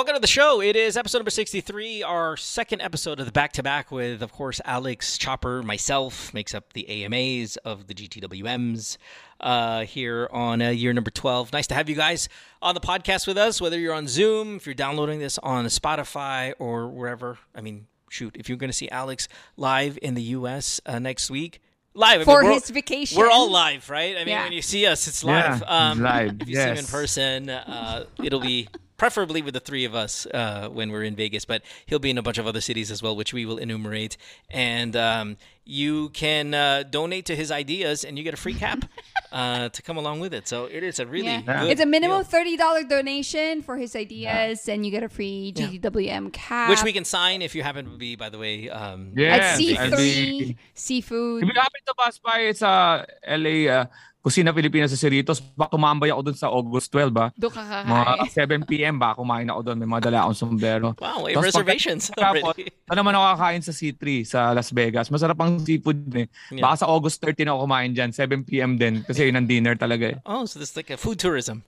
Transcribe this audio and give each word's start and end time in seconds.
Welcome 0.00 0.14
to 0.14 0.20
the 0.22 0.26
show. 0.26 0.62
It 0.62 0.76
is 0.76 0.96
episode 0.96 1.18
number 1.18 1.30
63, 1.30 2.02
our 2.02 2.34
second 2.34 2.80
episode 2.80 3.20
of 3.20 3.26
the 3.26 3.32
back 3.32 3.52
to 3.52 3.62
back 3.62 3.92
with, 3.92 4.22
of 4.22 4.32
course, 4.32 4.58
Alex 4.64 5.18
Chopper, 5.18 5.62
myself, 5.62 6.32
makes 6.32 6.54
up 6.54 6.72
the 6.72 6.88
AMAs 6.88 7.58
of 7.66 7.86
the 7.86 7.92
GTWMs 7.92 8.96
uh, 9.40 9.82
here 9.84 10.26
on 10.32 10.62
uh, 10.62 10.70
year 10.70 10.94
number 10.94 11.10
12. 11.10 11.52
Nice 11.52 11.66
to 11.66 11.74
have 11.74 11.90
you 11.90 11.96
guys 11.96 12.30
on 12.62 12.74
the 12.74 12.80
podcast 12.80 13.26
with 13.26 13.36
us, 13.36 13.60
whether 13.60 13.78
you're 13.78 13.92
on 13.92 14.08
Zoom, 14.08 14.56
if 14.56 14.64
you're 14.64 14.74
downloading 14.74 15.18
this 15.18 15.36
on 15.42 15.66
Spotify 15.66 16.54
or 16.58 16.88
wherever. 16.88 17.38
I 17.54 17.60
mean, 17.60 17.86
shoot, 18.08 18.34
if 18.38 18.48
you're 18.48 18.56
going 18.56 18.70
to 18.70 18.76
see 18.76 18.88
Alex 18.88 19.28
live 19.58 19.98
in 20.00 20.14
the 20.14 20.22
US 20.22 20.80
uh, 20.86 20.98
next 20.98 21.30
week, 21.30 21.60
live 21.92 22.22
I 22.22 22.24
For 22.24 22.40
mean, 22.40 22.52
his 22.52 22.70
vacation. 22.70 23.18
We're 23.18 23.30
all 23.30 23.50
live, 23.50 23.90
right? 23.90 24.16
I 24.16 24.20
mean, 24.20 24.28
Yeah. 24.28 24.44
when 24.44 24.52
you 24.52 24.62
see 24.62 24.86
us, 24.86 25.06
it's 25.06 25.22
Yeah, 25.22 25.58
live. 25.58 25.62
Um, 25.66 26.00
live, 26.00 26.40
If 26.40 26.48
you 26.48 26.56
see 26.56 26.62
him 26.62 26.78
in 26.78 26.86
person, 26.86 27.50
uh, 27.50 28.06
it'll 28.24 28.40
be 28.40 28.66
preferably 29.00 29.40
with 29.40 29.54
the 29.54 29.60
three 29.60 29.86
of 29.86 29.94
us 29.94 30.26
uh, 30.26 30.68
when 30.70 30.92
we're 30.92 31.02
in 31.02 31.16
Vegas, 31.16 31.46
but 31.46 31.62
he'll 31.86 31.98
be 31.98 32.10
in 32.10 32.18
a 32.18 32.22
bunch 32.22 32.36
of 32.36 32.46
other 32.46 32.60
cities 32.60 32.90
as 32.90 33.02
well, 33.02 33.16
which 33.16 33.32
we 33.32 33.46
will 33.46 33.56
enumerate. 33.56 34.18
And 34.50 34.94
um, 34.94 35.38
you 35.64 36.10
can 36.10 36.52
uh, 36.52 36.82
donate 36.84 37.24
to 37.26 37.34
his 37.34 37.50
ideas, 37.50 38.04
and 38.04 38.18
you 38.18 38.24
get 38.24 38.34
a 38.34 38.36
free 38.36 38.52
cap 38.52 38.84
uh, 39.32 39.70
to 39.70 39.80
come 39.80 39.96
along 39.96 40.20
with 40.20 40.34
it. 40.34 40.46
So 40.46 40.66
it 40.66 40.82
is 40.82 41.00
a 41.00 41.06
really 41.06 41.36
Yeah. 41.40 41.62
good 41.62 41.70
It's 41.72 41.80
a 41.80 41.86
minimum 41.86 42.18
deal. 42.22 42.24
thirty 42.34 42.56
dollar 42.58 42.82
donation 42.84 43.62
for 43.62 43.78
his 43.78 43.96
ideas, 43.96 44.68
and 44.68 44.84
you 44.84 44.90
get 44.92 45.02
a 45.02 45.08
free 45.08 45.52
GTWM 45.56 46.30
cap. 46.34 46.68
which 46.68 46.82
we 46.84 46.92
can 46.92 47.06
sign 47.06 47.40
if 47.40 47.54
you 47.54 47.62
happen 47.62 47.86
to 47.86 47.96
be, 47.96 48.16
by 48.16 48.28
the 48.28 48.36
way. 48.38 48.68
Um, 48.68 49.12
at 49.16 49.16
Yes, 49.16 49.56
C 49.56 49.78
I'll 49.78 49.90
three 49.90 50.56
seafood. 50.74 51.42
If 51.42 51.48
you 51.48 51.54
happen 51.56 51.80
to 51.86 51.94
pass 51.96 52.18
by 52.18 52.52
sa 52.52 53.04
LA, 53.26 53.64
uh, 53.72 53.86
Kusina 54.20 54.52
Pilipinas 54.52 54.92
sa 54.92 55.00
Cerritos, 55.00 55.40
baka 55.40 55.72
tumambay 55.72 56.12
ako 56.12 56.20
dun 56.22 56.36
sa 56.36 56.52
August 56.52 56.92
12, 56.92 57.08
ba? 57.08 57.32
Doon 57.32 57.48
ka 57.50 57.62
Mga 57.82 58.04
kakain. 58.04 58.60
7 58.60 58.68
p.m. 58.68 58.94
ba, 58.94 59.16
kumain 59.16 59.48
ako 59.48 59.60
dun. 59.64 59.80
May 59.80 59.88
mga 59.88 60.02
dala 60.06 60.18
akong 60.22 60.36
sombrero. 60.36 60.92
Wow, 60.94 61.24
Tapos 61.24 61.48
reservations 61.48 62.12
pagka- 62.12 62.36
already. 62.36 62.68
Naman 62.86 63.16
ako 63.16 63.24
kakain 63.32 63.62
sa 63.62 63.72
C3 63.72 64.00
sa 64.22 64.52
Las 64.52 64.68
Vegas? 64.70 65.08
Masarap 65.08 65.40
ang 65.40 65.56
seafood 65.58 66.04
eh. 66.12 66.28
Yeah. 66.52 66.60
Baka 66.60 66.84
sa 66.84 66.86
August 66.86 67.24
13 67.24 67.48
ako 67.48 67.64
kumain 67.64 67.96
dyan. 67.96 68.12
7 68.12 68.44
p.m. 68.44 68.76
din. 68.76 69.00
Kasi 69.00 69.24
yun 69.24 69.40
ang 69.40 69.48
dinner 69.48 69.72
talaga 69.72 70.12
eh. 70.12 70.16
Oh, 70.22 70.44
so 70.44 70.60
this 70.60 70.68
is 70.68 70.76
like 70.76 70.92
a 70.92 71.00
food 71.00 71.16
tourism. 71.16 71.64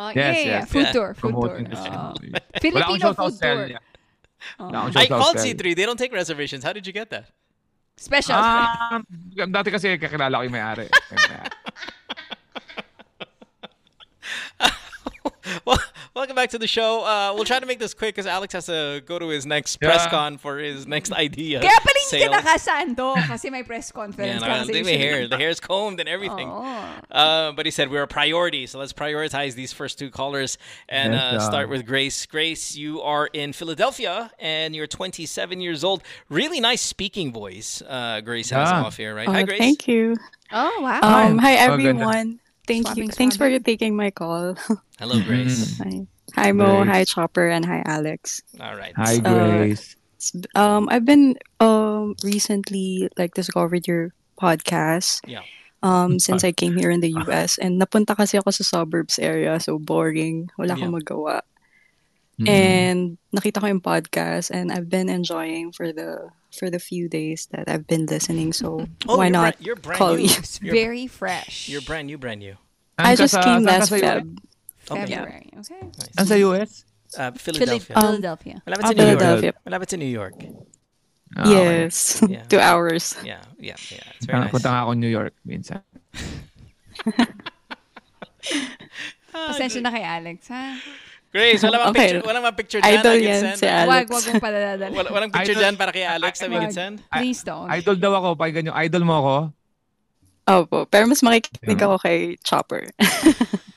Oh, 0.00 0.08
Yes, 0.08 0.16
yeah, 0.16 0.32
yeah, 0.32 0.44
yeah. 0.48 0.64
Food 0.64 0.88
Yeah. 0.88 0.96
tour, 0.96 1.08
food 1.12 1.36
tour. 1.36 1.52
Promoting 1.52 1.66
Oh. 1.68 1.76
Wala 1.76 2.16
akong 2.16 2.56
Filipino 2.56 3.12
food 3.12 3.36
tour. 3.36 3.60
Akong 4.56 4.88
show 4.88 4.96
I 4.96 5.04
called 5.04 5.36
Australia. 5.36 5.52
C3. 5.52 5.76
They 5.76 5.84
don't 5.84 6.00
take 6.00 6.16
reservations. 6.16 6.64
How 6.64 6.72
did 6.72 6.88
you 6.88 6.96
get 6.96 7.12
that? 7.12 7.28
Special. 8.00 8.32
Ah, 8.32 9.04
dati 9.44 9.68
kasi 9.68 10.00
kakilala 10.00 10.40
ko 10.40 10.48
yung 10.48 10.56
may-ari. 10.56 10.88
Yung 10.88 11.20
may-ari. 11.28 11.52
well, 15.64 15.78
welcome 16.14 16.36
back 16.36 16.50
to 16.50 16.58
the 16.58 16.66
show. 16.66 17.04
Uh, 17.04 17.32
we'll 17.34 17.44
try 17.44 17.58
to 17.58 17.66
make 17.66 17.78
this 17.78 17.94
quick 17.94 18.14
because 18.14 18.26
Alex 18.26 18.52
has 18.54 18.66
to 18.66 19.02
go 19.06 19.18
to 19.18 19.28
his 19.28 19.46
next 19.46 19.76
press 19.76 20.06
con 20.08 20.38
for 20.38 20.58
his 20.58 20.86
next 20.86 21.12
idea. 21.12 21.60
Kaya 21.60 21.70
pala 21.80 21.94
hindi 22.10 22.24
sale. 22.24 22.30
ka 22.32 22.40
nakasando 22.40 23.14
kasi 23.26 23.50
may 23.50 23.62
press 23.62 23.90
Yeah, 23.94 24.00
conference 24.00 24.40
no, 24.40 24.46
ka 24.46 24.54
I 24.62 24.82
my 24.82 24.90
hair, 24.90 25.28
the 25.28 25.36
hair's 25.36 25.60
combed 25.60 26.00
and 26.00 26.08
everything. 26.08 26.48
Oh. 26.50 26.94
Uh, 27.10 27.52
but 27.52 27.66
he 27.66 27.70
said 27.70 27.90
we're 27.90 28.02
a 28.02 28.08
priority, 28.08 28.66
so 28.66 28.78
let's 28.78 28.92
prioritize 28.92 29.54
these 29.54 29.72
first 29.72 29.98
two 29.98 30.10
callers 30.10 30.58
and 30.88 31.12
Yes, 31.14 31.22
uh, 31.22 31.40
start 31.40 31.68
with 31.68 31.86
Grace. 31.86 32.26
Grace, 32.26 32.76
you 32.76 33.00
are 33.02 33.26
in 33.32 33.52
Philadelphia 33.52 34.30
and 34.38 34.74
you're 34.74 34.86
27 34.86 35.60
years 35.60 35.84
old. 35.84 36.02
Really 36.28 36.60
nice 36.60 36.82
speaking 36.82 37.32
voice. 37.32 37.82
Uh, 37.86 38.20
Grace 38.20 38.50
has 38.50 38.70
Yeah. 38.70 38.82
off 38.82 38.96
here, 38.96 39.14
right? 39.14 39.28
Oh, 39.28 39.32
Hi, 39.32 39.42
Grace. 39.42 39.58
Thank 39.58 39.88
you. 39.88 40.16
Oh, 40.52 40.80
wow. 40.82 41.00
Um, 41.02 41.38
hi 41.38 41.56
Oh, 41.66 41.76
Thank 42.70 42.86
you. 42.86 43.10
Swabbing, 43.10 43.10
Thanks 43.10 43.34
for 43.36 43.50
taking 43.58 43.98
my 43.98 44.14
call. 44.14 44.54
Hello, 45.02 45.18
Grace. 45.26 45.74
hi. 45.82 46.06
Hi 46.38 46.54
Mo, 46.54 46.86
Grace. 46.86 46.88
hi 46.94 47.02
Chopper, 47.02 47.50
and 47.50 47.66
hi 47.66 47.82
Alex. 47.82 48.38
All 48.62 48.78
right. 48.78 48.94
Hi, 48.94 49.18
Uh, 49.26 49.66
Grace. 49.66 49.98
S- 50.22 50.38
Um, 50.54 50.86
I've 50.92 51.02
been 51.08 51.34
um 51.58 52.14
recently 52.22 53.10
like 53.18 53.34
discovered 53.34 53.88
your 53.90 54.14
podcast. 54.38 55.18
Yeah. 55.26 55.42
Um, 55.82 56.20
since 56.20 56.44
I 56.44 56.52
came 56.52 56.76
here 56.76 56.92
in 56.92 57.00
the 57.00 57.08
US 57.24 57.56
and 57.56 57.80
napunta 57.80 58.12
kasi 58.12 58.36
ako 58.36 58.52
sa 58.52 58.62
suburbs 58.62 59.16
area, 59.18 59.56
so 59.58 59.80
boring, 59.80 60.52
wala 60.60 60.76
akong 60.76 60.92
magawa. 61.00 61.40
Mm. 62.40 62.48
And 62.48 63.00
nakita 63.36 63.60
ko 63.60 63.66
yung 63.68 63.84
podcast 63.84 64.48
and 64.48 64.72
I've 64.72 64.88
been 64.88 65.12
enjoying 65.12 65.72
for 65.76 65.92
the 65.92 66.32
for 66.56 66.72
the 66.72 66.80
few 66.80 67.04
days 67.06 67.46
that 67.52 67.68
I've 67.68 67.84
been 67.86 68.06
listening. 68.08 68.56
So 68.56 68.88
Oh, 69.06 69.20
why 69.20 69.28
not 69.28 69.60
bra- 69.60 69.64
you're 69.66 69.76
brand 69.76 69.98
call 70.00 70.16
new. 70.16 70.24
you? 70.24 70.32
It's 70.40 70.56
You're- 70.56 70.72
very 70.72 71.04
fresh. 71.06 71.68
You're 71.68 71.84
brand 71.84 72.08
new, 72.08 72.16
brand 72.16 72.40
new. 72.40 72.56
I 72.96 73.12
Saan 73.12 73.20
just 73.20 73.34
sa- 73.36 73.44
came 73.44 73.60
saan 73.60 73.68
ka 73.68 73.72
last 73.76 73.88
sa 73.88 73.96
US? 73.96 74.00
Feb. 74.00 74.26
Okay. 74.90 75.04
February. 75.06 75.48
Okay. 75.60 75.82
Saan 76.16 76.26
sa 76.26 76.36
US? 76.48 76.70
Uh, 77.12 77.30
Philip- 77.36 77.60
Philadelphia. 77.60 77.94
Um, 77.94 78.02
Philadelphia. 78.18 78.56
Malapit 78.64 78.84
Ah, 78.84 78.88
sa 78.88 78.94
New 78.94 79.04
York. 79.04 79.18
Philadelphia. 79.20 79.52
Malapit 79.68 79.88
to 79.92 79.96
New 80.00 80.12
York. 80.16 80.36
Ah, 81.36 81.42
okay. 81.44 81.52
Yes, 81.54 81.94
Yeah. 82.26 82.42
two 82.48 82.58
hours. 82.58 83.14
Yeah, 83.22 83.44
yeah, 83.60 83.78
yeah. 83.78 84.06
It's 84.18 84.26
very 84.26 84.40
nice. 84.42 84.50
Punta 84.50 84.68
nga 84.72 84.82
ako 84.82 84.96
New 84.98 85.12
York 85.12 85.36
minsan. 85.44 85.84
Pasensya 89.30 89.80
na 89.82 89.94
kay 89.94 90.02
Alex, 90.02 90.48
ha? 90.50 90.74
Grace, 91.30 91.62
wala 91.62 91.76
bang 91.78 91.90
Okay. 91.94 92.00
picture, 92.10 92.22
wala 92.26 92.38
bang 92.42 92.56
picture 92.58 92.80
dyan 92.82 92.90
Idol 92.98 93.16
yan 93.16 93.40
send? 93.40 93.58
si 93.58 93.66
Alex. 93.70 93.86
Wag, 93.86 94.06
wag 94.10 94.22
mong 94.26 94.42
padadadala. 94.42 94.90
Wala, 94.90 95.08
walang 95.14 95.30
picture 95.30 95.54
Idol- 95.54 95.62
dyan 95.62 95.74
para 95.78 95.90
kay 95.94 96.02
Alex 96.02 96.32
na 96.42 96.46
we 96.50 96.58
send? 96.74 96.96
Please 97.06 97.40
don't. 97.46 97.70
Idol 97.70 97.96
daw 97.96 98.12
ako. 98.18 98.28
Pakinggan 98.34 98.62
nyo. 98.66 98.74
Idol 98.74 99.02
mo 99.06 99.14
ako. 99.14 99.34
Opo, 100.50 100.78
pero 100.90 101.06
mas 101.06 101.22
makikinig 101.22 101.78
Yeah. 101.78 101.86
ako 101.86 101.96
kay 102.02 102.18
Chopper. 102.42 102.90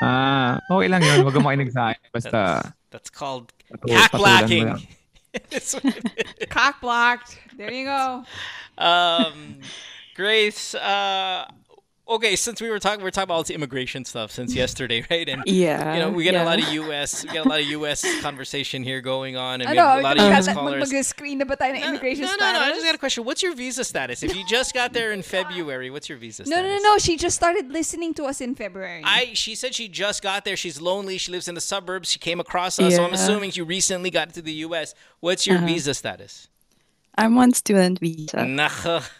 Ah, 0.00 0.56
okay 0.72 0.88
lang 0.88 1.04
yun. 1.04 1.20
Huwag 1.20 1.36
kang 1.36 1.44
makinig 1.44 1.76
sa 1.76 1.92
akin. 1.92 2.08
Basta, 2.08 2.72
That's 2.88 3.12
called 3.12 3.52
mo. 3.68 3.84
That's 3.84 4.16
what 5.76 5.84
it 5.84 6.08
is. 6.16 6.48
Cock 6.48 6.80
blocked. 6.80 7.36
There 7.52 7.68
you 7.68 7.84
go. 7.84 8.24
um, 8.80 9.60
Grace, 10.16 10.72
uh, 10.74 11.44
okay, 12.10 12.36
since 12.36 12.60
we 12.60 12.68
were 12.68 12.78
talking, 12.78 13.02
we 13.02 13.08
are 13.08 13.10
talking 13.10 13.24
about 13.24 13.34
all 13.34 13.42
this 13.42 13.50
immigration 13.50 14.04
stuff 14.04 14.30
since 14.32 14.54
yesterday, 14.54 15.06
right? 15.10 15.28
And 15.28 15.42
Yeah. 15.46 15.94
you 15.94 16.00
know, 16.00 16.10
we 16.10 16.24
get 16.24 16.34
a 16.34 16.44
lot 16.44 16.58
of 16.58 16.68
U.S. 16.68 17.24
We 17.24 17.30
get 17.30 17.46
a 17.46 17.48
lot 17.48 17.60
of 17.60 17.66
U.S. 17.66 18.04
conversation 18.20 18.82
here 18.82 19.00
going 19.00 19.36
on, 19.36 19.60
and 19.60 19.70
we 19.70 19.76
have 19.76 20.00
a 20.00 20.02
lot 20.02 20.18
of 20.18 20.26
U.S. 20.26 20.48
callers. 20.52 20.92
mag-screen 20.92 21.38
na 21.38 21.44
ba 21.44 21.56
tayo 21.56 21.74
ng 21.74 21.80
No, 21.80 21.90
no, 21.90 22.02
no, 22.02 22.36
no, 22.36 22.52
no, 22.52 22.60
I 22.60 22.70
just 22.70 22.84
got 22.84 22.94
a 22.94 22.98
question. 22.98 23.24
What's 23.24 23.42
your 23.42 23.54
visa 23.54 23.84
status? 23.84 24.22
If 24.22 24.34
you 24.34 24.44
just 24.46 24.74
got 24.74 24.92
there 24.92 25.12
in 25.12 25.22
February, 25.22 25.90
what's 25.90 26.08
your 26.08 26.18
visa 26.18 26.44
status? 26.44 26.50
no, 26.50 26.66
no, 26.66 26.78
no. 26.82 26.98
She 26.98 27.16
just 27.16 27.36
started 27.36 27.70
listening 27.70 28.12
to 28.14 28.24
us 28.24 28.40
in 28.40 28.54
February. 28.54 29.02
I 29.04 29.30
she 29.34 29.54
said 29.54 29.74
she 29.74 29.88
just 29.88 30.22
got 30.22 30.44
there. 30.44 30.56
She's 30.56 30.80
lonely. 30.80 31.16
She 31.18 31.30
lives 31.30 31.48
in 31.48 31.54
the 31.54 31.60
suburbs. 31.62 32.10
She 32.10 32.18
came 32.18 32.40
across 32.40 32.78
us, 32.78 32.96
so 32.96 33.04
I'm 33.04 33.14
assuming 33.14 33.52
you 33.54 33.64
recently 33.64 34.10
got 34.10 34.34
to 34.34 34.42
the 34.42 34.66
U.S. 34.68 34.94
What's 35.20 35.46
your 35.46 35.58
uh-huh. 35.58 35.66
visa 35.66 35.94
status? 35.94 36.48
I'm 37.16 37.36
on 37.38 37.52
student 37.52 38.00
visa. 38.00 38.44
Nah. 38.44 39.02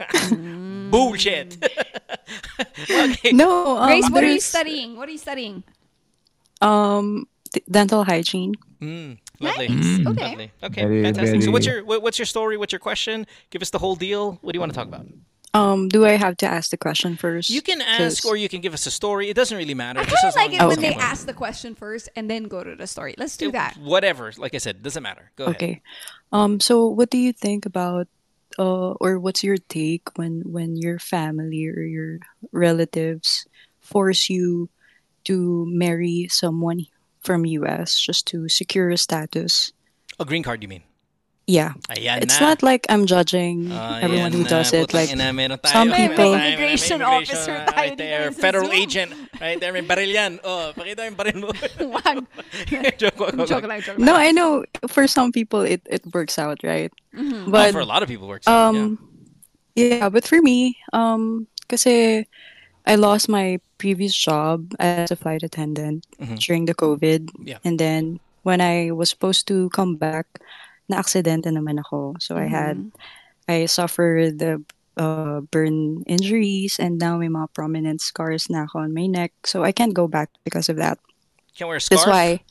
Mm. 0.00 0.90
Bullshit. 0.90 1.58
okay. 2.90 3.32
No, 3.32 3.76
um, 3.78 3.86
Grace, 3.88 4.10
what 4.10 4.24
are 4.24 4.30
you 4.32 4.40
studying? 4.40 4.96
What 4.96 5.08
are 5.08 5.12
you 5.12 5.18
studying? 5.18 5.62
Um, 6.60 7.26
d- 7.52 7.62
dental 7.70 8.04
hygiene. 8.04 8.54
Mm, 8.80 9.18
lovely. 9.40 9.68
Nice. 9.68 10.06
Okay. 10.06 10.28
Lovely. 10.30 10.52
Okay. 10.62 10.82
Very, 10.82 11.02
fantastic. 11.02 11.42
So, 11.42 11.50
what's 11.50 11.66
your 11.66 11.84
what, 11.84 12.02
what's 12.02 12.18
your 12.18 12.26
story? 12.26 12.56
What's 12.56 12.72
your 12.72 12.80
question? 12.80 13.26
Give 13.50 13.62
us 13.62 13.70
the 13.70 13.78
whole 13.78 13.96
deal. 13.96 14.38
What 14.42 14.52
do 14.52 14.56
you 14.56 14.60
want 14.60 14.72
to 14.72 14.76
talk 14.78 14.88
about? 14.88 15.06
Um, 15.52 15.88
do 15.88 16.06
I 16.06 16.10
have 16.12 16.36
to 16.38 16.46
ask 16.46 16.70
the 16.70 16.76
question 16.76 17.16
first? 17.16 17.50
You 17.50 17.60
can 17.60 17.80
ask, 17.80 18.22
'Cause- 18.22 18.24
or 18.24 18.36
you 18.36 18.48
can 18.48 18.60
give 18.60 18.72
us 18.72 18.86
a 18.86 18.90
story. 18.90 19.30
It 19.30 19.34
doesn't 19.34 19.56
really 19.58 19.74
matter. 19.74 19.98
I 19.98 20.04
kind 20.04 20.16
of 20.28 20.34
like 20.36 20.52
it 20.52 20.60
when 20.60 20.70
it's 20.70 20.80
they 20.80 20.94
ask 20.94 21.26
the 21.26 21.34
question 21.34 21.74
first 21.74 22.08
and 22.14 22.30
then 22.30 22.44
go 22.44 22.62
to 22.62 22.76
the 22.76 22.86
story. 22.86 23.16
Let's 23.18 23.36
do 23.36 23.50
that. 23.50 23.76
Whatever. 23.78 24.32
Like 24.38 24.54
I 24.54 24.58
said, 24.58 24.80
doesn't 24.84 25.02
matter. 25.02 25.32
Go 25.34 25.44
ahead. 25.46 25.56
Okay. 25.56 25.82
Um, 26.30 26.60
so 26.60 26.86
what 26.86 27.10
do 27.10 27.18
you 27.18 27.32
think 27.32 27.66
about 27.66 28.06
uh 28.58 28.92
or 29.00 29.18
what's 29.18 29.44
your 29.44 29.56
take 29.68 30.18
when 30.18 30.42
when 30.44 30.76
your 30.76 30.98
family 30.98 31.66
or 31.68 31.82
your 31.82 32.18
relatives 32.52 33.46
force 33.80 34.28
you 34.28 34.68
to 35.24 35.66
marry 35.68 36.26
someone 36.30 36.86
from 37.20 37.44
US 37.44 38.00
just 38.00 38.26
to 38.28 38.48
secure 38.48 38.90
a 38.90 38.96
status? 38.96 39.72
A 40.18 40.24
green 40.24 40.42
card, 40.42 40.62
you 40.62 40.68
mean? 40.68 40.82
Yeah. 41.50 41.74
Ayan 41.90 42.22
It's 42.22 42.38
na. 42.38 42.54
not 42.54 42.62
like 42.62 42.86
I'm 42.86 43.10
judging 43.10 43.74
Ah, 43.74 43.98
everyone 43.98 44.30
yan 44.30 44.38
who 44.38 44.42
na. 44.46 44.62
does 44.62 44.70
it. 44.70 44.86
Putang 44.86 44.94
Like 44.94 45.10
ina, 45.10 45.34
meron 45.34 45.58
tayo. 45.58 45.72
some 45.74 45.88
Meron 45.90 45.98
people- 46.14 46.30
tayo, 46.30 46.38
may 46.38 46.54
Immigration 46.54 46.98
immigration, 47.02 47.34
officer 47.34 47.56
tayo 47.66 47.74
right 47.74 47.94
dito 47.94 48.06
there. 48.06 48.26
sa 48.30 48.38
Federal 48.38 48.70
Zoom. 48.70 48.78
agent. 48.86 49.10
Right 49.42 49.58
there. 49.58 49.72
May 49.74 49.82
baril 49.82 50.12
yan. 50.14 50.32
Oh, 50.46 50.70
pakita 50.78 51.00
yung 51.10 51.18
baril 51.18 51.36
mo. 51.42 51.50
Wag. 51.98 52.16
joke, 53.02 53.18
wag, 53.18 53.34
wag, 53.34 53.48
Joke 53.50 53.66
wag. 53.66 53.70
lang, 53.74 53.80
joke 53.82 53.98
no. 53.98 54.14
I 54.14 54.30
know 54.30 54.62
for 54.86 55.10
some 55.10 55.34
people 55.34 55.66
it, 55.66 55.82
it 55.90 56.06
works 56.14 56.38
out, 56.38 56.62
right? 56.62 56.94
Mhm. 57.10 57.48
Oh, 57.48 57.50
But 57.50 57.74
for 57.74 57.82
a 57.82 57.88
lot 57.88 58.06
of 58.06 58.08
people, 58.08 58.30
it 58.30 58.38
works 58.38 58.46
out. 58.46 58.54
yeah. 58.54 58.86
Um, 58.86 58.98
yeah. 59.74 60.06
but 60.06 60.22
for 60.22 60.38
me, 60.38 60.78
um, 60.94 61.50
kasi 61.66 62.26
I 62.86 62.94
lost 62.94 63.26
my 63.26 63.58
previous 63.82 64.14
job 64.14 64.70
as 64.78 65.10
a 65.10 65.16
flight 65.18 65.42
attendant 65.42 66.06
Mhm. 66.22 66.38
during 66.38 66.64
the 66.70 66.76
COVID, 66.78 67.26
Yeah. 67.42 67.58
and 67.66 67.80
then 67.80 68.20
when 68.46 68.60
I 68.60 68.90
was 68.94 69.10
supposed 69.10 69.48
to 69.48 69.68
come 69.74 69.96
back, 69.96 70.26
na-aksidente 70.90 71.48
naman 71.48 71.78
ako. 71.80 72.18
So 72.18 72.34
I 72.36 72.50
had, 72.50 72.76
Mhm. 72.76 72.90
I 73.48 73.66
suffered 73.66 74.38
the 74.42 74.62
uh, 75.00 75.40
burn 75.48 76.02
injuries, 76.04 76.76
and 76.76 76.98
now 77.00 77.16
may 77.16 77.30
mga 77.30 77.54
prominent 77.56 78.02
scars 78.04 78.50
na 78.50 78.68
ako 78.68 78.84
on 78.84 78.92
my 78.92 79.06
neck. 79.06 79.32
So 79.48 79.64
I 79.64 79.72
can't 79.72 79.94
go 79.94 80.04
back 80.10 80.28
because 80.44 80.68
of 80.68 80.76
that. 80.76 80.98
Can't 81.56 81.68
wear 81.70 81.78
a 81.78 81.80
scarf. 81.80 82.04
That's 82.04 82.10
why. 82.10 82.44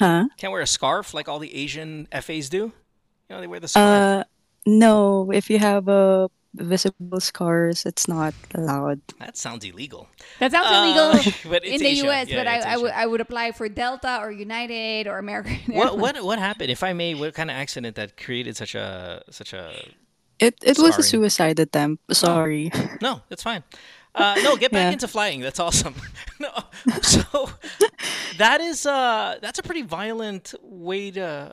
Huh? 0.00 0.26
Can't 0.36 0.50
wear 0.50 0.64
a 0.64 0.66
scarf 0.66 1.14
like 1.14 1.28
all 1.28 1.38
the 1.38 1.54
Asian 1.54 2.08
FAs 2.10 2.48
do. 2.50 2.74
You 3.28 3.30
know, 3.30 3.40
they 3.40 3.46
wear 3.46 3.60
the 3.60 3.68
scarf. 3.68 3.86
Uh, 3.86 4.24
no. 4.66 5.30
If 5.30 5.46
you 5.48 5.62
have 5.62 5.86
a 5.86 6.26
visible 6.54 7.20
scars, 7.20 7.84
it's 7.84 8.06
not 8.08 8.32
allowed. 8.54 9.00
that 9.18 9.36
sounds 9.36 9.64
illegal. 9.64 10.08
That 10.38 10.52
sounds 10.52 10.66
Uh, 10.70 10.78
illegal 10.80 11.32
but 11.50 11.64
it's 11.64 11.74
in 11.74 11.80
the 11.80 11.86
Asia. 11.98 12.04
U.S., 12.06 12.28
Yeah, 12.28 12.36
but 12.38 12.46
yeah, 12.46 12.56
it's 12.56 12.66
I, 12.66 12.72
I 12.72 12.76
would 12.76 12.92
I 12.92 13.06
would 13.06 13.20
apply 13.20 13.52
for 13.52 13.68
Delta 13.68 14.18
or 14.22 14.30
United 14.30 15.06
or 15.06 15.18
American. 15.18 15.58
What 15.74 15.86
Airlines. 15.94 16.00
what 16.02 16.14
what 16.24 16.38
happened? 16.38 16.70
If 16.70 16.82
I 16.82 16.92
may, 16.92 17.14
what 17.14 17.34
kind 17.34 17.50
of 17.50 17.56
accident 17.56 17.96
that 17.96 18.16
created 18.16 18.56
such 18.56 18.74
a 18.74 19.22
such 19.30 19.52
a 19.52 19.72
It 20.38 20.54
it 20.62 20.78
was 20.78 20.98
a 20.98 21.02
suicide 21.02 21.58
attempt. 21.58 22.02
Sorry. 22.14 22.70
No, 23.02 23.20
that's 23.28 23.42
fine. 23.42 23.62
Uh, 24.14 24.34
no, 24.46 24.54
get 24.56 24.70
back 24.70 24.86
Yeah. 24.86 24.92
into 24.94 25.08
flying. 25.08 25.40
That's 25.42 25.58
awesome. 25.58 25.94
no, 26.38 26.50
so 27.02 27.50
that 28.38 28.60
is 28.60 28.86
uh, 28.86 29.38
that's 29.42 29.58
a 29.58 29.62
pretty 29.62 29.82
violent 29.82 30.54
way 30.62 31.10
to 31.18 31.50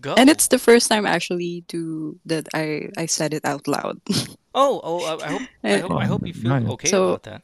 go. 0.00 0.14
And 0.14 0.30
it's 0.30 0.48
the 0.48 0.58
first 0.58 0.88
time 0.88 1.06
actually 1.06 1.62
to 1.68 2.18
that 2.26 2.48
I 2.54 2.88
I 2.96 3.06
said 3.06 3.34
it 3.34 3.44
out 3.44 3.66
loud. 3.68 4.00
oh 4.54 4.80
oh 4.82 5.04
uh, 5.04 5.18
I 5.22 5.28
hope 5.32 5.42
I 5.64 5.78
hope, 5.78 5.92
I 5.92 6.06
hope 6.06 6.26
you 6.26 6.34
feel 6.34 6.72
okay 6.72 6.88
So- 6.88 7.08
about 7.10 7.22
that. 7.24 7.42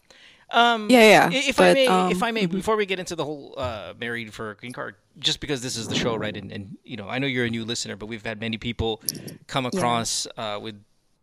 Um, 0.51 0.89
yeah, 0.89 1.29
yeah. 1.29 1.29
i- 1.31 1.45
If 1.49 1.61
I 1.61 1.75
may, 1.75 1.87
um, 1.87 2.11
if 2.11 2.23
I 2.23 2.31
may, 2.31 2.47
before 2.47 2.77
we 2.77 2.87
get 2.87 2.99
into 2.99 3.15
the 3.15 3.23
whole 3.23 3.53
uh, 3.59 3.93
married 4.01 4.33
for 4.33 4.53
a 4.53 4.55
green 4.57 4.73
card, 4.73 4.95
just 5.19 5.41
because 5.41 5.61
this 5.61 5.77
is 5.77 5.89
the 5.89 5.95
show, 5.95 6.17
right? 6.17 6.35
And, 6.35 6.51
and 6.51 6.79
you 6.85 6.97
know, 6.97 7.07
I 7.07 7.19
know 7.19 7.27
you're 7.27 7.45
a 7.45 7.51
new 7.51 7.67
listener, 7.67 7.97
but 7.97 8.07
we've 8.07 8.25
had 8.25 8.41
many 8.41 8.57
people 8.57 9.03
come 9.47 9.67
across 9.67 10.27
uh, 10.39 10.59
with 10.59 10.81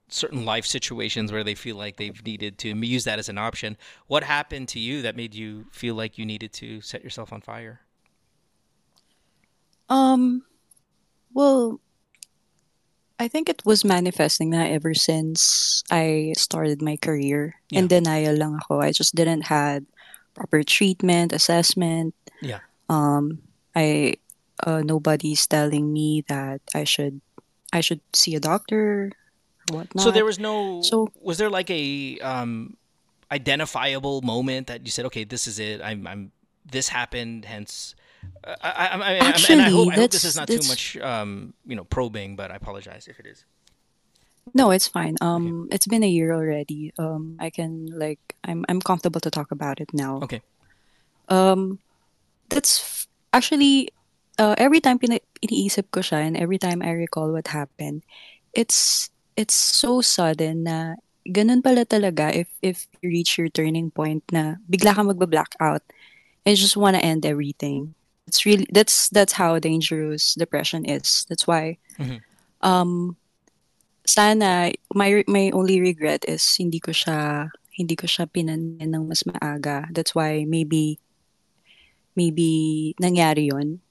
certain 0.09 0.45
life 0.45 0.63
situations 0.67 1.31
where 1.31 1.43
they 1.43 1.55
feel 1.55 1.75
like 1.75 1.97
they've 1.97 2.23
needed 2.23 2.59
to 2.59 2.69
use 2.77 3.05
that 3.05 3.17
as 3.17 3.27
an 3.27 3.39
option. 3.39 3.77
What 4.05 4.21
happened 4.23 4.67
to 4.69 4.79
you 4.79 5.01
that 5.01 5.15
made 5.15 5.33
you 5.33 5.65
feel 5.71 5.95
like 5.95 6.19
you 6.19 6.25
needed 6.27 6.53
to 6.61 6.81
set 6.81 7.03
yourself 7.03 7.33
on 7.33 7.41
fire? 7.41 7.81
Um, 9.89 10.43
well, 11.35 11.79
I 13.19 13.27
think 13.27 13.47
it 13.47 13.61
was 13.63 13.85
manifesting 13.85 14.49
na 14.49 14.63
ever 14.63 14.95
since 14.95 15.83
I 15.91 16.33
started 16.35 16.81
my 16.81 16.97
career. 16.97 17.59
In 17.71 17.87
denial 17.87 18.35
lang 18.35 18.55
ako. 18.63 18.81
I 18.81 18.91
just 18.91 19.13
didn't 19.13 19.51
had 19.51 19.85
proper 20.33 20.63
treatment, 20.63 21.31
assessment. 21.31 22.15
Yeah. 22.41 22.59
Um, 22.89 23.43
I 23.75 24.15
uh, 24.63 24.81
nobody's 24.83 25.45
telling 25.47 25.91
me 25.91 26.23
that 26.27 26.63
I 26.73 26.83
should 26.83 27.21
I 27.71 27.79
should 27.83 28.01
see 28.15 28.35
a 28.35 28.39
doctor 28.39 29.11
or 29.67 29.75
whatnot. 29.75 30.03
So 30.03 30.11
there 30.11 30.25
was 30.25 30.39
no. 30.39 30.81
So- 30.81 31.11
was 31.19 31.37
there 31.37 31.51
like 31.51 31.69
a 31.69 32.19
um, 32.19 32.75
identifiable 33.31 34.23
moment 34.23 34.67
that 34.67 34.83
you 34.87 34.91
said, 34.91 35.05
"Okay, 35.11 35.23
this 35.23 35.47
is 35.47 35.59
it. 35.59 35.83
I'm. 35.83 36.07
I'm. 36.07 36.31
This 36.63 36.89
happened. 36.89 37.45
Hence." 37.45 37.95
I, 38.45 38.53
I, 38.63 38.85
I, 38.85 38.87
and 38.87 39.01
I 39.01 39.25
hope, 39.25 39.29
Actually, 39.29 39.89
I 39.89 39.95
hope 39.95 40.11
this 40.11 40.25
is 40.25 40.35
not 40.35 40.47
too 40.47 40.61
much, 40.67 40.97
um, 40.97 41.53
you 41.65 41.75
know, 41.75 41.83
probing. 41.83 42.35
But 42.35 42.51
I 42.51 42.55
apologize 42.55 43.07
if 43.07 43.19
it 43.19 43.25
is. 43.25 43.45
No, 44.53 44.69
it's 44.69 44.87
fine. 44.87 45.17
Um, 45.21 45.67
it's 45.71 45.87
been 45.87 46.03
a 46.03 46.07
year 46.07 46.31
already. 46.33 46.93
Um, 46.99 47.37
I 47.39 47.49
can 47.49 47.89
like 47.89 48.21
I'm 48.45 48.63
I'm 48.69 48.79
comfortable 48.79 49.19
to 49.21 49.31
talk 49.31 49.49
about 49.49 49.81
it 49.81 49.89
now. 49.93 50.21
Okay. 50.21 50.41
Um, 51.29 51.79
that's 52.49 52.79
f- 52.79 53.07
actually 53.33 53.89
uh, 54.37 54.53
every 54.57 54.79
time 54.79 54.99
pina- 54.99 55.25
iniisip 55.41 55.89
ko 55.89 56.05
siya 56.05 56.21
and 56.21 56.37
every 56.37 56.61
time 56.61 56.85
I 56.85 56.93
recall 56.93 57.33
what 57.33 57.49
happened, 57.49 58.05
it's 58.53 59.09
it's 59.33 59.57
so 59.57 60.05
sudden 60.05 60.69
na 60.69 61.01
ganun 61.25 61.65
pala 61.65 61.81
talaga 61.89 62.29
if 62.29 62.47
if 62.61 62.85
you 63.01 63.09
reach 63.09 63.41
your 63.41 63.49
turning 63.49 63.89
point 63.89 64.21
na 64.29 64.61
bigla 64.69 64.93
ka 64.93 65.01
magba-black 65.01 65.57
out 65.57 65.81
and 66.45 66.53
you 66.53 66.61
just 66.61 66.77
want 66.77 66.93
to 66.95 67.01
end 67.03 67.25
everything. 67.25 67.97
It's 68.27 68.45
really 68.45 68.65
that's 68.73 69.09
that's 69.09 69.33
how 69.33 69.59
dangerous 69.59 70.33
depression 70.33 70.85
is. 70.85 71.25
That's 71.29 71.45
why 71.47 71.77
Mhm. 71.99 72.21
um 72.61 73.17
sana 74.05 74.71
my 74.93 75.23
my 75.27 75.51
only 75.53 75.81
regret 75.81 76.25
is 76.27 76.41
hindi 76.57 76.79
ko 76.79 76.91
siya 76.91 77.49
hindi 77.77 77.95
ko 77.95 78.07
siya 78.07 78.25
pinanin 78.29 78.81
ng 78.93 79.05
mas 79.07 79.23
maaga. 79.29 79.85
That's 79.93 80.15
why 80.15 80.45
maybe 80.47 80.97
maybe 82.15 82.95
nangyari 83.01 83.51
yon. 83.51 83.81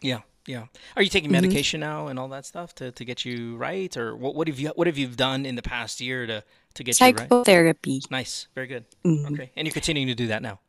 Yeah, 0.00 0.22
yeah. 0.46 0.70
Are 0.96 1.02
you 1.02 1.10
taking 1.10 1.30
medication 1.30 1.80
now 1.80 2.06
and 2.06 2.18
all 2.18 2.28
that 2.28 2.46
stuff 2.46 2.74
to, 2.76 2.90
to 2.92 3.04
get 3.04 3.24
you 3.24 3.56
right, 3.56 3.90
or 3.96 4.14
what? 4.16 4.34
What 4.34 4.46
have 4.48 4.58
you 4.58 4.70
What 4.74 4.86
have 4.86 4.98
you 4.98 5.08
done 5.08 5.44
in 5.44 5.54
the 5.56 5.62
past 5.62 6.00
year 6.00 6.26
to 6.26 6.42
to 6.74 6.80
get 6.84 7.00
you 7.00 7.06
right? 7.06 7.28
Psychotherapy. 7.28 8.02
Nice, 8.10 8.46
very 8.54 8.66
good. 8.66 8.86
Mhm. 9.04 9.34
Okay, 9.34 9.50
and 9.56 9.66
you're 9.66 9.74
continuing 9.74 10.08
to 10.08 10.14
do 10.14 10.26
that 10.30 10.42
now. 10.42 10.60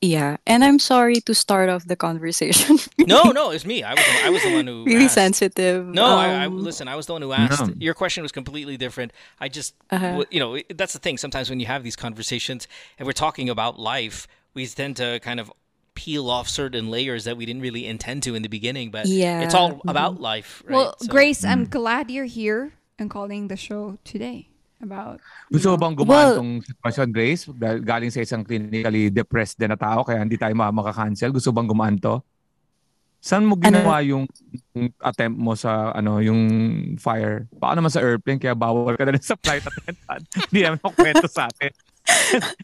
Yeah, 0.00 0.36
and 0.46 0.62
I'm 0.62 0.78
sorry 0.78 1.20
to 1.22 1.34
start 1.34 1.68
off 1.68 1.86
the 1.86 1.96
conversation. 1.96 2.78
No, 3.08 3.30
no, 3.32 3.50
it's 3.52 3.64
me. 3.64 3.82
I 3.82 3.94
was 3.94 4.04
the, 4.04 4.26
I 4.26 4.28
was 4.28 4.42
the 4.42 4.52
one 4.52 4.66
who 4.66 4.84
really 4.84 5.06
asked. 5.06 5.14
sensitive. 5.14 5.86
No, 5.86 6.04
I, 6.04 6.42
I 6.42 6.46
Um, 6.46 6.62
listen. 6.62 6.88
I 6.88 6.94
was 6.94 7.06
the 7.06 7.14
one 7.14 7.22
who 7.22 7.32
asked. 7.32 7.66
No. 7.66 7.72
Your 7.78 7.94
question 7.94 8.22
was 8.22 8.32
completely 8.32 8.76
different. 8.76 9.12
I 9.40 9.48
just, 9.48 9.74
Uh-huh. 9.90 10.24
you 10.30 10.38
know, 10.40 10.58
that's 10.74 10.92
the 10.92 10.98
thing. 10.98 11.16
Sometimes 11.16 11.48
when 11.48 11.58
you 11.58 11.64
have 11.66 11.82
these 11.82 11.96
conversations 11.96 12.68
and 12.98 13.06
we're 13.06 13.12
talking 13.26 13.48
about 13.48 13.78
life, 13.78 14.28
we 14.52 14.66
tend 14.66 14.96
to 14.98 15.20
kind 15.20 15.40
of 15.40 15.50
peel 15.94 16.28
off 16.28 16.50
certain 16.50 16.90
layers 16.90 17.24
that 17.24 17.38
we 17.38 17.46
didn't 17.46 17.62
really 17.62 17.86
intend 17.86 18.22
to 18.24 18.34
in 18.34 18.42
the 18.42 18.48
beginning. 18.48 18.90
But 18.90 19.06
Yeah, 19.06 19.40
it's 19.40 19.54
all 19.54 19.80
about 19.88 20.20
life, 20.20 20.62
right? 20.66 20.74
Well, 20.74 20.94
So- 21.00 21.08
Grace, 21.08 21.44
I'm 21.46 21.64
glad 21.64 22.10
you're 22.10 22.26
here 22.26 22.74
and 22.98 23.08
calling 23.08 23.48
the 23.48 23.56
show 23.56 23.96
today 24.04 24.48
about. 24.80 25.18
Gusto 25.50 25.74
mo 25.74 25.76
bang 25.76 25.94
gumaan 25.94 26.26
Well- 26.32 26.36
tong 26.38 26.52
sitwasyon, 26.62 27.08
Grace? 27.10 27.42
Dahil 27.50 27.78
Galing 27.82 28.12
sa 28.12 28.22
isang 28.22 28.42
clinically 28.42 29.10
depressed 29.10 29.58
din 29.58 29.70
na 29.70 29.78
tao, 29.78 30.06
kaya 30.06 30.22
hindi 30.22 30.38
tayo 30.38 30.54
ma- 30.54 30.74
makakancel. 30.74 31.34
Gusto 31.34 31.50
bang 31.50 31.66
gumaan 31.66 31.98
to? 31.98 32.22
Saan 33.18 33.50
mo 33.50 33.58
ginawa 33.58 33.98
yung 34.06 34.30
yung 34.78 34.94
attempt 35.02 35.34
mo 35.34 35.58
sa 35.58 35.90
ano 35.90 36.22
yung 36.22 36.38
fire? 37.02 37.50
Baka 37.50 37.74
naman 37.74 37.90
sa 37.90 37.98
airplane, 37.98 38.38
kaya 38.38 38.54
bawal 38.54 38.94
ka 38.94 39.02
na 39.02 39.18
sa 39.18 39.34
flight 39.34 39.66
attendant. 39.66 40.22
Hindi 40.48 40.60
naman 40.62 40.78
ako 40.78 40.90
kwento 40.94 41.26
sa 41.26 41.50
atin. 41.50 41.74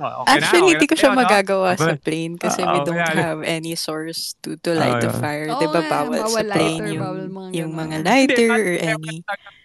Oh, 0.00 0.24
okay 0.24 0.40
na, 0.40 0.48
Actually, 0.48 0.72
okay 0.72 0.80
hindi 0.80 0.86
na 0.86 0.90
ko 0.90 0.94
siya 0.96 1.10
tayo, 1.12 1.12
no? 1.12 1.20
magagawa 1.20 1.68
sa 1.76 1.92
Okay. 1.92 2.00
plane 2.00 2.34
kasi 2.40 2.60
Ah, 2.64 2.72
we 2.72 2.78
oh, 2.80 2.86
don't 2.88 2.96
yeah. 2.96 3.12
have 3.12 3.40
any 3.44 3.76
source 3.76 4.32
to 4.40 4.56
to 4.64 4.72
light 4.72 5.02
the 5.04 5.12
yeah. 5.12 5.20
fire. 5.20 5.46
Oo 5.52 5.60
Di 5.60 5.66
ba 5.68 5.80
nga, 5.84 5.90
bawal 5.92 6.16
sa 6.16 6.24
bawal 6.24 6.46
plane 6.48 6.56
lighter, 6.80 6.88
yung, 6.88 7.02
bawal 7.04 7.26
mga 7.28 7.48
yung 7.52 7.72
mga 7.76 7.96
lighter 8.00 8.48
or 8.48 8.64
any. 8.80 9.16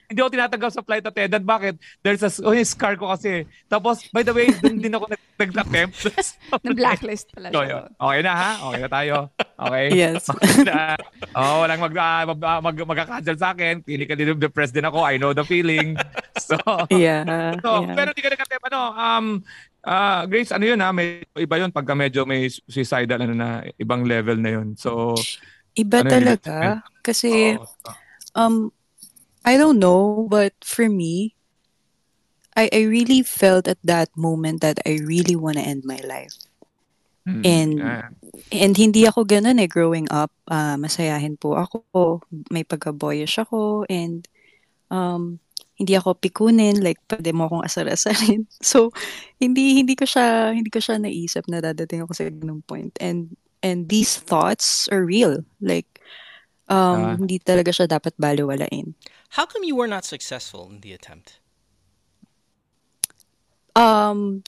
Hindi 0.08 0.24
ako 0.24 0.32
tinatanggap 0.32 0.72
sa 0.72 0.80
flight 0.82 1.04
attendant. 1.04 1.44
Bakit? 1.44 1.76
There's 2.00 2.24
a 2.24 2.32
oh, 2.48 2.56
yung 2.56 2.64
scar 2.64 2.96
ko 2.96 3.12
kasi. 3.12 3.44
Tapos, 3.68 4.08
by 4.16 4.24
the 4.24 4.32
way, 4.32 4.48
dun 4.56 4.80
din 4.80 4.96
ako 4.96 5.12
nag- 5.12 5.36
nag-attempt. 5.36 6.00
Na 6.64 6.72
blacklist 6.72 7.28
pala 7.36 7.52
So, 7.52 7.60
siya. 7.60 7.70
yun. 7.76 7.86
Okay 7.94 8.20
na 8.24 8.32
ha? 8.34 8.52
Okay 8.72 8.80
na 8.80 8.90
tayo. 8.90 9.16
Okay? 9.60 9.86
Yes. 10.00 10.24
Oh, 11.38 11.62
walang 11.62 11.84
mag, 11.84 11.94
ah, 11.94 12.24
mag, 12.24 12.40
ah, 12.42 12.60
mag, 12.64 12.74
magka-cancel 12.74 13.38
sa 13.38 13.52
akin. 13.52 13.84
Clinically 13.84 14.32
depressed 14.34 14.74
din 14.74 14.88
ako. 14.88 15.04
I 15.04 15.20
know 15.20 15.36
the 15.36 15.44
feeling. 15.44 16.00
So, 16.40 16.56
Yeah. 16.88 17.60
so 17.60 17.84
yeah. 17.84 17.94
pero 17.94 18.08
hindi 18.16 18.24
ka 18.24 18.32
nag 18.32 18.42
ano, 18.72 18.82
um, 18.96 19.26
ah, 19.84 20.24
Grace, 20.24 20.56
ano 20.56 20.64
yun 20.64 20.80
ha? 20.80 20.96
May, 20.96 21.28
iba 21.36 21.56
yun 21.60 21.70
pagka 21.70 21.94
medyo 21.94 22.24
may 22.24 22.48
suicidal 22.48 23.20
ano 23.22 23.36
na, 23.36 23.68
ibang 23.76 24.08
level 24.08 24.40
na 24.40 24.56
yun. 24.56 24.80
So, 24.80 25.14
Iba 25.76 26.02
ano 26.02 26.10
yun? 26.10 26.14
talaga. 26.16 26.56
Kasi, 27.04 27.60
oo. 27.60 27.68
um, 28.34 28.72
I 29.48 29.56
don't 29.56 29.80
know, 29.80 30.28
but 30.28 30.52
for 30.60 30.92
me, 30.92 31.40
I, 32.52 32.68
I 32.74 32.84
really 32.84 33.24
felt 33.24 33.68
at 33.72 33.80
that 33.88 34.12
moment 34.20 34.60
that 34.60 34.84
I 34.84 35.00
really 35.00 35.40
want 35.40 35.56
to 35.56 35.64
end 35.64 35.88
my 35.88 36.04
life. 36.04 36.36
Hmm. 37.24 37.42
And 37.48 37.72
Ah. 37.80 38.12
And 38.52 38.76
hindi 38.78 39.08
ako 39.08 39.24
ganun 39.26 39.60
eh, 39.60 39.68
growing 39.68 40.08
up. 40.12 40.32
ah, 40.48 40.76
masayahin 40.76 41.40
po 41.40 41.56
ako. 41.58 42.22
May 42.52 42.64
pagka-boyish 42.64 43.40
ako. 43.42 43.84
And 43.90 44.28
um, 44.88 45.40
hindi 45.76 45.96
ako 45.96 46.16
pikunin. 46.20 46.80
Like, 46.80 47.00
pwede 47.10 47.32
mo 47.36 47.48
akong 47.48 47.66
asar-asarin. 47.66 48.46
So, 48.64 48.92
hindi 49.40 49.80
hindi 49.80 49.96
ko 49.96 50.06
siya 50.06 50.54
hindi 50.56 50.70
ko 50.72 50.80
siya 50.80 51.00
naisip 51.02 51.48
na 51.52 51.60
dadating 51.64 52.04
ako 52.06 52.12
sa 52.16 52.28
ganung 52.30 52.64
point. 52.64 52.94
And 53.00 53.36
and 53.64 53.90
these 53.90 54.16
thoughts 54.20 54.88
are 54.94 55.04
real. 55.04 55.44
Like, 55.60 55.88
um, 56.70 57.00
Ah. 57.00 57.16
hindi 57.20 57.40
talaga 57.42 57.72
siya 57.74 57.88
dapat 57.90 58.16
baliwalain. 58.16 58.96
How 59.30 59.46
come 59.46 59.64
you 59.64 59.76
were 59.76 59.88
not 59.88 60.06
successful 60.06 60.70
in 60.70 60.82
the 60.82 60.94
attempt? 60.94 61.40
Um, 63.76 64.44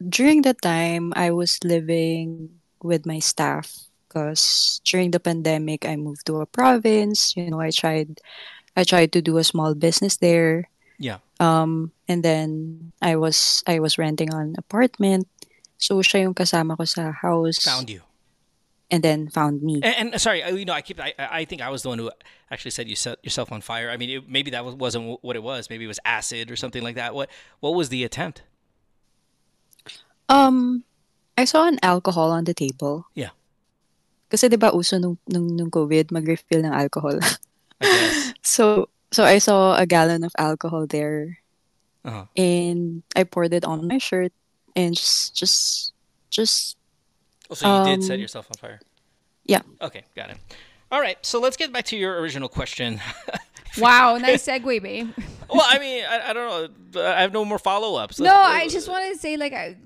during 0.00 0.42
the 0.42 0.54
time, 0.54 1.12
I 1.14 1.30
was 1.30 1.58
living 1.62 2.60
with 2.82 3.04
my 3.04 3.18
staff 3.18 3.70
because 4.08 4.80
during 4.84 5.10
the 5.10 5.20
pandemic, 5.20 5.84
I 5.84 5.96
moved 5.96 6.26
to 6.26 6.40
a 6.40 6.46
province. 6.46 7.36
You 7.36 7.50
know, 7.50 7.60
I 7.60 7.70
tried, 7.70 8.20
I 8.76 8.84
tried 8.84 9.12
to 9.12 9.22
do 9.22 9.36
a 9.36 9.44
small 9.44 9.74
business 9.74 10.16
there. 10.16 10.68
Yeah. 10.98 11.18
Um, 11.38 11.92
and 12.08 12.22
then 12.22 12.92
I 13.00 13.16
was 13.16 13.64
I 13.66 13.80
was 13.80 13.96
renting 13.96 14.32
an 14.32 14.54
apartment. 14.58 15.28
So 15.78 16.04
siya 16.04 16.28
yung 16.28 16.36
kasama 16.36 16.76
ko 16.76 16.84
sa 16.84 17.12
house. 17.12 17.64
Found 17.64 17.88
you. 17.88 18.04
And 18.90 19.02
then 19.06 19.28
found 19.30 19.62
me. 19.62 19.78
And, 19.82 20.10
and 20.12 20.20
sorry, 20.20 20.42
I- 20.42 20.50
you 20.50 20.64
know, 20.64 20.72
I 20.74 20.82
keep. 20.82 20.98
I, 20.98 21.14
I 21.18 21.44
think 21.46 21.62
I 21.62 21.70
was 21.70 21.82
the 21.82 21.88
one 21.90 21.98
who 21.98 22.10
actually 22.50 22.72
said 22.72 22.88
you 22.90 22.96
set 22.96 23.22
yourself 23.22 23.52
on 23.52 23.60
fire. 23.62 23.88
I 23.90 23.96
mean, 23.96 24.10
it, 24.10 24.28
maybe 24.28 24.50
that 24.50 24.64
was, 24.64 24.74
wasn't 24.74 25.22
what 25.22 25.36
it 25.36 25.42
was. 25.42 25.70
Maybe 25.70 25.84
it 25.84 25.88
was 25.88 26.00
acid 26.04 26.50
or 26.50 26.56
something 26.56 26.82
like 26.82 26.96
that. 26.96 27.14
What 27.14 27.30
What 27.62 27.74
was 27.78 27.88
the 27.88 28.02
attempt? 28.02 28.42
Um, 30.28 30.84
I 31.38 31.44
saw 31.44 31.66
an 31.66 31.78
alcohol 31.82 32.30
on 32.30 32.44
the 32.44 32.54
table. 32.54 33.06
Yeah. 33.14 33.30
Kasi 34.30 34.46
'di 34.46 34.58
ba 34.58 34.70
uso 34.70 34.98
nung, 34.98 35.18
nung, 35.26 35.54
nung 35.58 35.70
COVID, 35.70 36.10
mag-refill 36.14 36.62
ng 36.64 36.74
alcohol. 36.74 37.18
So, 38.42 38.88
so 39.10 39.24
I 39.24 39.38
saw 39.38 39.76
a 39.76 39.86
gallon 39.86 40.24
of 40.24 40.32
alcohol 40.36 40.86
there 40.86 41.38
Uh-huh. 42.04 42.24
and 42.36 43.02
I 43.16 43.24
poured 43.24 43.52
it 43.52 43.64
on 43.64 43.84
my 43.88 43.96
shirt 44.00 44.32
and 44.76 44.96
just, 44.96 45.36
just, 45.36 45.92
just, 46.32 46.79
Oh, 47.50 47.54
so 47.54 47.66
you 47.66 47.84
did 47.96 48.04
set 48.04 48.14
Um, 48.14 48.20
yourself 48.20 48.46
on 48.50 48.56
fire. 48.58 48.80
yeah. 49.44 49.62
Okay, 49.82 50.04
got 50.14 50.30
it. 50.30 50.38
All 50.92 51.00
right, 51.00 51.18
so 51.24 51.40
let's 51.40 51.56
get 51.56 51.72
back 51.72 51.84
to 51.86 51.96
your 51.96 52.20
original 52.20 52.48
question. 52.48 53.00
Wow, 53.78 54.18
nice 54.18 54.42
segue, 54.44 54.82
babe. 54.82 55.10
well, 55.48 55.62
I 55.62 55.78
mean, 55.78 56.02
I, 56.02 56.30
I 56.30 56.32
don't 56.32 56.42
know. 56.50 57.02
I 57.06 57.22
have 57.22 57.32
no 57.32 57.44
more 57.44 57.58
follow-ups. 57.58 58.18
No, 58.18 58.34
I 58.34 58.66
just 58.66 58.88
wanted 58.88 59.12
to 59.14 59.18
say 59.18 59.36
like 59.36 59.52
I, 59.52 59.76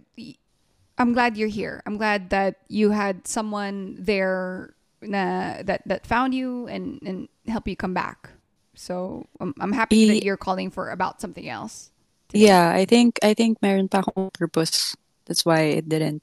I'm 0.97 1.13
glad 1.13 1.37
you're 1.37 1.53
here. 1.53 1.83
I'm 1.85 1.99
glad 1.99 2.31
that 2.31 2.65
you 2.69 2.97
had 2.97 3.29
someone 3.29 3.97
there 4.01 4.73
na, 5.03 5.61
that 5.69 5.83
that 5.85 6.07
found 6.07 6.33
you 6.33 6.65
and 6.67 6.97
and 7.05 7.29
help 7.47 7.69
you 7.69 7.77
come 7.77 7.93
back. 7.93 8.31
So 8.75 9.29
I'm, 9.39 9.53
I'm 9.61 9.73
happy 9.73 10.09
that 10.09 10.25
you're 10.25 10.41
calling 10.41 10.71
for 10.71 10.89
about 10.89 11.21
something 11.21 11.47
else. 11.47 11.91
yeah, 12.33 12.73
I 12.73 12.87
think, 12.87 13.19
I 13.23 13.35
think 13.35 13.61
meron 13.61 13.89
pa 13.93 14.01
akong 14.01 14.33
purpose. 14.33 14.97
That's 15.27 15.45
why 15.45 15.77
it 15.77 15.89
didn't, 15.93 16.23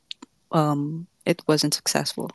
um, 0.51 1.05
it 1.25 1.41
wasn't 1.47 1.73
successful. 1.73 2.31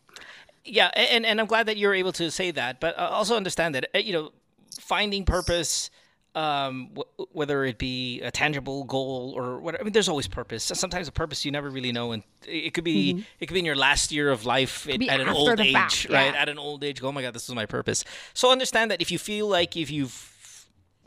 Yeah, 0.65 0.91
and 0.95 1.25
and 1.25 1.41
I'm 1.41 1.47
glad 1.47 1.67
that 1.67 1.77
you're 1.77 1.95
able 1.95 2.13
to 2.13 2.31
say 2.31 2.51
that, 2.51 2.81
but 2.81 2.99
uh, 2.99 3.09
also 3.13 3.37
understand 3.37 3.75
that 3.75 3.89
uh, 3.95 3.99
you 3.99 4.13
know, 4.13 4.33
finding 4.81 5.25
purpose, 5.25 5.91
um, 6.35 6.89
w- 6.89 7.29
whether 7.33 7.65
it 7.65 7.79
be 7.79 8.21
a 8.23 8.33
tangible 8.33 8.83
goal 8.85 9.33
or 9.37 9.61
whatever. 9.61 9.83
I 9.83 9.85
mean, 9.85 9.93
there's 9.93 10.09
always 10.09 10.27
purpose. 10.27 10.65
Sometimes 10.65 11.07
a 11.07 11.13
purpose 11.13 11.45
you 11.45 11.53
never 11.53 11.71
really 11.71 11.93
know, 11.93 12.11
and 12.13 12.25
it 12.47 12.75
could 12.75 12.83
be 12.85 13.25
it 13.39 13.47
could 13.47 13.55
be 13.55 13.61
in 13.61 13.65
your 13.65 13.77
last 13.77 14.11
year 14.11 14.29
of 14.31 14.45
life 14.45 14.89
at, 14.89 15.01
at 15.03 15.21
an 15.21 15.29
old 15.29 15.61
age, 15.61 15.73
fact, 15.73 16.09
right? 16.11 16.35
yeah. 16.35 16.41
At 16.43 16.49
an 16.49 16.59
old 16.59 16.83
age, 16.83 17.01
go, 17.01 17.09
oh 17.09 17.13
my 17.13 17.23
god, 17.23 17.35
this 17.35 17.49
is 17.49 17.55
my 17.55 17.67
purpose. 17.67 18.05
So 18.35 18.51
understand 18.51 18.91
that 18.91 19.01
if 19.01 19.13
you 19.13 19.19
feel 19.19 19.47
like 19.49 19.77
if 19.77 19.91
you've 19.91 20.33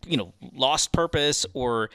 you 0.07 0.15
know 0.15 0.33
lost 0.53 0.93
purpose 0.93 1.45
or 1.53 1.89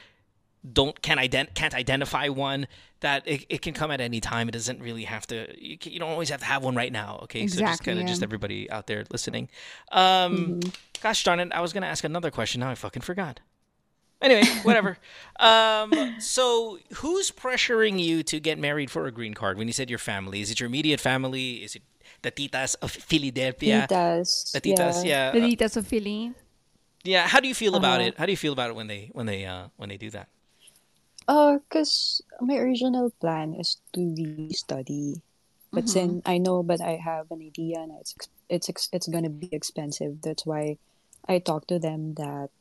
don't 0.73 1.01
can 1.01 1.17
ident- 1.17 1.53
can't 1.53 1.73
identify 1.73 2.27
one 2.29 2.67
that 3.01 3.27
it, 3.27 3.45
it 3.49 3.61
can 3.61 3.73
come 3.73 3.91
at 3.91 4.01
any 4.01 4.19
time. 4.19 4.47
It 4.49 4.53
doesn't 4.53 4.81
really 4.81 5.03
have 5.03 5.27
to 5.27 5.47
you, 5.63 5.77
can, 5.77 5.91
you 5.91 5.99
don't 5.99 6.09
always 6.09 6.29
have 6.29 6.39
to 6.39 6.45
have 6.45 6.63
one 6.63 6.75
right 6.75 6.91
now 6.91 7.19
okay? 7.23 7.41
Exactly, 7.41 7.65
so 7.65 7.71
just 7.71 7.83
kind 7.83 7.99
of 7.99 8.03
yeah. 8.03 8.09
just 8.09 8.23
everybody 8.23 8.69
out 8.71 8.87
there 8.87 9.03
listening. 9.11 9.49
Um 9.91 10.35
Mm-hmm. 10.59 10.69
gosh 11.03 11.23
darn 11.23 11.39
it 11.39 11.51
i 11.51 11.61
was 11.61 11.71
gonna 11.73 11.85
ask 11.87 12.03
another 12.03 12.31
question. 12.31 12.61
Now 12.61 12.69
i 12.69 12.75
fucking 12.75 13.01
forgot. 13.03 13.41
Anyway 14.21 14.43
whatever. 14.63 14.97
Um 15.39 16.15
so 16.19 16.79
who's 16.95 17.29
pressuring 17.31 17.99
you 17.99 18.23
to 18.23 18.39
get 18.39 18.57
married 18.57 18.89
for 18.89 19.05
a 19.05 19.11
green 19.11 19.33
card 19.33 19.57
when 19.57 19.67
you 19.67 19.73
said 19.73 19.89
your 19.89 19.99
family? 19.99 20.41
Is 20.41 20.49
it 20.51 20.59
your 20.59 20.67
immediate 20.67 20.99
family? 21.01 21.55
Is 21.65 21.75
it 21.75 21.83
the 22.21 22.31
titas 22.31 22.75
of 22.81 22.89
philadelphia? 22.91 23.85
Titas, 23.89 24.51
the 24.53 24.61
titas 24.61 25.03
yeah. 25.05 25.31
The 25.31 25.41
yeah, 25.41 25.47
Ditas 25.55 25.75
of 25.77 25.85
Philly. 25.85 26.33
yeah 27.03 27.27
how 27.27 27.39
do 27.39 27.47
you 27.47 27.53
feel 27.53 27.75
about 27.75 27.99
Uh-huh. 27.99 28.07
it? 28.09 28.17
How 28.17 28.25
do 28.25 28.31
you 28.31 28.37
feel 28.37 28.53
about 28.53 28.69
it 28.71 28.75
when 28.75 28.87
they 28.87 29.09
when 29.11 29.25
they 29.27 29.45
uh 29.45 29.67
when 29.77 29.89
they 29.89 29.97
do 29.97 30.09
that 30.11 30.29
Uh, 31.27 31.57
cause 31.69 32.21
my 32.41 32.55
original 32.57 33.09
plan 33.21 33.55
is 33.57 33.77
to 33.93 34.13
study, 34.53 35.21
but 35.73 35.89
since 35.89 36.21
I 36.25 36.37
know, 36.37 36.61
but 36.61 36.81
I 36.81 37.01
have 37.01 37.31
an 37.31 37.41
idea, 37.41 37.81
and 37.81 37.91
it's 37.99 38.13
it's 38.49 38.69
it's 38.93 39.07
gonna 39.09 39.33
be 39.33 39.49
expensive. 39.49 40.21
That's 40.21 40.45
why 40.45 40.77
I 41.27 41.39
talked 41.39 41.69
to 41.69 41.79
them 41.79 42.13
that 42.21 42.53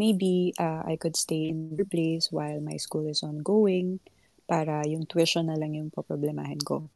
maybe 0.00 0.54
uh, 0.58 0.82
I 0.88 0.96
could 0.96 1.16
stay 1.16 1.52
in 1.52 1.76
their 1.76 1.84
place 1.84 2.32
while 2.32 2.60
my 2.60 2.80
school 2.80 3.04
is 3.04 3.22
ongoing, 3.22 4.00
para 4.48 4.80
yung 4.88 5.04
tuition 5.04 5.52
na 5.52 5.60
lang 5.60 5.76
yung 5.76 5.92
poproblemahin 5.92 6.64
ko. 6.64 6.88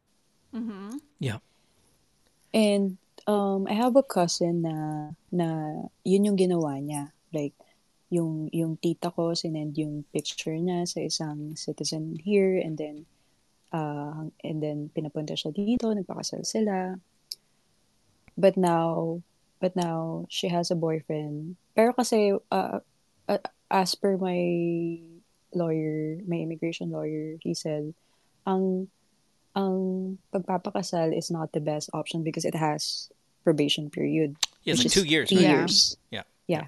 Mm-hmm. 0.57 0.99
yeah 1.21 1.39
And 2.51 2.99
um, 3.27 3.67
I 3.71 3.75
have 3.75 3.95
a 3.95 4.03
cousin 4.03 4.63
na 4.63 5.11
na 5.31 5.47
yun 6.03 6.27
yung 6.27 6.39
ginawa 6.39 6.83
niya. 6.83 7.15
Like 7.31 7.55
yung 8.11 8.51
yung 8.51 8.75
tita 8.77 9.15
ko 9.15 9.33
sinend 9.39 9.79
yung 9.79 10.03
picture 10.11 10.55
niya 10.59 10.83
sa 10.83 10.99
isang 10.99 11.55
citizen 11.55 12.19
here 12.19 12.59
and 12.59 12.75
then 12.75 13.07
uh, 13.71 14.27
and 14.43 14.59
then 14.59 14.91
pinapunta 14.91 15.39
siya 15.39 15.55
dito, 15.55 15.95
nagpakasal 15.95 16.43
sila. 16.43 16.99
But 18.35 18.59
now 18.59 19.23
but 19.63 19.79
now 19.79 20.27
she 20.27 20.51
has 20.51 20.75
a 20.75 20.79
boyfriend. 20.79 21.55
Pero 21.79 21.95
kasi 21.95 22.35
uh, 22.51 22.83
uh, 23.31 23.43
as 23.71 23.95
per 23.95 24.19
my 24.19 24.43
lawyer, 25.55 26.19
my 26.27 26.43
immigration 26.43 26.91
lawyer, 26.91 27.39
he 27.47 27.55
said 27.55 27.95
ang 28.43 28.91
ang 29.55 30.19
pagpapakasal 30.35 31.15
is 31.15 31.31
not 31.31 31.55
the 31.55 31.63
best 31.63 31.91
option 31.95 32.27
because 32.27 32.45
it 32.45 32.59
has 32.59 33.11
probation 33.47 33.91
period. 33.91 34.35
yeah, 34.65 34.75
like 34.75 34.91
two 34.91 35.05
years 35.05 35.29
three 35.29 35.39
right? 35.39 35.47
Yeah. 35.47 35.59
years. 35.63 35.97
Yeah. 36.11 36.27
Yeah. 36.47 36.67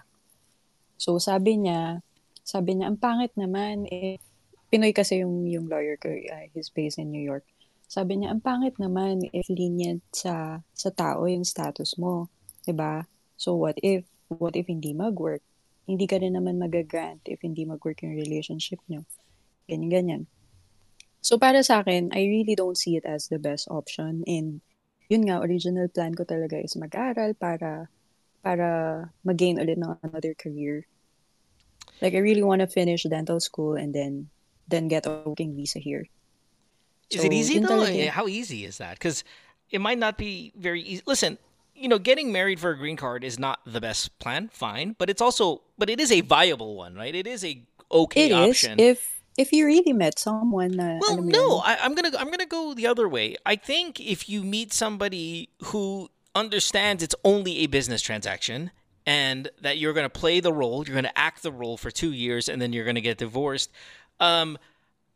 So 1.02 1.18
sabi 1.18 1.58
niya, 1.58 1.98
sabi 2.46 2.78
niya, 2.78 2.94
ang 2.94 2.98
pangit 3.02 3.34
naman 3.34 3.90
eh, 3.90 4.22
Pinoy 4.70 4.94
kasi 4.94 5.26
yung, 5.26 5.50
yung 5.50 5.66
lawyer 5.66 5.98
ko, 5.98 6.08
uh, 6.14 6.46
he's 6.54 6.70
based 6.70 7.02
in 7.02 7.10
New 7.10 7.20
York. 7.20 7.42
Sabi 7.90 8.22
niya, 8.22 8.30
ang 8.30 8.40
pangit 8.40 8.78
naman 8.78 9.26
if 9.34 9.50
lenient 9.50 10.06
sa, 10.14 10.62
sa 10.72 10.90
tao 10.94 11.26
yung 11.26 11.42
status 11.42 11.98
mo. 11.98 12.30
'di 12.62 12.78
ba 12.78 13.02
So 13.42 13.58
what 13.58 13.74
if, 13.82 14.06
what 14.30 14.54
if 14.54 14.70
hindi 14.70 14.94
mag-work? 14.94 15.42
Hindi 15.90 16.06
ka 16.06 16.22
rin 16.22 16.38
naman 16.38 16.62
mag-grant 16.62 17.26
if 17.26 17.42
hindi 17.42 17.66
mag-work 17.66 18.06
yung 18.06 18.14
relationship 18.14 18.78
niyo. 18.86 19.02
Ganyan-ganyan. 19.66 20.30
So 21.18 21.42
para 21.42 21.66
sa 21.66 21.82
akin, 21.82 22.14
I 22.14 22.22
really 22.30 22.54
don't 22.54 22.78
see 22.78 22.94
it 22.94 23.02
as 23.02 23.26
the 23.26 23.42
best 23.42 23.66
option. 23.66 24.22
And 24.30 24.62
yun 25.10 25.26
nga, 25.26 25.42
original 25.42 25.90
plan 25.90 26.14
ko 26.14 26.22
talaga 26.22 26.54
is 26.62 26.78
mag-aral 26.78 27.34
para 27.34 27.90
para 28.42 29.10
mag-gain 29.24 29.58
ulit 29.58 29.78
ng 29.78 29.96
another 30.02 30.34
career. 30.34 30.86
Like 32.02 32.14
I 32.14 32.18
really 32.18 32.42
want 32.42 32.60
to 32.60 32.66
finish 32.66 33.06
dental 33.06 33.38
school 33.38 33.74
and 33.78 33.94
then 33.94 34.28
then 34.66 34.88
get 34.88 35.06
a 35.06 35.22
working 35.24 35.54
visa 35.54 35.78
here. 35.78 36.10
Is 37.10 37.22
it 37.24 37.32
easy 37.32 37.58
though? 37.58 37.68
talaga. 37.78 37.94
Eh, 37.94 38.10
How 38.10 38.26
easy 38.26 38.64
is 38.64 38.78
that? 38.78 38.98
Because 38.98 39.22
it 39.70 39.80
might 39.80 39.98
not 39.98 40.16
be 40.18 40.52
very 40.56 40.82
easy. 40.82 41.02
Listen, 41.06 41.38
you 41.76 41.86
know, 41.88 41.98
getting 41.98 42.32
married 42.32 42.58
for 42.58 42.70
a 42.70 42.76
green 42.76 42.96
card 42.96 43.22
is 43.22 43.38
not 43.38 43.60
the 43.66 43.80
best 43.80 44.18
plan. 44.18 44.48
Fine, 44.52 44.96
but 44.98 45.10
it's 45.10 45.20
also, 45.20 45.62
but 45.78 45.90
it 45.90 46.00
is 46.00 46.10
a 46.10 46.22
viable 46.22 46.74
one, 46.76 46.94
right? 46.94 47.14
It 47.14 47.26
is 47.26 47.44
a 47.44 47.62
okay 47.90 48.26
It 48.26 48.32
is 48.32 48.50
option. 48.50 48.80
if 48.80 49.20
if 49.36 49.52
you 49.52 49.64
really 49.66 49.92
met 49.92 50.18
someone 50.18 50.72
na 50.76 50.98
well, 51.00 51.20
no, 51.22 51.60
I, 51.64 51.78
I'm 51.84 51.94
gonna 51.94 52.12
I'm 52.18 52.30
gonna 52.32 52.48
go 52.48 52.74
the 52.74 52.86
other 52.86 53.08
way. 53.08 53.36
I 53.44 53.56
think 53.56 54.00
if 54.00 54.28
you 54.28 54.42
meet 54.42 54.72
somebody 54.72 55.50
who 55.72 56.08
understands 56.34 57.02
it's 57.02 57.14
only 57.24 57.58
a 57.58 57.66
business 57.66 58.02
transaction 58.02 58.70
and 59.06 59.50
that 59.60 59.78
you're 59.78 59.92
gonna 59.92 60.08
play 60.08 60.40
the 60.40 60.52
role, 60.52 60.84
you're 60.84 60.94
gonna 60.94 61.12
act 61.16 61.42
the 61.42 61.52
role 61.52 61.76
for 61.76 61.90
two 61.90 62.12
years, 62.12 62.48
and 62.48 62.62
then 62.62 62.72
you're 62.72 62.84
gonna 62.84 63.00
get 63.00 63.18
divorced. 63.18 63.70
Um, 64.20 64.58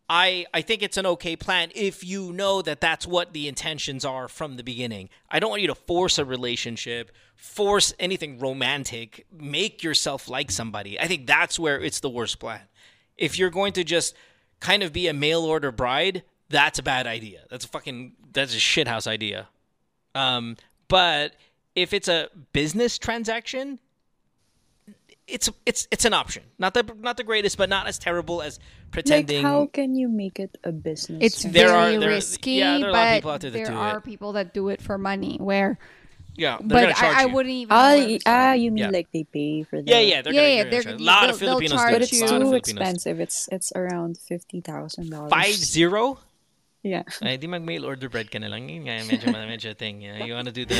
I 0.09 0.47
I 0.55 0.63
think 0.63 0.83
it's 0.83 0.97
an 0.97 1.07
okay 1.07 1.37
plan 1.37 1.71
if 1.75 2.05
you 2.05 2.33
know 2.33 2.63
that 2.63 2.81
that's 2.81 3.07
what 3.07 3.33
the 3.33 3.49
intentions 3.49 4.05
are 4.05 4.29
from 4.29 4.57
the 4.57 4.63
beginning. 4.63 5.09
I 5.31 5.41
don't 5.41 5.51
want 5.51 5.63
you 5.63 5.69
to 5.69 5.75
force 5.75 6.19
a 6.19 6.25
relationship, 6.25 7.11
force 7.35 7.93
anything 7.99 8.39
romantic, 8.39 9.27
make 9.33 9.83
yourself 9.83 10.29
like 10.29 10.51
somebody. 10.51 10.99
I 10.99 11.07
think 11.07 11.27
that's 11.27 11.59
where 11.59 11.81
it's 11.81 12.01
the 12.01 12.11
worst 12.11 12.39
plan. 12.39 12.63
If 13.17 13.39
you're 13.39 13.51
going 13.51 13.73
to 13.75 13.85
just 13.85 14.15
kind 14.61 14.83
of 14.83 14.93
be 14.93 15.09
a 15.09 15.13
mail 15.13 15.43
order 15.43 15.73
bride, 15.73 16.23
that's 16.49 16.79
a 16.79 16.83
bad 16.83 17.07
idea. 17.07 17.43
That's 17.51 17.65
a 17.65 17.69
fucking 17.69 18.13
that's 18.33 18.55
a 18.55 18.59
shithouse 18.59 19.07
idea. 19.07 19.49
Um, 20.15 20.57
but 20.88 21.35
if 21.75 21.93
it's 21.93 22.09
a 22.09 22.28
business 22.52 22.99
transaction, 22.99 23.78
it's 25.26 25.50
it's 25.66 25.88
it's 25.90 26.05
an 26.05 26.14
option. 26.14 26.45
Not 26.59 26.75
the 26.75 26.85
not 27.00 27.16
the 27.16 27.25
greatest, 27.25 27.59
but 27.59 27.69
not 27.69 27.87
as 27.88 27.99
terrible 27.99 28.43
as 28.43 28.59
like 28.59 28.90
pretending. 28.93 29.43
how 29.43 29.66
can 29.66 29.97
you 29.97 30.09
make 30.09 30.38
it 30.38 30.57
a 30.62 30.71
business? 30.73 31.19
It's 31.23 31.43
There 31.43 31.69
very 31.69 31.97
are- 31.97 32.00
there- 32.00 32.09
risky, 32.11 32.52
yeah, 32.52 32.78
there 32.78 32.87
are 32.87 32.90
a 32.90 32.93
lot 32.93 33.02
of 33.02 33.11
but 33.11 33.14
people 33.16 33.31
out 33.33 33.40
there 33.40 33.50
that 33.50 33.59
there 33.59 33.66
do 33.66 33.75
are 33.75 33.99
it. 33.99 34.05
people 34.05 34.33
that 34.35 34.55
do 34.55 34.69
it 34.69 34.81
for 34.81 34.97
money. 34.99 35.37
Where, 35.40 35.78
yeah, 36.37 36.59
but 36.62 36.97
I, 37.02 37.23
I 37.23 37.26
wouldn't 37.26 37.52
even. 37.52 37.73
ah, 37.73 37.90
know 37.90 37.97
where 37.99 38.07
y- 38.07 38.14
to 38.14 38.21
start. 38.21 38.37
ah, 38.37 38.52
you 38.52 38.71
mean 38.71 38.85
Yeah. 38.85 38.90
like 38.90 39.11
they 39.11 39.25
pay 39.25 39.64
for 39.64 39.83
that? 39.83 39.88
yeah, 39.88 39.99
yeah, 39.99 40.23
they're 40.23 40.33
Yeah, 40.33 40.40
gonna, 40.43 40.55
yeah, 40.55 40.62
they're 40.71 40.83
they're- 40.85 40.95
a 40.95 40.99
lot 40.99 41.28
of 41.31 41.40
they'll- 41.40 41.59
they'll 41.59 41.69
Filipinos 41.69 41.81
charge 41.81 41.93
But 41.93 42.02
it's 42.02 42.21
A 42.21 42.25
lot 42.26 42.35
of 42.43 42.43
too 42.43 42.55
expensive. 42.55 43.19
It's 43.21 43.49
it's 43.50 43.73
around 43.75 44.19
fifty 44.19 44.61
thousand 44.61 45.11
dollars. 45.11 45.31
Five 45.31 45.55
zero. 45.55 46.21
Yeah. 46.87 47.02
Ay, 47.19 47.35
di 47.35 47.50
mag-mail 47.50 47.83
order 47.83 48.07
bread 48.07 48.31
ka 48.31 48.38
na 48.38 48.47
lang. 48.47 48.71
Yun 48.71 48.87
nga, 48.87 49.02
medyo, 49.02 49.26
medyo 49.35 49.75
thing. 49.75 50.07
Yeah. 50.07 50.23
You 50.23 50.38
wanna 50.38 50.55
do 50.55 50.62
the... 50.62 50.78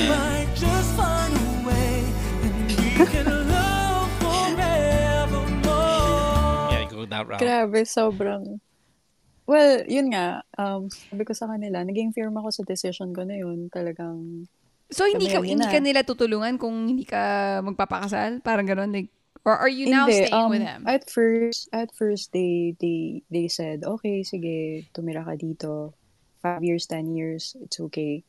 just 0.55 0.95
find 0.95 1.35
a 1.35 1.67
way 1.67 2.07
and 2.47 2.71
we 2.71 3.07
can 3.11 3.27
love 3.27 4.07
forevermore. 4.23 5.67
Yeah, 6.71 6.87
you 6.87 6.95
go 6.95 7.03
that 7.11 7.27
route. 7.27 7.43
Grabe, 7.43 7.83
sobrang... 7.83 8.63
Well, 9.51 9.83
yun 9.87 10.15
nga, 10.15 10.47
um, 10.59 10.87
sabi 10.91 11.23
ko 11.27 11.35
sa 11.35 11.51
kanila, 11.51 11.83
naging 11.83 12.15
firm 12.15 12.39
ako 12.39 12.51
sa 12.51 12.63
decision 12.63 13.11
ko 13.11 13.27
na 13.27 13.39
yun. 13.43 13.67
Talagang, 13.71 14.47
So 14.87 15.03
hindi 15.03 15.27
ka 15.27 15.43
hindi 15.43 15.67
na. 15.67 15.75
ka 15.75 15.83
nila 15.83 16.07
tutulungan 16.07 16.63
kung 16.63 16.87
hindi 16.87 17.03
ka 17.03 17.59
magpapakasal, 17.67 18.39
parang 18.39 18.71
gano'n 18.71 18.95
like 18.95 19.11
or 19.47 19.55
are 19.55 19.71
you 19.71 19.87
now 19.87 20.11
Hindi, 20.11 20.27
staying 20.27 20.35
um, 20.35 20.51
with 20.51 20.67
them? 20.67 20.83
At 20.91 21.07
first, 21.07 21.71
at 21.71 21.95
first 21.95 22.35
they 22.35 22.75
they 22.83 23.23
they 23.31 23.47
said, 23.47 23.87
okay, 23.87 24.27
sige, 24.27 24.91
tumira 24.91 25.23
ka 25.23 25.39
dito. 25.39 25.95
Five 26.43 26.67
years, 26.67 26.85
ten 26.91 27.15
years, 27.15 27.55
it's 27.63 27.79
okay. 27.79 28.27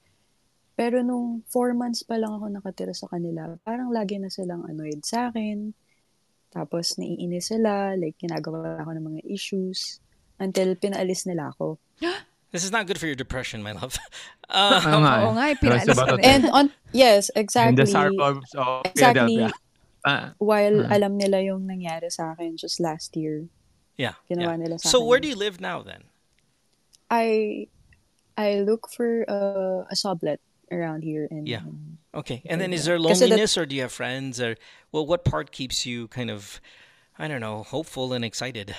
Pero 0.77 1.01
nung 1.01 1.41
four 1.49 1.73
months 1.73 2.05
pa 2.05 2.21
lang 2.21 2.37
ako 2.37 2.53
nakatira 2.53 2.93
sa 2.93 3.09
kanila, 3.09 3.57
parang 3.65 3.89
lagi 3.89 4.21
na 4.21 4.29
silang 4.29 4.61
annoyed 4.69 5.01
sa 5.01 5.33
akin. 5.33 5.73
Tapos 6.53 6.95
naiinis 7.01 7.49
sila, 7.49 7.97
like 7.97 8.15
ginagawa 8.21 8.77
ako 8.85 8.93
ng 8.93 9.05
mga 9.09 9.21
issues. 9.25 9.97
Until 10.37 10.77
pinaalis 10.77 11.25
nila 11.25 11.49
ako. 11.49 11.81
This 12.53 12.63
is 12.63 12.71
not 12.71 12.87
good 12.87 12.95
for 13.01 13.09
your 13.09 13.17
depression, 13.17 13.59
my 13.65 13.73
love. 13.73 13.97
Oo 14.53 14.55
Uh, 14.55 14.79
nga 15.03 15.13
Oo 15.27 15.33
eh. 15.33 15.35
nga, 15.35 15.45
That's 15.51 15.59
pinaalis. 15.99 16.23
And 16.23 16.43
on, 16.53 16.65
yes, 16.95 17.27
In 17.35 17.43
exactly. 17.43 17.83
the 17.83 17.89
suburbs 17.89 18.49
of 18.55 18.85
Exactly. 18.87 19.35
Philadelphia. 19.43 19.66
Ah, 20.07 20.31
While 20.39 20.87
Hmm. 20.87 20.93
alam 20.95 21.13
nila 21.19 21.43
yung 21.43 21.67
nangyari 21.67 22.07
sa 22.07 22.31
akin 22.31 22.55
just 22.55 22.79
last 22.79 23.13
year. 23.19 23.51
yeah. 23.99 24.15
Ginawa 24.31 24.55
yeah. 24.55 24.61
nila 24.63 24.75
sa 24.79 24.87
So 24.87 25.03
akin 25.03 25.07
where 25.11 25.19
do 25.19 25.27
you 25.27 25.35
live 25.35 25.59
now 25.59 25.83
then? 25.83 26.07
I 27.11 27.67
I 28.37 28.61
look 28.61 28.89
for 28.93 29.25
uh, 29.27 29.83
a 29.89 29.95
sublet 29.95 30.39
around 30.71 31.03
here 31.03 31.27
and 31.31 31.47
Yeah. 31.47 31.65
um, 31.65 31.97
Okay. 32.13 32.41
And 32.49 32.59
then 32.61 32.73
is 32.73 32.85
there 32.85 32.97
Kasi 32.97 33.25
that- 33.25 33.29
loneliness 33.29 33.57
or 33.57 33.65
do 33.65 33.75
you 33.75 33.81
have 33.83 33.91
friends 33.93 34.39
or 34.41 34.55
well 34.91 35.05
what 35.05 35.25
part 35.25 35.51
keeps 35.51 35.85
you 35.85 36.07
kind 36.07 36.29
of 36.31 36.61
I 37.17 37.27
don't 37.27 37.41
know, 37.41 37.63
hopeful 37.65 38.13
and 38.13 38.21
excited? 38.23 38.75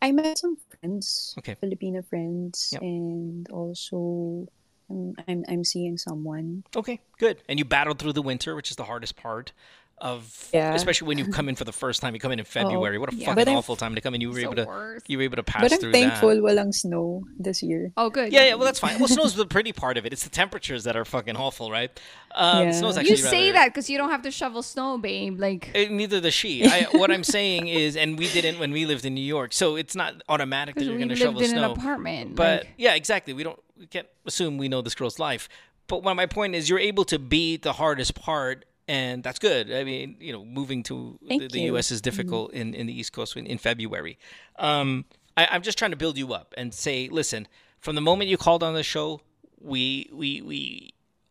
I 0.00 0.12
met 0.14 0.38
some 0.38 0.56
friends, 0.70 1.34
Okay. 1.42 1.58
Filipino 1.60 2.00
friends, 2.00 2.70
Yep. 2.72 2.80
and 2.82 3.44
also 3.50 4.46
um, 4.88 5.14
I'm 5.26 5.42
I'm 5.50 5.64
seeing 5.66 5.98
someone. 5.98 6.62
Okay, 6.74 7.00
good. 7.18 7.42
And 7.50 7.58
you 7.58 7.66
battled 7.66 7.98
through 7.98 8.14
the 8.14 8.22
winter, 8.22 8.54
which 8.54 8.70
is 8.70 8.78
the 8.78 8.86
hardest 8.86 9.14
part 9.18 9.50
of 10.00 10.48
Yeah. 10.52 10.74
especially 10.74 11.08
when 11.08 11.18
you 11.18 11.26
come 11.28 11.48
in 11.48 11.56
for 11.56 11.64
the 11.64 11.72
first 11.72 12.00
time. 12.00 12.14
You 12.14 12.20
come 12.20 12.32
in 12.32 12.38
in 12.38 12.44
February. 12.58 12.98
what 12.98 13.12
a 13.12 13.16
yeah. 13.16 13.26
fucking 13.26 13.34
But 13.34 13.48
I'm- 13.48 13.56
awful 13.58 13.76
time 13.76 13.94
to 13.94 14.00
come 14.00 14.14
in. 14.14 14.20
You 14.20 14.30
were 14.30 14.38
It's 14.38 14.44
able 14.44 14.54
to 14.56 14.64
worst. 14.64 15.10
you 15.10 15.18
were 15.18 15.24
able 15.24 15.36
to 15.36 15.42
pass 15.42 15.62
But 15.62 15.72
I'm 15.72 15.78
through 15.80 15.92
thankful 15.92 16.28
that. 16.30 16.38
walang 16.42 16.72
snow 16.74 17.24
this 17.38 17.62
year. 17.62 17.92
Oh, 17.96 18.08
good. 18.10 18.32
Yeah, 18.32 18.44
yeah, 18.46 18.54
well 18.54 18.64
that's 18.64 18.80
fine. 18.80 18.98
Well, 18.98 19.08
snow's 19.08 19.34
the 19.34 19.46
pretty 19.46 19.72
part 19.72 19.96
of 19.98 20.06
it. 20.06 20.12
It's 20.12 20.24
the 20.24 20.30
temperatures 20.30 20.84
that 20.84 20.96
are 20.96 21.04
fucking 21.04 21.36
awful, 21.36 21.70
right? 21.70 21.90
Um, 22.34 22.66
Yeah. 22.66 22.72
Snow's 22.72 22.94
You 22.96 23.00
actually 23.00 23.16
say 23.16 23.40
rather- 23.48 23.52
that 23.52 23.68
because 23.68 23.90
you 23.90 23.98
don't 23.98 24.10
have 24.10 24.22
to 24.22 24.30
shovel 24.30 24.62
snow, 24.62 24.96
babe. 24.98 25.38
Like, 25.38 25.70
Uh, 25.74 25.84
neither 25.90 26.20
does 26.20 26.34
she. 26.34 26.64
I, 26.64 26.84
what 26.92 27.10
I'm 27.10 27.24
saying 27.24 27.68
is, 27.68 27.96
and 27.96 28.18
we 28.18 28.28
didn't 28.30 28.58
when 28.58 28.72
we 28.72 28.86
lived 28.86 29.04
in 29.04 29.14
New 29.14 29.20
York, 29.20 29.52
so 29.52 29.76
it's 29.76 29.94
not 29.94 30.22
automatic 30.28 30.74
that 30.76 30.84
you're 30.84 30.96
going 30.96 31.08
to 31.10 31.16
shovel 31.16 31.40
in 31.42 31.50
snow. 31.50 31.72
an 31.72 31.78
apartment. 31.78 32.34
But 32.36 32.60
like, 32.64 32.74
yeah, 32.78 32.94
exactly. 32.94 33.32
We 33.34 33.42
don't 33.42 33.58
we 33.78 33.86
can't 33.86 34.06
assume 34.26 34.58
we 34.58 34.68
know 34.68 34.82
this 34.82 34.94
girl's 34.94 35.18
life. 35.18 35.48
But 35.86 36.02
what 36.04 36.14
my 36.14 36.26
point 36.26 36.54
is, 36.54 36.68
you're 36.70 36.78
able 36.78 37.04
to 37.06 37.18
beat 37.18 37.62
the 37.62 37.72
hardest 37.72 38.14
part, 38.14 38.64
and 38.90 39.22
that's 39.22 39.38
good. 39.38 39.72
I 39.72 39.84
mean, 39.84 40.16
you 40.18 40.32
know, 40.32 40.44
moving 40.44 40.82
to 40.84 41.16
the, 41.22 41.46
the. 41.46 41.60
U.S. 41.72 41.92
is 41.92 42.00
difficult 42.00 42.52
in, 42.52 42.74
in 42.74 42.88
the 42.88 42.98
East 42.98 43.12
Coast 43.12 43.36
in, 43.36 43.46
in 43.46 43.56
February. 43.56 44.18
Um, 44.58 45.04
I, 45.36 45.46
I'm 45.48 45.62
just 45.62 45.78
trying 45.78 45.92
to 45.92 45.96
build 45.96 46.18
you 46.18 46.34
up 46.34 46.52
and 46.58 46.74
say, 46.74 47.08
listen, 47.08 47.46
from 47.78 47.94
the 47.94 48.00
moment 48.00 48.30
you 48.30 48.36
called 48.36 48.64
on 48.64 48.74
the 48.74 48.82
show, 48.82 49.20
we 49.60 50.10
we 50.12 50.42
we 50.42 50.90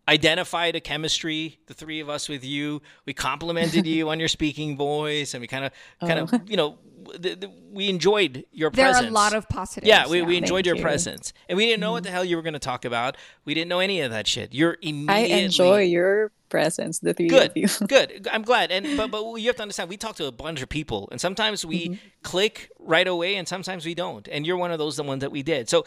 identified 0.09 0.75
a 0.75 0.81
chemistry, 0.81 1.59
the 1.67 1.73
three 1.73 1.99
of 1.99 2.09
us 2.09 2.27
with 2.27 2.43
you. 2.43 2.81
We 3.05 3.13
complimented 3.13 3.85
you 3.93 4.09
on 4.09 4.19
your 4.19 4.27
speaking 4.27 4.75
voice, 4.75 5.33
and 5.33 5.41
we 5.41 5.47
kind 5.47 5.65
of 5.65 5.71
kind 6.01 6.19
of 6.19 6.33
oh. 6.33 6.41
you 6.45 6.57
know. 6.57 6.77
The, 7.17 7.33
the, 7.33 7.51
we 7.71 7.89
enjoyed 7.89 8.45
your 8.51 8.69
there 8.69 8.85
presence. 8.85 9.07
are 9.07 9.09
a 9.09 9.11
lot 9.11 9.33
of 9.33 9.49
positives. 9.49 9.87
Yeah, 9.87 10.07
we, 10.07 10.21
we 10.21 10.37
enjoyed 10.37 10.67
your 10.67 10.75
you. 10.75 10.81
presence. 10.81 11.33
And 11.47 11.57
we 11.57 11.65
didn't 11.65 11.79
know 11.79 11.93
what 11.93 12.03
the 12.03 12.09
mm-hmm. 12.09 12.15
hell 12.15 12.25
you 12.25 12.35
were 12.35 12.43
going 12.43 12.53
to 12.53 12.59
talk 12.59 12.85
about. 12.85 13.17
We 13.45 13.55
didn't 13.55 13.69
know 13.69 13.79
any 13.79 14.01
of 14.01 14.11
that 14.11 14.27
shit. 14.27 14.53
You're 14.53 14.77
immediately. 14.81 15.33
I 15.33 15.37
enjoy 15.37 15.81
your 15.83 16.31
presence, 16.49 16.99
the 16.99 17.13
three 17.13 17.29
good. 17.29 17.51
of 17.51 17.57
you. 17.57 17.67
good. 17.87 18.27
I'm 18.31 18.43
glad. 18.43 18.69
And 18.69 18.97
but 18.97 19.09
but 19.09 19.23
you 19.35 19.47
have 19.47 19.55
to 19.55 19.61
understand 19.61 19.89
we 19.89 19.97
talk 19.97 20.17
to 20.17 20.25
a 20.25 20.31
bunch 20.31 20.61
of 20.61 20.69
people 20.69 21.07
and 21.11 21.21
sometimes 21.21 21.65
we 21.65 21.89
mm-hmm. 21.89 22.07
click 22.21 22.69
right 22.79 23.07
away 23.07 23.35
and 23.37 23.47
sometimes 23.47 23.85
we 23.85 23.95
don't. 23.95 24.27
And 24.27 24.45
you're 24.45 24.57
one 24.57 24.71
of 24.71 24.77
those 24.77 24.97
the 24.97 25.03
ones 25.03 25.21
that 25.21 25.31
we 25.31 25.41
did. 25.41 25.69
So 25.69 25.85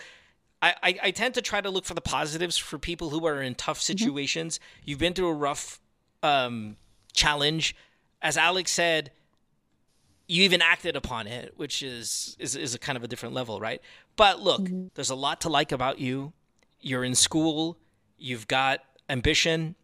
I, 0.63 0.75
I, 0.83 0.99
I 1.03 1.11
tend 1.11 1.35
to 1.35 1.43
try 1.43 1.61
to 1.61 1.69
look 1.69 1.85
for 1.85 1.95
the 1.95 2.01
positives 2.01 2.57
for 2.57 2.79
people 2.79 3.11
who 3.11 3.27
are 3.27 3.43
in 3.43 3.57
tough 3.57 3.81
situations. 3.81 4.61
You've 4.85 5.01
been 5.01 5.13
through 5.13 5.29
a 5.29 5.35
rough 5.35 5.81
um, 6.23 6.77
challenge. 7.13 7.75
As 8.23 8.37
Alex 8.37 8.71
said, 8.71 9.11
you 10.29 10.45
even 10.45 10.63
acted 10.63 10.95
upon 10.95 11.27
it, 11.27 11.55
which 11.57 11.83
is, 11.83 12.37
is 12.39 12.55
is 12.55 12.75
a 12.75 12.79
kind 12.79 12.97
of 12.97 13.03
a 13.03 13.09
different 13.09 13.35
level, 13.35 13.61
right? 13.61 13.83
But 14.17 14.41
look, 14.41 14.63
there's 14.95 15.11
a 15.11 15.17
lot 15.17 15.41
to 15.43 15.49
like 15.49 15.73
about 15.73 15.99
you. 15.99 16.33
You're 16.81 17.05
in 17.05 17.15
school, 17.15 17.77
you've 18.17 18.49
got 18.49 18.81
ambition, 19.11 19.75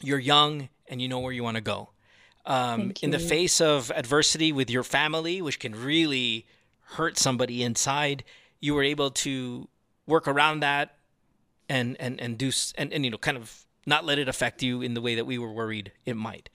you're 0.00 0.18
young, 0.18 0.68
and 0.86 1.02
you 1.02 1.08
know 1.08 1.18
where 1.18 1.32
you 1.32 1.42
want 1.42 1.56
to 1.56 1.60
go. 1.60 1.90
Um, 2.46 2.92
in 3.02 3.10
the 3.10 3.18
face 3.20 3.60
of 3.60 3.92
adversity 3.94 4.52
with 4.52 4.70
your 4.70 4.82
family, 4.82 5.42
which 5.42 5.58
can 5.60 5.74
really 5.74 6.46
hurt 6.80 7.18
somebody 7.18 7.62
inside, 7.62 8.24
you 8.60 8.74
were 8.74 8.82
able 8.82 9.10
to 9.10 9.68
work 10.06 10.26
around 10.26 10.60
that 10.60 10.98
and 11.68 11.96
and 12.00 12.20
and 12.20 12.38
do 12.38 12.50
and, 12.76 12.92
and 12.92 13.04
you 13.04 13.10
know 13.10 13.18
kind 13.18 13.36
of 13.36 13.64
not 13.86 14.04
let 14.04 14.18
it 14.18 14.28
affect 14.28 14.62
you 14.62 14.82
in 14.82 14.94
the 14.94 15.00
way 15.00 15.14
that 15.14 15.26
we 15.26 15.38
were 15.38 15.52
worried 15.52 15.92
it 16.06 16.14
might. 16.14 16.50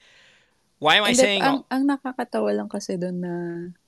Why 0.80 0.96
am 0.96 1.04
I 1.04 1.10
And 1.10 1.18
saying 1.18 1.42
ang, 1.42 1.66
ang 1.72 1.90
nakakatawa 1.90 2.54
lang 2.56 2.70
kasi 2.70 2.96
doon 2.96 3.20
na, 3.20 3.36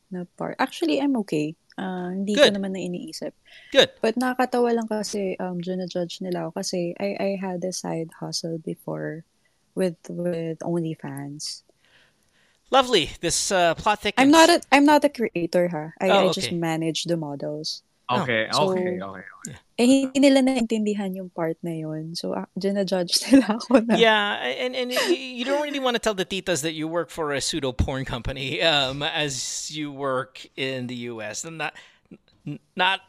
na 0.10 0.26
part. 0.36 0.58
Actually, 0.58 1.00
I'm 1.00 1.16
okay. 1.22 1.54
Ah, 1.78 2.12
hindi 2.12 2.36
Good. 2.36 2.52
ko 2.52 2.60
naman 2.60 2.76
na 2.76 2.82
iniisip. 2.84 3.32
good? 3.72 3.94
But 4.02 4.20
nakakatawa 4.20 4.76
lang 4.76 4.90
kasi 4.90 5.38
um, 5.40 5.62
judge 5.64 6.20
nila 6.20 6.50
ako 6.50 6.60
kasi 6.60 6.92
I, 7.00 7.16
I 7.16 7.30
had 7.40 7.64
a 7.64 7.72
side 7.72 8.12
hustle 8.20 8.60
before 8.60 9.24
with 9.78 9.96
with 10.10 10.60
OnlyFans. 10.60 11.64
Lovely. 12.74 13.16
This 13.22 13.52
uh, 13.52 13.74
plot 13.80 14.02
thickens. 14.02 14.20
I'm 14.20 14.34
not 14.34 14.50
a 14.50 14.60
I'm 14.74 14.86
not 14.86 15.06
a 15.06 15.10
creator 15.10 15.70
ha. 15.70 15.94
I, 16.02 16.10
Oh, 16.10 16.30
I 16.30 16.34
just 16.34 16.52
manage 16.52 17.06
the 17.06 17.16
models. 17.18 17.82
Okay, 18.10 18.50
So- 18.52 18.72
okay, 18.72 18.98
okay. 19.00 19.56
Eh 19.80 19.86
hindi 19.88 20.20
nila 20.20 20.44
naintindihan 20.44 21.16
yung 21.16 21.30
part 21.32 21.56
na 21.64 21.72
yun. 21.72 22.12
So 22.12 22.36
uh, 22.36 22.44
judge 22.60 23.16
nila 23.32 23.56
ako 23.56 23.80
na. 23.86 23.96
Yeah, 23.96 24.36
and 24.44 24.76
and 24.76 24.92
you 24.92 25.46
don't 25.46 25.64
really 25.64 25.80
want 25.80 25.96
to 25.96 26.04
tell 26.04 26.14
the 26.14 26.26
titas 26.28 26.68
that 26.68 26.74
you 26.74 26.88
work 26.88 27.10
for 27.10 27.32
a 27.32 27.40
pseudo 27.40 27.72
porn 27.72 28.04
company 28.04 28.60
um, 28.62 29.00
as 29.04 29.72
you 29.72 29.94
work 29.94 30.44
in 30.60 30.88
the 30.92 31.08
U.S. 31.16 31.46
And 31.48 31.58
not 31.58 31.74
not 32.76 33.00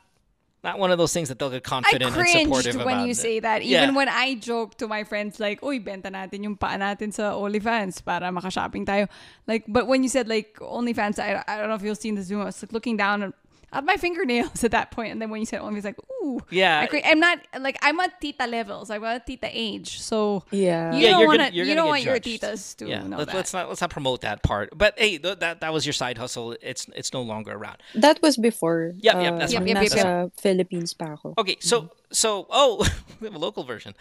not 0.63 0.79
one 0.79 0.93
of 0.93 0.99
those 0.99 1.13
things 1.13 1.29
that 1.29 1.39
they'll 1.39 1.51
get 1.51 1.65
I 1.67 1.69
confident 1.81 2.15
and 2.17 2.29
supportive 2.29 2.47
cringed 2.51 2.75
about. 2.77 2.87
when 2.87 3.01
you 3.07 3.13
it. 3.13 3.17
say 3.17 3.41
that. 3.41 3.65
Yeah. 3.65 3.83
Even 3.83 3.95
when 3.95 4.09
I 4.09 4.35
joke 4.37 4.77
to 4.79 4.87
my 4.87 5.05
friends, 5.05 5.41
like, 5.41 5.61
uy, 5.63 5.83
benta 5.83 6.13
natin 6.13 6.45
yung 6.45 6.57
paa 6.57 6.77
natin 6.77 7.13
sa 7.13 7.33
OnlyFans 7.33 8.05
para 8.05 8.29
makashopping 8.31 8.85
tayo. 8.85 9.09
Like, 9.49 9.65
but 9.67 9.89
when 9.89 10.03
you 10.03 10.09
said, 10.13 10.29
like, 10.29 10.59
OnlyFans, 10.61 11.19
I, 11.19 11.43
I 11.49 11.57
don't 11.57 11.69
know 11.69 11.81
if 11.81 11.83
you've 11.83 11.97
seen 11.97 12.15
this 12.15 12.27
Zoom. 12.27 12.43
I 12.43 12.53
was 12.53 12.61
like, 12.63 12.73
looking 12.73 12.97
down 12.97 13.33
at 13.73 13.85
my 13.85 13.97
fingernails 13.97 14.65
at 14.65 14.71
that 14.73 14.91
point. 14.91 15.13
And 15.13 15.23
then 15.23 15.31
when 15.31 15.41
you 15.41 15.47
said 15.47 15.61
OnlyFans, 15.61 15.85
like, 15.85 15.99
ooh. 16.23 16.41
Yeah. 16.51 16.81
I 16.81 16.87
cring- 16.87 17.03
I'm 17.07 17.21
not, 17.21 17.39
like, 17.61 17.79
I'm 17.83 17.99
at 18.01 18.21
tita 18.21 18.47
levels. 18.47 18.91
I'm 18.91 19.05
at 19.05 19.27
tita 19.27 19.49
age. 19.51 20.01
So, 20.01 20.43
Yeah. 20.51 20.93
you 20.95 21.01
Yeah, 21.07 21.11
don't 21.11 21.19
you're 21.21 21.29
want 21.29 21.39
gonna- 21.39 21.51
you're 21.55 21.67
you 21.67 21.75
don't 21.75 21.87
get 21.87 21.91
want 21.91 22.03
your 22.03 22.19
judged. 22.19 22.43
titas 22.43 22.77
to 22.79 22.89
yeah, 22.89 23.03
know 23.07 23.19
let's, 23.19 23.31
that. 23.31 23.37
let's 23.37 23.53
not 23.55 23.69
let's 23.69 23.81
not 23.81 23.91
promote 23.91 24.21
that 24.23 24.43
part. 24.43 24.77
But 24.77 24.99
hey, 24.99 25.19
th- 25.19 25.39
that 25.39 25.61
that 25.61 25.73
was 25.73 25.87
your 25.87 25.93
side 25.95 26.19
hustle. 26.19 26.57
It's 26.61 26.87
it's 26.95 27.13
no 27.13 27.23
longer 27.23 27.53
around. 27.53 27.79
That 27.95 28.21
was 28.23 28.37
before. 28.37 28.93
Yep, 28.99 29.15
yep, 29.23 29.33
uh, 29.33 29.39
that's 29.39 29.53
Yep, 29.53 29.61
fine. 29.61 29.69
yep, 29.69 29.83
yep, 29.83 29.93
nasa 29.93 30.31
Philippines 30.41 30.95
pa 30.95 31.15
ako. 31.15 31.35
Okay, 31.39 31.57
so 31.61 31.91
so 32.11 32.47
oh, 32.51 32.83
we 33.21 33.27
have 33.27 33.35
a 33.35 33.39
local 33.39 33.63
version. 33.65 33.95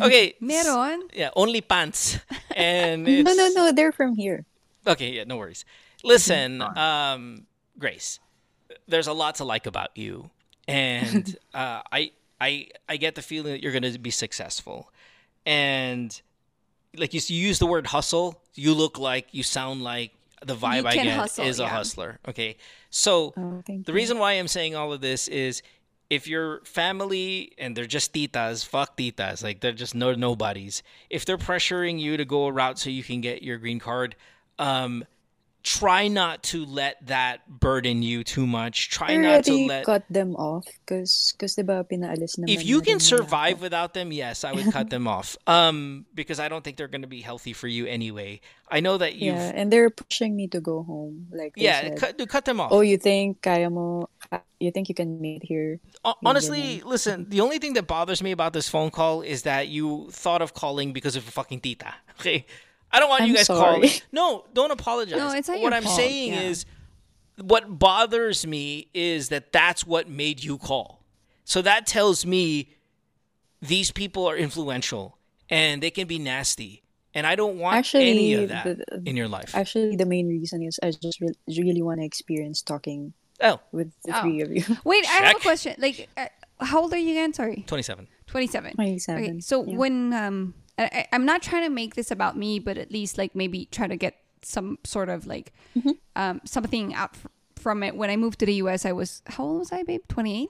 Okay, 0.00 0.34
Meron? 0.40 1.08
Yeah, 1.12 1.30
only 1.36 1.60
pants, 1.60 2.18
and 2.56 3.04
No, 3.04 3.32
no, 3.32 3.48
no. 3.54 3.72
They're 3.72 3.92
from 3.92 4.16
here. 4.16 4.44
Okay, 4.86 5.12
yeah, 5.20 5.24
no 5.28 5.36
worries. 5.36 5.64
Listen, 6.02 6.62
um, 6.62 7.44
Grace, 7.78 8.18
there's 8.88 9.06
a 9.06 9.12
lot 9.12 9.36
to 9.36 9.44
like 9.44 9.66
about 9.66 9.96
you, 9.96 10.30
and 10.68 11.36
uh, 11.54 11.82
I, 11.90 12.12
I, 12.40 12.68
I 12.88 12.96
get 12.96 13.14
the 13.14 13.22
feeling 13.22 13.52
that 13.52 13.62
you're 13.62 13.72
going 13.72 13.90
to 13.92 13.98
be 13.98 14.10
successful, 14.10 14.90
and 15.46 16.20
like 16.96 17.14
you, 17.14 17.20
you 17.26 17.46
use 17.48 17.58
the 17.58 17.66
word 17.66 17.86
hustle. 17.88 18.42
You 18.54 18.74
look 18.74 18.98
like, 18.98 19.28
you 19.32 19.42
sound 19.42 19.82
like 19.82 20.12
the 20.44 20.56
vibe 20.56 20.86
I 20.86 20.94
get 20.94 21.16
hustle, 21.16 21.44
is 21.44 21.60
a 21.60 21.64
yeah. 21.64 21.68
hustler. 21.68 22.18
Okay, 22.28 22.56
so 22.90 23.32
Oh, 23.36 23.62
the 23.66 23.72
you. 23.74 23.94
reason 23.94 24.18
why 24.18 24.32
I'm 24.32 24.48
saying 24.48 24.74
all 24.74 24.92
of 24.92 25.00
this 25.00 25.28
is 25.28 25.62
if 26.08 26.26
your 26.26 26.60
family 26.64 27.52
and 27.58 27.76
they're 27.76 27.86
just 27.86 28.12
titas, 28.12 28.66
fuck 28.66 28.96
titas, 28.96 29.44
like 29.44 29.60
they're 29.60 29.72
just 29.72 29.94
no 29.94 30.12
nobodies. 30.14 30.82
If 31.08 31.24
they're 31.24 31.38
pressuring 31.38 32.00
you 32.00 32.16
to 32.16 32.24
go 32.24 32.46
a 32.46 32.52
route 32.52 32.78
so 32.78 32.90
you 32.90 33.04
can 33.04 33.20
get 33.20 33.42
your 33.42 33.58
green 33.58 33.78
card, 33.78 34.16
um, 34.58 35.04
try 35.62 36.08
not 36.08 36.42
to 36.42 36.64
let 36.64 36.96
that 37.06 37.44
burden 37.48 38.02
you 38.02 38.24
too 38.24 38.46
much. 38.46 38.88
Try 38.90 39.16
not 39.16 39.44
to 39.44 39.66
let. 39.66 39.84
cut 39.84 40.04
them 40.08 40.34
off 40.36 40.66
because 40.84 41.34
cause 41.38 41.56
diba 41.56 41.84
pinaalis 41.84 42.38
naman 42.38 42.48
If 42.48 42.64
you 42.64 42.80
can 42.80 43.00
survive 43.00 43.56
ako. 43.60 43.62
without 43.68 43.92
them, 43.94 44.12
yes, 44.12 44.44
I 44.44 44.52
would 44.52 44.72
cut 44.72 44.88
them 44.94 45.06
off. 45.06 45.36
Um, 45.46 46.06
because 46.14 46.40
I 46.40 46.48
don't 46.48 46.64
think 46.64 46.76
they're 46.76 46.88
going 46.88 47.02
to 47.04 47.10
be 47.10 47.20
healthy 47.20 47.52
for 47.52 47.68
you 47.68 47.86
anyway. 47.86 48.40
I 48.70 48.80
know 48.80 48.96
that 48.98 49.16
you've. 49.16 49.34
Yeah, 49.34 49.52
and 49.54 49.72
they're 49.72 49.90
pushing 49.90 50.36
me 50.36 50.46
to 50.54 50.60
go 50.60 50.82
home. 50.82 51.26
Like 51.32 51.54
Yeah, 51.56 51.94
cut, 51.96 52.16
cut 52.28 52.44
them 52.44 52.60
off. 52.60 52.70
oh, 52.72 52.80
you 52.80 52.96
think 52.96 53.42
kaya 53.42 53.68
mo, 53.68 54.08
ah, 54.30 54.40
you 54.60 54.70
think 54.70 54.88
you 54.88 54.94
can 54.94 55.20
meet 55.20 55.42
here? 55.42 55.80
Hon- 56.04 56.14
Honestly, 56.24 56.80
listen, 56.86 57.26
the 57.34 57.40
only 57.40 57.58
thing 57.58 57.74
that 57.74 57.86
bothers 57.86 58.22
me 58.22 58.30
about 58.30 58.52
this 58.52 58.68
phone 58.68 58.90
call 58.90 59.22
is 59.22 59.42
that 59.42 59.68
you 59.68 60.08
thought 60.12 60.40
of 60.40 60.54
calling 60.54 60.92
because 60.92 61.16
of 61.16 61.26
a 61.26 61.30
fucking 61.30 61.60
tita. 61.60 61.92
Okay? 62.20 62.44
I 62.92 62.98
don't 63.00 63.08
want 63.08 63.22
you 63.22 63.28
I'm 63.28 63.34
guys 63.34 63.46
sorry. 63.46 63.74
calling. 63.74 63.90
No, 64.12 64.44
don't 64.52 64.70
apologize. 64.72 65.18
No, 65.18 65.30
it's 65.32 65.48
not 65.48 65.54
what 65.60 65.62
your 65.62 65.74
I'm 65.74 65.82
fault, 65.84 65.96
saying 65.96 66.32
yeah. 66.32 66.40
is 66.40 66.66
what 67.40 67.78
bothers 67.78 68.46
me 68.46 68.88
is 68.94 69.28
that 69.28 69.52
that's 69.52 69.86
what 69.86 70.08
made 70.08 70.42
you 70.42 70.58
call. 70.58 71.04
So 71.44 71.62
that 71.62 71.86
tells 71.86 72.26
me 72.26 72.74
these 73.62 73.90
people 73.90 74.26
are 74.26 74.36
influential 74.36 75.18
and 75.48 75.82
they 75.82 75.90
can 75.90 76.06
be 76.06 76.18
nasty. 76.18 76.82
And 77.12 77.26
I 77.26 77.34
don't 77.34 77.58
want 77.58 77.76
Actually, 77.76 78.10
any 78.10 78.34
of 78.34 78.48
that 78.50 78.64
the- 78.64 79.02
in 79.04 79.16
your 79.16 79.26
life. 79.28 79.54
Actually, 79.54 79.96
the 79.96 80.06
main 80.06 80.28
reason 80.28 80.62
is 80.62 80.78
I 80.82 80.92
just 80.92 81.20
re- 81.20 81.34
really 81.48 81.82
want 81.82 82.00
to 82.00 82.06
experience 82.06 82.62
talking 82.62 83.14
oh, 83.40 83.58
with 83.72 83.90
the 84.04 84.16
Oh. 84.16 84.20
three 84.22 84.40
of 84.42 84.52
you. 84.52 84.62
Wait, 84.84 85.04
I 85.08 85.24
have 85.24 85.36
a 85.36 85.40
question. 85.40 85.74
Like, 85.78 86.08
uh, 86.16 86.26
how 86.60 86.82
old 86.82 86.92
are 86.92 86.98
you 86.98 87.10
again? 87.10 87.32
Sorry, 87.34 87.64
27. 87.66 88.06
twenty-seven. 88.26 88.74
27. 88.74 89.22
Okay, 89.24 89.40
so 89.40 89.64
yeah. 89.64 89.76
when 89.76 90.12
um, 90.12 90.54
I, 90.80 90.84
I- 90.84 91.06
I'm 91.12 91.24
not 91.24 91.42
trying 91.42 91.62
to 91.64 91.70
make 91.70 91.94
this 91.94 92.10
about 92.10 92.36
me, 92.36 92.58
but 92.58 92.76
at 92.78 92.90
least 92.90 93.18
like 93.18 93.34
maybe 93.34 93.66
try 93.66 93.86
to 93.86 93.96
get 93.96 94.16
some 94.42 94.78
sort 94.84 95.08
of 95.08 95.26
like 95.26 95.52
Mm-hmm. 95.76 95.90
um 96.16 96.40
something 96.44 96.94
out 96.94 97.10
f- 97.14 97.26
from 97.56 97.82
it. 97.82 97.94
When 97.94 98.10
I 98.10 98.16
moved 98.16 98.38
to 98.40 98.46
the 98.46 98.54
U.S., 98.54 98.84
I 98.86 98.92
was 98.92 99.22
how 99.26 99.44
old 99.44 99.58
was 99.60 99.72
I, 99.72 99.82
babe? 99.82 100.00
28? 100.08 100.48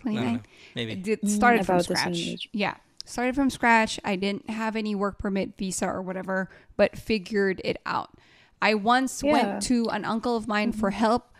29? 0.00 0.34
know. 0.34 0.40
Maybe. 0.74 0.94
Did, 0.94 1.28
started 1.30 1.64
from 1.66 1.76
about 1.76 1.86
the 1.88 1.96
same 1.96 2.14
scratch. 2.14 2.48
Yeah, 2.52 2.74
started 3.04 3.34
from 3.34 3.50
scratch. 3.50 4.00
I 4.04 4.16
didn't 4.16 4.48
have 4.50 4.76
any 4.76 4.94
work 4.94 5.18
permit, 5.18 5.56
visa, 5.56 5.86
or 5.86 6.02
whatever, 6.02 6.48
but 6.76 6.96
figured 6.96 7.60
it 7.64 7.76
out. 7.86 8.10
I 8.62 8.74
once 8.74 9.22
Yeah. 9.22 9.32
went 9.32 9.62
to 9.64 9.86
an 9.90 10.04
uncle 10.04 10.34
of 10.36 10.48
mine 10.48 10.72
for 10.72 10.90
help, 10.90 11.30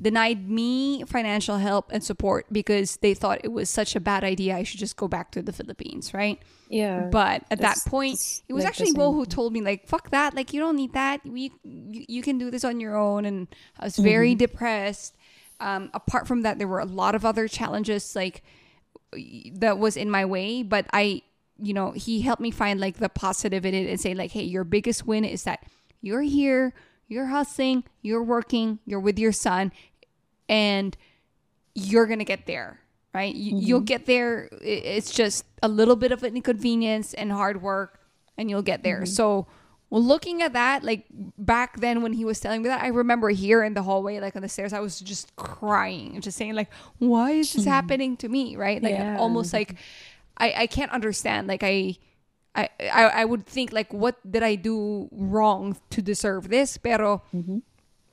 denied 0.00 0.48
me 0.50 1.02
financial 1.04 1.56
help 1.58 1.90
and 1.90 2.04
support 2.04 2.44
because 2.52 2.96
they 2.98 3.14
thought 3.14 3.40
it 3.42 3.52
was 3.52 3.70
such 3.70 3.96
a 3.96 4.00
bad 4.00 4.24
idea. 4.24 4.54
I 4.56 4.62
should 4.62 4.78
just 4.78 4.96
go 4.96 5.08
back 5.08 5.30
to 5.32 5.42
the 5.42 5.52
Philippines, 5.52 6.12
right? 6.12 6.38
yeah. 6.68 7.08
But 7.10 7.44
at 7.50 7.60
that 7.60 7.78
point, 7.86 8.18
it 8.48 8.52
was 8.52 8.64
like 8.64 8.70
actually 8.70 8.90
same. 8.92 8.96
who 9.14 9.24
told 9.24 9.52
me 9.52 9.60
like, 9.62 9.86
"Fuck 9.86 10.10
that! 10.10 10.34
Like 10.34 10.52
you 10.52 10.60
don't 10.60 10.76
need 10.76 10.92
that. 10.92 11.20
We 11.24 11.50
you, 11.64 12.04
you 12.08 12.22
can 12.22 12.36
do 12.38 12.50
this 12.50 12.64
on 12.64 12.80
your 12.80 12.96
own." 12.96 13.24
And 13.24 13.48
I 13.80 13.84
was 13.86 13.96
very 13.96 14.32
Mm-hmm. 14.32 14.38
depressed. 14.38 15.16
Um, 15.60 15.90
apart 15.94 16.26
from 16.28 16.42
that, 16.42 16.58
there 16.58 16.68
were 16.68 16.80
a 16.80 16.84
lot 16.84 17.14
of 17.14 17.24
other 17.24 17.48
challenges 17.48 18.14
like 18.14 18.42
that 19.54 19.78
was 19.78 19.96
in 19.96 20.10
my 20.10 20.24
way. 20.24 20.62
But 20.62 20.86
I, 20.92 21.22
you 21.58 21.72
know, 21.72 21.92
he 21.92 22.20
helped 22.20 22.42
me 22.42 22.50
find 22.50 22.80
like 22.80 22.98
the 22.98 23.08
positive 23.08 23.64
in 23.64 23.74
it 23.74 23.88
and 23.88 24.00
say 24.00 24.14
like, 24.14 24.32
"Hey, 24.32 24.42
your 24.42 24.64
biggest 24.64 25.06
win 25.06 25.24
is 25.24 25.44
that 25.44 25.64
you're 26.02 26.22
here, 26.22 26.74
you're 27.08 27.26
hustling, 27.26 27.84
you're 28.02 28.22
working, 28.22 28.78
you're 28.84 29.00
with 29.00 29.18
your 29.18 29.32
son, 29.32 29.72
and 30.48 30.96
you're 31.74 32.06
gonna 32.06 32.24
get 32.24 32.46
there." 32.46 32.80
Right, 33.14 33.34
you, 33.34 33.54
mm-hmm. 33.54 33.66
you'll 33.66 33.80
get 33.80 34.04
there. 34.04 34.50
It's 34.60 35.10
just 35.10 35.46
a 35.62 35.68
little 35.68 35.96
bit 35.96 36.12
of 36.12 36.22
an 36.22 36.36
inconvenience 36.36 37.14
and 37.14 37.32
hard 37.32 37.62
work, 37.62 37.98
and 38.36 38.50
you'll 38.50 38.60
get 38.60 38.82
there. 38.82 39.02
Mm-hmm. 39.02 39.06
So, 39.06 39.46
well, 39.88 40.02
looking 40.02 40.42
at 40.42 40.52
that, 40.52 40.84
like 40.84 41.06
back 41.38 41.80
then 41.80 42.02
when 42.02 42.12
he 42.12 42.26
was 42.26 42.40
telling 42.40 42.60
me 42.62 42.68
that, 42.68 42.82
I 42.82 42.88
remember 42.88 43.30
here 43.30 43.62
in 43.62 43.72
the 43.72 43.82
hallway, 43.82 44.20
like 44.20 44.36
on 44.36 44.42
the 44.42 44.50
stairs, 44.50 44.74
I 44.74 44.80
was 44.80 45.00
just 45.00 45.34
crying, 45.36 46.20
just 46.20 46.36
saying 46.36 46.54
like, 46.54 46.70
"Why 46.98 47.30
is 47.30 47.54
this 47.54 47.62
mm-hmm. 47.62 47.70
happening 47.70 48.16
to 48.18 48.28
me?" 48.28 48.54
Right, 48.56 48.82
like 48.82 48.92
Yeah. 48.92 49.16
almost 49.18 49.54
like 49.54 49.76
I 50.36 50.52
I 50.52 50.66
can't 50.66 50.92
understand. 50.92 51.46
Like 51.46 51.62
I. 51.62 51.96
I, 52.56 52.68
I 52.80 53.02
I 53.04 53.24
would 53.24 53.44
think 53.44 53.72
like 53.72 53.92
what 53.92 54.16
did 54.28 54.42
I 54.42 54.54
do 54.56 55.08
wrong 55.12 55.76
to 55.90 56.02
deserve 56.02 56.48
this? 56.48 56.78
Pero 56.78 57.22
mm-hmm. 57.34 57.58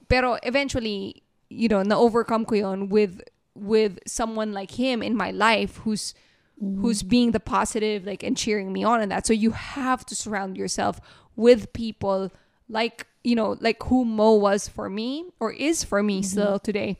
pero 0.09 0.37
eventually 0.43 1.23
you 1.49 1.69
know 1.69 1.81
na 1.81 1.97
overcome 1.97 2.45
ko 2.45 2.85
with 2.85 3.21
with 3.55 3.99
someone 4.05 4.51
like 4.51 4.71
him 4.71 5.01
in 5.01 5.15
my 5.15 5.31
life 5.31 5.77
who's 5.77 6.13
mm-hmm. 6.61 6.81
who's 6.81 7.03
being 7.03 7.31
the 7.31 7.39
positive 7.39 8.05
like 8.05 8.21
and 8.21 8.35
cheering 8.35 8.73
me 8.73 8.83
on 8.83 9.01
and 9.01 9.11
that. 9.11 9.25
So 9.25 9.33
you 9.33 9.51
have 9.51 10.05
to 10.07 10.15
surround 10.15 10.57
yourself 10.57 10.99
with 11.35 11.71
people 11.73 12.31
like 12.67 13.07
you 13.23 13.35
know 13.35 13.55
like 13.61 13.81
who 13.83 14.03
Mo 14.03 14.35
was 14.35 14.67
for 14.67 14.89
me 14.89 15.31
or 15.39 15.53
is 15.53 15.83
for 15.83 16.03
me 16.03 16.19
mm-hmm. 16.19 16.27
still 16.27 16.59
today. 16.59 16.99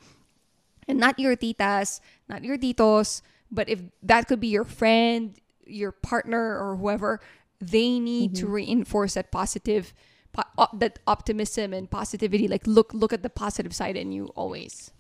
And 0.88 1.00
not 1.00 1.18
your 1.18 1.36
titas, 1.38 2.02
not 2.28 2.44
your 2.44 2.58
titos, 2.58 3.22
but 3.50 3.70
if 3.70 3.80
that 4.04 4.28
could 4.28 4.42
be 4.42 4.50
your 4.50 4.66
friend, 4.66 5.32
your 5.66 5.92
partner, 5.92 6.58
or 6.60 6.76
whoever, 6.76 7.20
they 7.60 8.00
need 8.00 8.36
to 8.36 8.46
mm-hmm. 8.46 8.54
reinforce 8.54 9.14
that 9.16 9.32
positive, 9.32 9.94
po- 10.32 10.44
op- 10.58 10.80
that 10.80 11.00
optimism 11.08 11.74
and 11.74 11.90
positivity. 11.90 12.48
Like 12.48 12.66
look, 12.68 12.94
look 12.94 13.14
at 13.14 13.24
the 13.24 13.30
positive 13.30 13.74
side 13.74 13.96
in 13.96 14.12
you 14.12 14.28
always. 14.36 14.92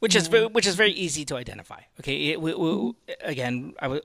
which 0.00 0.14
is 0.14 0.28
very, 0.28 0.46
which 0.46 0.66
is 0.66 0.74
very 0.74 0.92
easy 0.92 1.24
to 1.24 1.36
identify. 1.36 1.80
Okay, 2.00 2.28
it, 2.28 2.40
we, 2.40 2.54
we, 2.54 2.68
mm-hmm. 2.68 3.12
again, 3.22 3.74
I 3.80 3.88
was 3.88 4.00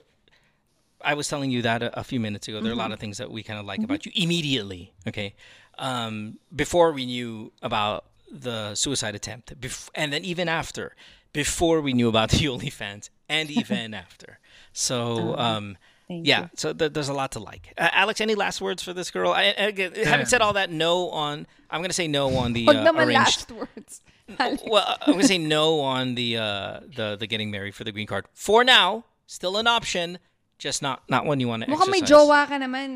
I 1.04 1.14
was 1.14 1.28
telling 1.28 1.52
you 1.52 1.62
that 1.64 1.84
a, 1.84 2.00
a 2.00 2.04
few 2.04 2.20
minutes 2.20 2.48
ago. 2.48 2.62
There 2.62 2.72
are 2.72 2.74
a 2.74 2.78
lot 2.78 2.86
mm-hmm. 2.86 2.94
of 2.94 3.00
things 3.00 3.18
that 3.18 3.30
we 3.30 3.44
kind 3.44 3.60
of 3.60 3.66
like 3.66 3.84
about 3.84 4.06
you 4.06 4.12
immediately. 4.16 4.94
Okay, 5.08 5.36
um, 5.78 6.40
before 6.56 6.92
we 6.92 7.06
knew 7.06 7.52
about 7.62 8.06
the 8.32 8.74
suicide 8.76 9.16
attempt, 9.16 9.60
bef- 9.60 9.90
and 9.94 10.12
then 10.12 10.24
even 10.24 10.48
after, 10.50 10.96
before 11.34 11.82
we 11.82 11.94
knew 11.94 12.10
about 12.10 12.30
the 12.30 12.38
OnlyFans, 12.46 13.10
and 13.30 13.52
even 13.52 13.94
after. 14.06 14.40
So. 14.74 15.38
Um, 15.38 15.78
Thank 16.08 16.28
yeah, 16.28 16.42
you. 16.42 16.50
so 16.56 16.74
th- 16.74 16.92
there's 16.92 17.08
a 17.08 17.14
lot 17.14 17.32
to 17.32 17.40
like. 17.40 17.74
Uh, 17.78 17.88
Alex, 17.94 18.20
any 18.20 18.36
last 18.36 18.60
words 18.60 18.84
for 18.84 18.92
this 18.92 19.10
girl? 19.10 19.32
I, 19.32 19.56
I, 19.58 19.72
again, 19.72 19.94
having 20.04 20.26
said 20.26 20.42
all 20.42 20.54
that, 20.54 20.70
no 20.70 21.10
on. 21.10 21.48
I'm 21.72 21.82
gonna 21.82 21.94
say 21.94 22.10
no 22.10 22.36
on 22.36 22.52
the 22.52 22.66
Wag 22.68 22.76
uh, 22.76 22.84
naman 22.84 23.08
arranged 23.08 23.50
last 23.50 23.52
words. 23.52 24.02
well, 24.68 24.98
I'm 25.02 25.14
gonna 25.14 25.24
say 25.24 25.38
no 25.38 25.80
on 25.80 26.16
the 26.16 26.38
uh, 26.38 26.80
the 26.94 27.16
the 27.16 27.26
getting 27.26 27.52
married 27.52 27.74
for 27.74 27.86
the 27.86 27.92
green 27.94 28.06
card. 28.06 28.26
For 28.34 28.66
now, 28.66 29.06
still 29.28 29.56
an 29.58 29.66
option, 29.66 30.20
just 30.60 30.82
not 30.82 31.04
not 31.08 31.26
one 31.26 31.40
you 31.40 31.48
want 31.48 31.64
to 31.64 31.70
Mukhang 31.72 31.88
exercise. 31.88 32.02
may 32.02 32.04
jowa 32.04 32.48
ka 32.48 32.56
naman. 32.60 32.90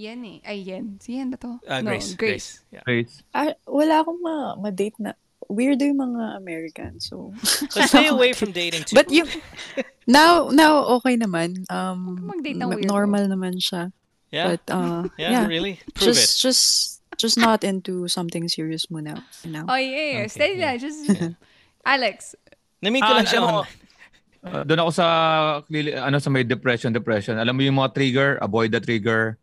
Yan 0.00 0.24
eh. 0.24 0.38
Ay, 0.48 0.64
yan. 0.64 0.98
Si 1.00 1.16
yan 1.20 1.30
na 1.30 1.36
to. 1.36 1.60
Uh, 1.68 1.80
no, 1.82 1.90
Grace, 1.92 2.14
Grace. 2.14 2.48
Yeah. 2.72 2.80
Grace. 2.84 3.22
Ah, 3.34 3.52
wala 3.68 4.02
akong 4.02 4.18
ma- 4.24 4.56
ma-date 4.56 4.96
na. 4.98 5.12
Weirdo 5.48 5.84
yung 5.84 6.00
mga 6.00 6.36
Americans, 6.36 7.08
so... 7.08 7.32
But 7.74 7.88
stay 7.88 8.08
away 8.08 8.32
from 8.38 8.52
dating 8.52 8.84
too. 8.84 8.96
But 8.96 9.10
yung... 9.10 9.28
Now, 10.06 10.48
now, 10.52 10.84
okay 11.00 11.16
naman. 11.16 11.64
Um, 11.72 12.28
normal 12.84 13.28
naman 13.28 13.60
siya. 13.60 13.92
yeah, 14.30 14.56
But, 14.56 14.62
uh, 14.68 15.08
yeah, 15.18 15.30
yeah. 15.30 15.46
really, 15.46 15.80
prove 15.94 16.12
just, 16.12 16.38
it. 16.38 16.48
just, 16.48 16.64
just 17.16 17.36
not 17.38 17.64
into 17.64 18.08
something 18.08 18.48
serious 18.48 18.86
muna. 18.86 19.22
for 19.32 19.48
now. 19.48 19.64
Oh, 19.68 19.76
yeah. 19.76 20.20
yeah. 20.20 20.26
Steady 20.28 20.60
lang. 20.60 20.78
Just... 20.78 21.08
Alex. 21.84 22.36
Namiit 22.84 23.00
ko 23.00 23.12
Ah, 23.12 23.16
lang 23.16 23.26
siya 23.28 23.40
ano. 23.40 23.64
Uh, 24.44 24.60
doon 24.60 24.80
ako 24.84 24.90
sa 24.92 25.06
ano 26.04 26.16
sa 26.20 26.28
may 26.28 26.44
depression 26.44 26.92
depression. 26.92 27.40
Alam 27.40 27.56
mo 27.56 27.62
yung 27.64 27.80
mga 27.80 27.96
trigger, 27.96 28.30
avoid 28.44 28.76
the 28.76 28.80
trigger. 28.80 29.40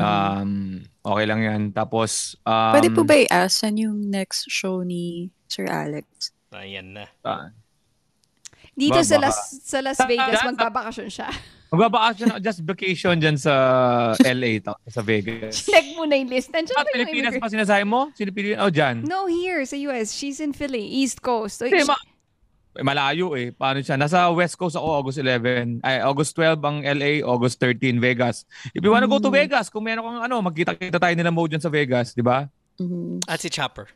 Um 0.00 0.80
okay 1.04 1.24
lang 1.28 1.44
'yan. 1.44 1.62
Tapos 1.76 2.32
um 2.48 2.72
Pwede 2.72 2.88
po 2.88 3.04
ba 3.04 3.18
i-ask 3.18 3.60
saan 3.60 3.76
yung 3.76 4.08
next 4.08 4.48
show 4.48 4.80
ni 4.80 5.28
Sir 5.48 5.64
Alex? 5.64 6.30
Ayan 6.52 6.92
na. 6.92 7.04
ah, 7.22 7.50
Dito 8.72 8.94
Ba- 8.94 9.02
sa 9.02 9.16
Las, 9.18 9.36
sa 9.64 9.78
Las 9.82 9.98
Vegas, 10.00 10.38
magbabakasyon 10.44 11.10
siya. 11.10 11.28
Magbabakasyon 11.72 12.38
just 12.38 12.62
vacation 12.62 13.18
diyan 13.18 13.36
sa 13.36 13.52
LA 14.16 14.62
ta, 14.62 14.78
sa 14.86 15.02
Vegas. 15.02 15.58
Check 15.68 15.92
mo 15.92 16.06
na 16.06 16.14
yung 16.14 16.30
list. 16.30 16.48
Nandiyan 16.48 16.78
Ah, 16.78 16.86
Pilipinas 16.86 17.34
pa 17.36 17.50
sinasabi 17.50 17.84
mo? 17.84 18.08
Sino 18.14 18.30
Pilipinas? 18.30 18.62
Oh, 18.62 18.70
diyan. 18.70 19.04
No, 19.04 19.26
here 19.26 19.60
sa 19.64 19.76
US. 19.84 20.14
She's 20.14 20.38
in 20.38 20.54
Philly, 20.54 20.80
East 20.80 21.20
Coast. 21.20 21.60
She- 21.60 21.84
ma- 21.84 21.98
eh, 22.72 22.86
malayo 22.86 23.34
eh. 23.34 23.50
Paano 23.50 23.82
siya? 23.82 23.98
Nasa 23.98 24.30
West 24.30 24.54
Coast 24.54 24.78
ako 24.78 24.86
August 24.86 25.18
11. 25.18 25.82
Ay, 25.82 25.98
August 26.00 26.32
12 26.32 26.62
ang 26.62 26.78
LA, 26.80 27.20
August 27.20 27.58
13 27.58 27.98
Vegas. 27.98 28.46
If 28.70 28.80
you 28.80 28.88
wanna 28.88 29.04
go 29.04 29.18
to 29.18 29.28
Vegas, 29.28 29.68
kung 29.68 29.84
meron 29.84 30.06
kang 30.06 30.24
ano, 30.24 30.38
magkita-kita 30.40 30.96
tayo 30.96 31.12
nila 31.12 31.28
mo 31.28 31.44
dyan 31.44 31.60
sa 31.60 31.68
Vegas, 31.68 32.14
di 32.14 32.22
ba? 32.22 32.46
Mhm. 32.78 33.26
At 33.26 33.42
si 33.42 33.50
Chopper. 33.50 33.90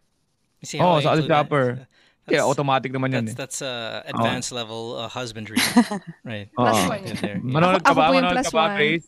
See 0.62 0.78
how 0.78 0.96
Oo, 0.96 0.98
I 0.98 1.02
sa 1.02 1.14
include? 1.14 1.30
Chopper. 1.30 1.66
That's, 2.22 2.38
Yeah, 2.38 2.46
automatic 2.46 2.94
naman 2.94 3.10
yan 3.10 3.26
that's, 3.26 3.34
eh. 3.34 3.38
that's 3.42 3.58
uh, 3.66 3.98
advanced 4.06 4.54
level 4.54 4.94
uh, 4.94 5.10
husbandry. 5.10 5.58
right. 6.22 6.46
Oo. 6.54 6.70
Plus 6.70 6.78
one 6.86 7.02
yun. 7.02 7.16
There. 7.18 7.38
Manonood 7.42 7.82
ka 7.82 7.90
Ako 7.90 7.98
ba? 7.98 8.06
po 8.06 8.12
yung 8.14 8.22
Manonood 8.22 8.36
plus 8.38 8.46
ka 8.46 8.54
ba, 8.54 8.62
one. 8.62 8.76
Grace? 8.78 9.06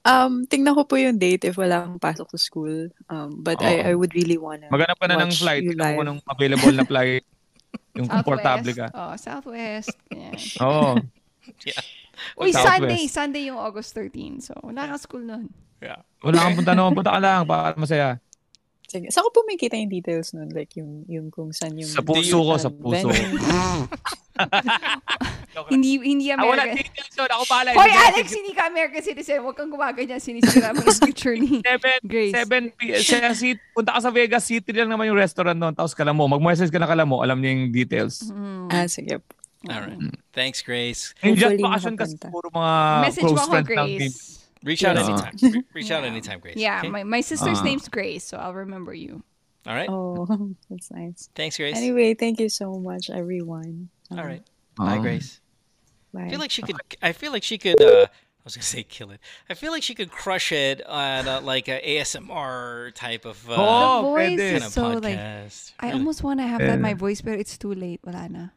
Um, 0.00 0.32
tingnan 0.48 0.72
ko 0.80 0.82
po 0.88 0.96
yung 0.96 1.20
date 1.20 1.44
if 1.44 1.60
wala 1.60 1.84
akong 1.84 2.00
pasok 2.00 2.32
sa 2.32 2.40
school. 2.40 2.88
Um, 3.12 3.44
but 3.44 3.60
I, 3.60 3.84
Oo. 3.84 3.88
I 3.88 3.92
would 3.92 4.16
really 4.16 4.40
wanna 4.40 4.72
Maghanap 4.72 4.96
ka 4.96 5.12
na 5.12 5.20
ng 5.20 5.28
watch 5.28 5.44
flight. 5.44 5.60
Tingnan 5.60 5.92
mo 6.00 6.04
ng 6.08 6.18
available 6.24 6.72
na 6.72 6.84
flight. 6.88 7.24
Yung 8.00 8.08
komportable 8.08 8.72
Southwest. 8.72 8.80
ka. 8.80 8.96
Oh, 8.96 9.14
Southwest. 9.20 9.94
Yeah. 10.08 10.34
Oo. 10.64 11.04
Yeah. 11.68 11.82
Uy, 12.40 12.48
Southwest. 12.48 12.64
Sunday. 12.64 13.02
Sunday 13.12 13.42
yung 13.50 13.60
August 13.60 13.92
13. 13.92 14.40
So, 14.40 14.56
wala 14.64 14.88
kang 14.88 15.02
school 15.02 15.20
nun. 15.20 15.52
Yeah. 15.84 16.00
Wala 16.24 16.48
kang 16.48 16.56
punta 16.56 16.72
naman. 16.72 16.96
Punta 16.96 17.12
ka 17.12 17.20
lang 17.20 17.44
para 17.44 17.76
masaya. 17.76 18.16
Sige. 18.90 19.06
Saan 19.08 19.22
ko 19.22 19.30
po 19.30 19.46
may 19.46 19.54
kita 19.54 19.78
yung 19.78 19.86
details 19.88 20.34
nun? 20.34 20.50
Like 20.50 20.74
yung, 20.74 21.06
yung 21.06 21.30
kung 21.30 21.54
saan 21.54 21.78
yung... 21.78 21.86
Sa 21.86 22.02
puso 22.02 22.42
ko, 22.42 22.58
sa 22.58 22.66
puso. 22.68 23.06
venue? 23.06 23.86
Hindi 25.68 25.98
hindi 26.00 26.30
Ah, 26.30 26.40
wala 26.40 26.62
American. 26.64 26.78
details 26.80 27.12
yun. 27.12 27.28
Ako 27.28 27.44
pala. 27.44 27.68
Hoy, 27.72 27.90
Alex, 27.90 28.26
hindi 28.32 28.50
ka 28.50 28.62
American 28.66 29.02
citizen. 29.02 29.42
Huwag 29.42 29.54
kang 29.54 29.68
gumaganyan. 29.68 30.16
Sinisira 30.16 30.72
mo 30.72 30.80
yung 30.80 31.00
picture 31.02 31.36
ni 31.36 31.60
Seven, 31.60 31.98
Grace. 32.02 32.32
seven, 32.32 32.62
p- 32.72 32.96
sa 32.96 33.30
seat, 33.30 33.58
punta 33.70 33.92
ka 33.92 34.00
sa 34.00 34.10
Vegas 34.10 34.42
City 34.42 34.70
lang 34.72 34.88
naman 34.88 35.06
yung 35.06 35.18
restaurant 35.18 35.54
doon. 35.54 35.74
Tapos 35.74 35.92
kala 35.92 36.10
mo, 36.10 36.24
mag-message 36.26 36.70
ka 36.70 36.78
na 36.78 36.88
kala 36.88 37.04
mo, 37.04 37.20
alam 37.20 37.36
niya 37.36 37.50
yung 37.52 37.70
details. 37.70 38.30
Ah, 38.70 38.86
sige 38.86 39.20
po. 39.20 39.30
All 39.68 39.84
right. 39.84 40.00
Thanks, 40.32 40.64
Grace. 40.64 41.12
Yung 41.20 41.36
just 41.36 41.52
Hopefully 41.52 41.68
vacation 41.68 41.94
kasi 41.94 42.14
puro 42.16 42.48
mga 42.48 42.72
Message 43.04 43.22
close 43.22 43.36
mo 43.36 43.42
ako, 43.42 43.52
friends 43.52 43.68
lang 43.70 43.86
din. 43.90 43.98
Grace. 44.08 44.39
Reach 44.64 44.84
out 44.84 44.96
anytime. 44.96 45.34
Re- 45.40 45.62
Reach 45.74 45.90
out 45.90 46.04
anytime, 46.04 46.40
Grace. 46.40 46.56
Yeah, 46.56 46.80
okay? 46.80 46.88
my, 46.90 47.04
my 47.04 47.20
sister's 47.22 47.58
Ah. 47.60 47.64
name's 47.64 47.88
Grace, 47.88 48.24
so 48.24 48.36
I'll 48.36 48.52
remember 48.54 48.92
you. 48.92 49.22
All 49.66 49.74
right. 49.74 49.88
Oh, 49.88 50.26
that's 50.70 50.90
nice. 50.90 51.28
Thanks, 51.34 51.56
Grace. 51.56 51.76
Anyway, 51.76 52.14
thank 52.14 52.40
you 52.40 52.48
so 52.48 52.78
much, 52.78 53.08
everyone. 53.10 53.88
Um, 54.10 54.18
All 54.18 54.24
right. 54.26 54.42
Bye, 54.76 54.98
Ah. 54.98 55.02
Grace. 55.02 55.40
I 56.16 56.28
feel 56.28 56.40
like 56.40 56.50
she 56.50 56.62
could. 56.62 56.76
I 57.00 57.12
feel 57.12 57.30
like 57.32 57.44
she 57.44 57.56
could 57.56 57.80
uh, 57.80 58.06
I 58.10 58.42
was 58.42 58.56
gonna 58.56 58.64
say 58.64 58.82
kill 58.82 59.12
it. 59.12 59.20
I 59.48 59.54
feel 59.54 59.70
like 59.70 59.84
she 59.84 59.94
could 59.94 60.10
crush 60.10 60.50
it 60.50 60.84
on 60.86 61.28
uh, 61.28 61.40
like 61.40 61.68
a 61.68 61.78
ASMR 61.80 62.92
type 62.94 63.24
of 63.24 63.38
uh, 63.48 63.54
Oo, 63.54 64.02
The 64.02 64.02
voice 64.02 64.30
pwede. 64.30 64.38
is 64.40 64.52
kind 64.52 64.64
of 64.64 64.72
so, 64.72 64.88
like. 64.98 65.18
I 65.18 65.86
Really. 65.86 65.92
almost 66.00 66.22
want 66.24 66.40
to 66.40 66.46
have 66.46 66.58
that 66.60 66.80
Yeah. 66.80 66.88
my 66.88 66.94
voice, 66.94 67.20
but 67.20 67.38
it's 67.38 67.56
too 67.56 67.72
late. 67.74 68.00
Wala 68.02 68.28
na. 68.28 68.48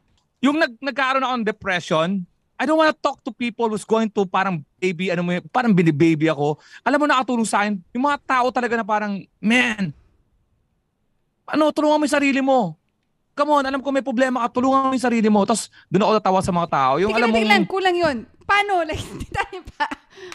Yung 0.42 0.58
nag 0.60 0.80
nagkaroon 0.82 1.22
ako 1.24 1.36
ng 1.39 1.46
depression, 1.46 2.26
I 2.54 2.63
don't 2.66 2.78
wanna 2.78 2.94
talk 2.94 3.20
to 3.26 3.32
people 3.34 3.68
who's 3.68 3.84
going 3.84 4.08
to 4.13 4.24
parang 4.24 4.62
baby, 4.78 5.10
ano 5.10 5.26
mo 5.26 5.34
yun, 5.34 5.44
parang 5.50 5.74
binibaby 5.74 6.30
ako. 6.30 6.62
Alam 6.86 6.98
mo, 7.02 7.06
nakatulong 7.10 7.48
sa 7.48 7.66
akin, 7.66 7.82
yung 7.92 8.06
mga 8.06 8.20
tao 8.24 8.48
talaga 8.54 8.78
na 8.78 8.86
parang, 8.86 9.20
man, 9.42 9.92
ano, 11.50 11.72
tulungan 11.74 12.00
mo 12.00 12.06
yung 12.06 12.16
sarili 12.16 12.39
mo. 12.39 12.78
Come 13.34 13.50
on, 13.50 13.66
alam 13.66 13.82
ko 13.82 13.89
may 13.89 14.06
problema 14.06 14.46
ka, 14.46 14.62
tulungan 14.62 14.86
mo 14.88 14.94
yung 14.94 15.02
sarili 15.02 15.26
mo. 15.26 15.42
Tapos 15.42 15.74
doon 15.89 16.06
ako 16.06 16.12
natawa 16.22 16.39
sa 16.46 16.54
mga 16.54 16.70
tao. 16.70 16.94
Yung 17.02 17.10
Teka 17.10 17.18
alam 17.18 17.30
lang, 17.34 17.42
mo, 17.42 17.50
lang, 17.50 17.63
kulang 17.66 17.98
yun. 17.98 18.18
Paano? 18.46 18.74
Like, 18.88 19.02
hindi 19.02 19.26
tayo 19.34 19.60
pa. 19.74 19.88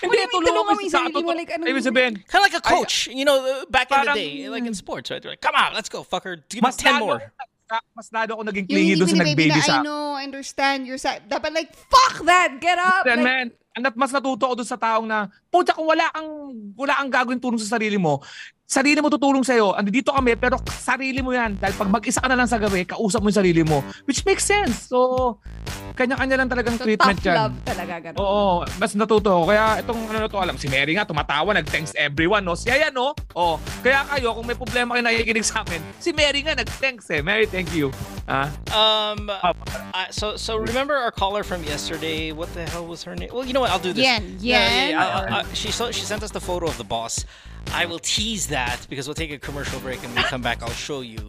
hindi, 0.03 0.17
tulungan 0.27 0.63
mo 0.75 0.81
yung 0.83 0.91
sa- 0.91 1.07
sarili 1.07 1.23
mo? 1.23 1.31
Like, 1.31 1.53
anong- 1.55 1.71
Ibig 1.71 1.85
sabihin, 1.87 2.13
Kind 2.27 2.41
of 2.43 2.47
like 2.51 2.59
a 2.59 2.65
coach, 2.65 3.07
you 3.07 3.23
know, 3.23 3.39
back 3.71 3.87
in 3.95 4.03
the 4.03 4.11
Parang- 4.11 4.19
day, 4.19 4.49
like 4.51 4.67
in 4.67 4.75
sports, 4.75 5.15
right? 5.15 5.23
Like, 5.23 5.39
come 5.39 5.55
on, 5.55 5.71
let's 5.73 5.87
go, 5.89 6.03
fucker. 6.03 6.43
Give 6.51 6.59
me 6.59 6.67
mas 6.67 6.77
10 6.77 6.99
lalo, 6.99 7.07
more. 7.07 7.21
Mas 7.93 8.09
lalo 8.09 8.41
ako 8.41 8.43
naging 8.49 8.67
clingy 8.67 8.95
doon 8.97 9.09
sa 9.13 9.21
nag-baby 9.21 9.53
na, 9.53 9.61
sa 9.61 9.79
I 9.79 9.85
know, 9.85 10.17
I 10.17 10.25
understand 10.25 10.89
your 10.89 10.97
side. 10.97 11.29
Dapat 11.29 11.53
like, 11.53 11.71
fuck 11.77 12.25
that! 12.25 12.57
Get 12.59 12.81
up! 12.81 13.05
Then, 13.05 13.21
Like, 13.21 13.29
man, 13.29 13.47
and 13.77 13.85
mas 13.95 14.11
natuto 14.11 14.49
ako 14.49 14.55
doon 14.59 14.69
sa 14.69 14.81
taong 14.81 15.07
na, 15.07 15.29
puta 15.53 15.77
kung 15.77 15.87
wala 15.87 16.09
kang, 16.11 16.29
wala 16.75 16.99
kang 16.99 17.11
gagawin 17.13 17.39
tulong 17.39 17.61
sa 17.61 17.77
sarili 17.77 18.01
mo, 18.01 18.25
sarili 18.69 19.01
mo 19.01 19.09
tutulong 19.09 19.41
sa'yo. 19.41 19.73
Andito 19.73 20.13
kami, 20.13 20.37
pero 20.37 20.61
sarili 20.69 21.25
mo 21.25 21.33
yan. 21.33 21.57
Dahil 21.57 21.73
pag 21.73 21.89
mag-isa 21.89 22.21
ka 22.21 22.29
na 22.29 22.37
lang 22.37 22.45
sa 22.45 22.61
gabi, 22.61 22.85
kausap 22.85 23.25
mo 23.25 23.33
yung 23.33 23.41
sarili 23.41 23.65
mo. 23.65 23.81
Which 24.05 24.21
makes 24.29 24.45
sense. 24.45 24.93
So, 24.93 25.41
kanya-kanya 25.97 26.37
lang 26.37 26.53
talagang 26.53 26.77
so 26.77 26.85
treatment 26.85 27.17
tough 27.17 27.33
yan. 27.33 27.37
love 27.49 27.57
talaga, 27.65 27.95
ganun. 27.99 28.21
Oo, 28.21 28.69
mas 28.77 28.93
natuto 28.93 29.33
ako. 29.33 29.45
Kaya 29.49 29.81
itong 29.81 30.01
ano 30.13 30.19
na 30.21 30.29
to, 30.29 30.37
alam, 30.37 30.57
si 30.61 30.69
Mary 30.69 30.93
nga, 30.93 31.09
tumatawa, 31.09 31.57
nag-thanks 31.57 31.97
everyone, 31.97 32.45
no? 32.45 32.53
Siya 32.53 32.77
yan, 32.87 32.93
no? 32.93 33.17
Oh, 33.33 33.57
kaya 33.81 34.05
kayo, 34.05 34.37
kung 34.37 34.45
may 34.45 34.55
problema 34.55 34.95
kayo 34.95 35.03
nakikinig 35.03 35.49
sa 35.49 35.65
amin, 35.65 35.81
si 35.97 36.13
Mary 36.13 36.45
nga, 36.45 36.53
nag-thanks 36.53 37.09
eh. 37.09 37.25
Mary, 37.25 37.49
thank 37.49 37.73
you. 37.73 37.89
Ah, 38.29 38.53
Um, 38.69 39.33
Ah, 39.33 39.57
I, 39.97 40.13
so 40.13 40.37
so 40.37 40.61
remember 40.61 40.93
our 40.93 41.09
caller 41.09 41.41
from 41.41 41.65
yesterday? 41.65 42.29
What 42.37 42.53
the 42.53 42.69
hell 42.69 42.85
was 42.85 43.01
her 43.09 43.17
name? 43.17 43.33
Well, 43.33 43.49
you 43.49 43.57
know 43.57 43.65
what? 43.65 43.73
I'll 43.73 43.81
do 43.81 43.97
this. 43.97 44.05
Yen. 44.05 44.37
Yeah, 44.37 44.61
yeah, 44.61 44.69
Yen. 44.69 44.89
yeah. 44.93 45.01
I- 45.01 45.09
I- 45.09 45.41
I- 45.41 45.49
she 45.57 45.73
so, 45.73 45.89
she 45.89 46.05
sent 46.05 46.21
us 46.21 46.29
the 46.31 46.39
photo 46.45 46.69
of 46.69 46.77
the 46.77 46.85
boss. 46.85 47.25
I 47.73 47.87
will 47.87 47.99
tease 47.99 48.47
that 48.49 48.87
because 48.91 49.07
we'll 49.07 49.15
take 49.15 49.31
a 49.31 49.39
commercial 49.39 49.79
break 49.81 50.03
and 50.03 50.15
when 50.15 50.23
we 50.25 50.29
come 50.29 50.43
back, 50.43 50.63
I'll 50.63 50.71
show 50.71 51.01
you 51.01 51.29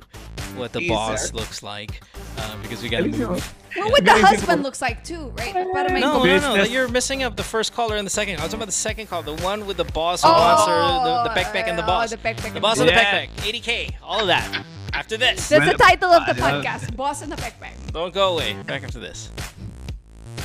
what 0.55 0.73
the 0.73 0.79
Teaser. 0.79 0.93
boss 0.93 1.33
looks 1.33 1.61
like 1.63 2.01
uh, 2.37 2.55
because 2.61 2.81
we 2.81 2.89
gotta 2.89 3.07
move. 3.07 3.53
Well, 3.77 3.91
what 3.91 4.03
the 4.03 4.11
husband 4.13 4.63
looks 4.63 4.81
like 4.81 5.03
too, 5.03 5.27
right? 5.37 5.53
Para 5.53 5.91
may 5.93 5.99
No, 5.99 6.13
no, 6.13 6.17
no, 6.17 6.23
Business. 6.23 6.69
You're 6.71 6.87
missing 6.87 7.21
up 7.23 7.35
the 7.35 7.43
first 7.43 7.71
caller 7.73 7.97
and 7.97 8.05
the 8.05 8.09
second. 8.11 8.37
I 8.39 8.43
was 8.43 8.47
talking 8.51 8.59
about 8.59 8.65
the 8.65 8.71
second 8.71 9.07
call, 9.07 9.21
the 9.21 9.35
one 9.37 9.67
with 9.67 9.77
the 9.77 9.83
boss 9.85 10.23
who 10.23 10.29
wants 10.29 10.65
the, 10.65 11.23
the 11.33 11.39
backpack 11.39 11.67
and 11.67 11.77
the 11.77 11.83
Oh, 11.83 11.87
boss. 11.87 12.09
the 12.09 12.17
backpack 12.17 12.53
The 12.53 12.59
boss 12.59 12.77
the 12.77 12.83
and 12.83 12.89
the 12.89 12.93
boss. 12.95 13.03
backpack. 13.03 13.29
80k, 13.61 13.95
all 14.01 14.21
of 14.21 14.27
that. 14.27 14.65
After 14.93 15.17
this, 15.17 15.47
That's 15.49 15.71
the 15.71 15.77
title 15.77 16.09
of 16.11 16.25
the 16.25 16.41
podcast. 16.41 16.95
Boss 16.95 17.21
in 17.21 17.29
the 17.29 17.35
backpack. 17.35 17.91
don't 17.93 18.13
go 18.13 18.33
away. 18.33 18.53
Back 18.63 18.83
after 18.83 18.99
this. 18.99 19.29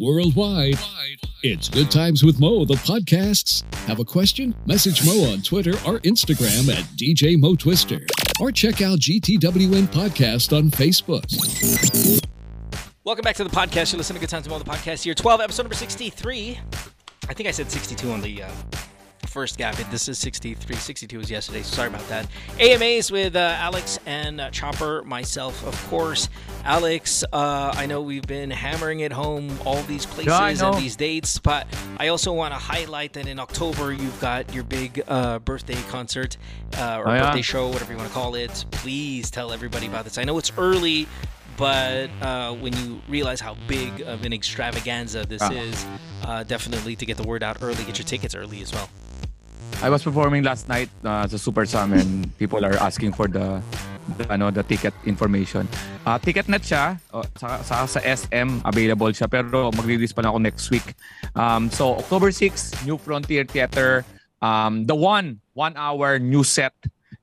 Worldwide, 0.00 0.78
it's 1.42 1.68
Good 1.68 1.90
Times 1.90 2.22
with 2.22 2.38
Mo, 2.38 2.64
the 2.64 2.74
podcasts. 2.74 3.64
Have 3.88 3.98
a 3.98 4.04
question? 4.04 4.54
Message 4.64 5.04
Mo 5.04 5.32
on 5.32 5.42
Twitter 5.42 5.72
or 5.88 5.98
Instagram 6.02 6.72
at 6.72 6.84
DJ 6.96 7.36
Mo 7.36 7.56
Twister. 7.56 7.98
Or 8.40 8.52
check 8.52 8.80
out 8.80 9.00
GTWM 9.00 9.88
Podcast 9.88 10.56
on 10.56 10.70
Facebook. 10.70 11.24
Welcome 13.02 13.24
back 13.24 13.34
to 13.36 13.42
the 13.42 13.50
podcast. 13.50 13.92
You're 13.92 13.98
listening 13.98 14.20
to 14.20 14.20
Good 14.20 14.30
Times 14.30 14.48
with 14.48 14.52
Mo, 14.52 14.58
the 14.60 14.70
podcast 14.70 15.02
here. 15.02 15.16
12, 15.16 15.40
episode 15.40 15.64
number 15.64 15.74
63. 15.74 16.60
I 17.28 17.34
think 17.34 17.48
I 17.48 17.50
said 17.50 17.68
62 17.68 18.08
on 18.12 18.20
the 18.20 18.44
uh, 18.44 18.50
first 19.28 19.58
gap. 19.58 19.76
This 19.90 20.08
is 20.08 20.18
63. 20.18 20.74
62 20.76 21.18
was 21.18 21.30
yesterday. 21.30 21.62
Sorry 21.62 21.88
about 21.88 22.06
that. 22.08 22.26
AMAs 22.58 23.10
with 23.12 23.36
uh, 23.36 23.54
Alex 23.58 23.98
and 24.06 24.40
uh, 24.40 24.50
Chopper, 24.50 25.02
myself, 25.04 25.64
of 25.66 25.88
course. 25.90 26.28
Alex, 26.64 27.24
uh, 27.32 27.72
I 27.76 27.86
know 27.86 28.02
we've 28.02 28.26
been 28.26 28.50
hammering 28.50 29.00
it 29.00 29.12
home, 29.12 29.56
all 29.64 29.82
these 29.82 30.04
places 30.06 30.60
and 30.62 30.76
these 30.76 30.96
dates, 30.96 31.38
but 31.38 31.66
I 31.98 32.08
also 32.08 32.32
want 32.32 32.52
to 32.52 32.58
highlight 32.58 33.12
that 33.14 33.26
in 33.26 33.38
October 33.38 33.92
you've 33.92 34.20
got 34.20 34.52
your 34.54 34.64
big 34.64 35.02
uh, 35.08 35.38
birthday 35.38 35.80
concert 35.88 36.36
uh, 36.76 36.98
or 36.98 37.08
Oh, 37.08 37.14
yeah. 37.14 37.26
birthday 37.26 37.42
show, 37.42 37.68
whatever 37.68 37.92
you 37.92 37.98
want 37.98 38.08
to 38.08 38.14
call 38.14 38.34
it. 38.34 38.64
Please 38.70 39.30
tell 39.30 39.52
everybody 39.52 39.86
about 39.86 40.04
this. 40.04 40.18
I 40.18 40.24
know 40.24 40.36
it's 40.38 40.52
early, 40.58 41.06
but 41.56 42.10
uh, 42.20 42.54
when 42.54 42.76
you 42.76 43.00
realize 43.08 43.40
how 43.40 43.56
big 43.66 44.00
of 44.02 44.24
an 44.24 44.32
extravaganza 44.32 45.24
this 45.26 45.42
Ah. 45.42 45.50
is, 45.52 45.86
uh, 46.24 46.42
definitely 46.44 46.96
to 46.96 47.06
get 47.06 47.16
the 47.16 47.22
word 47.26 47.42
out 47.42 47.58
early, 47.62 47.82
get 47.84 47.98
your 47.98 48.04
tickets 48.06 48.34
early 48.34 48.60
as 48.62 48.72
well. 48.72 48.88
I 49.78 49.90
was 49.90 50.02
performing 50.02 50.42
last 50.42 50.66
night 50.66 50.90
uh, 51.06 51.22
sa 51.30 51.38
Super 51.38 51.62
Sam 51.62 51.94
and 51.94 52.26
people 52.36 52.66
are 52.66 52.74
asking 52.82 53.14
for 53.14 53.30
the, 53.30 53.62
the 54.18 54.26
ano 54.26 54.50
the 54.50 54.66
ticket 54.66 54.90
information. 55.06 55.70
Uh, 56.02 56.18
Ticketnet 56.18 56.66
siya, 56.66 56.98
uh, 57.14 57.22
sa, 57.38 57.62
sa, 57.62 57.86
sa 57.86 58.00
SM 58.02 58.66
available 58.66 59.14
siya 59.14 59.30
pero 59.30 59.70
magre-release 59.70 60.10
pa 60.10 60.26
lang 60.26 60.34
ako 60.34 60.40
next 60.42 60.66
week. 60.74 60.98
Um, 61.38 61.70
so 61.70 61.94
October 61.94 62.34
6, 62.34 62.90
New 62.90 62.98
Frontier 62.98 63.46
Theater, 63.46 64.02
um, 64.42 64.82
the 64.82 64.98
one, 64.98 65.38
one 65.54 65.78
hour 65.78 66.18
new 66.18 66.42
set 66.42 66.74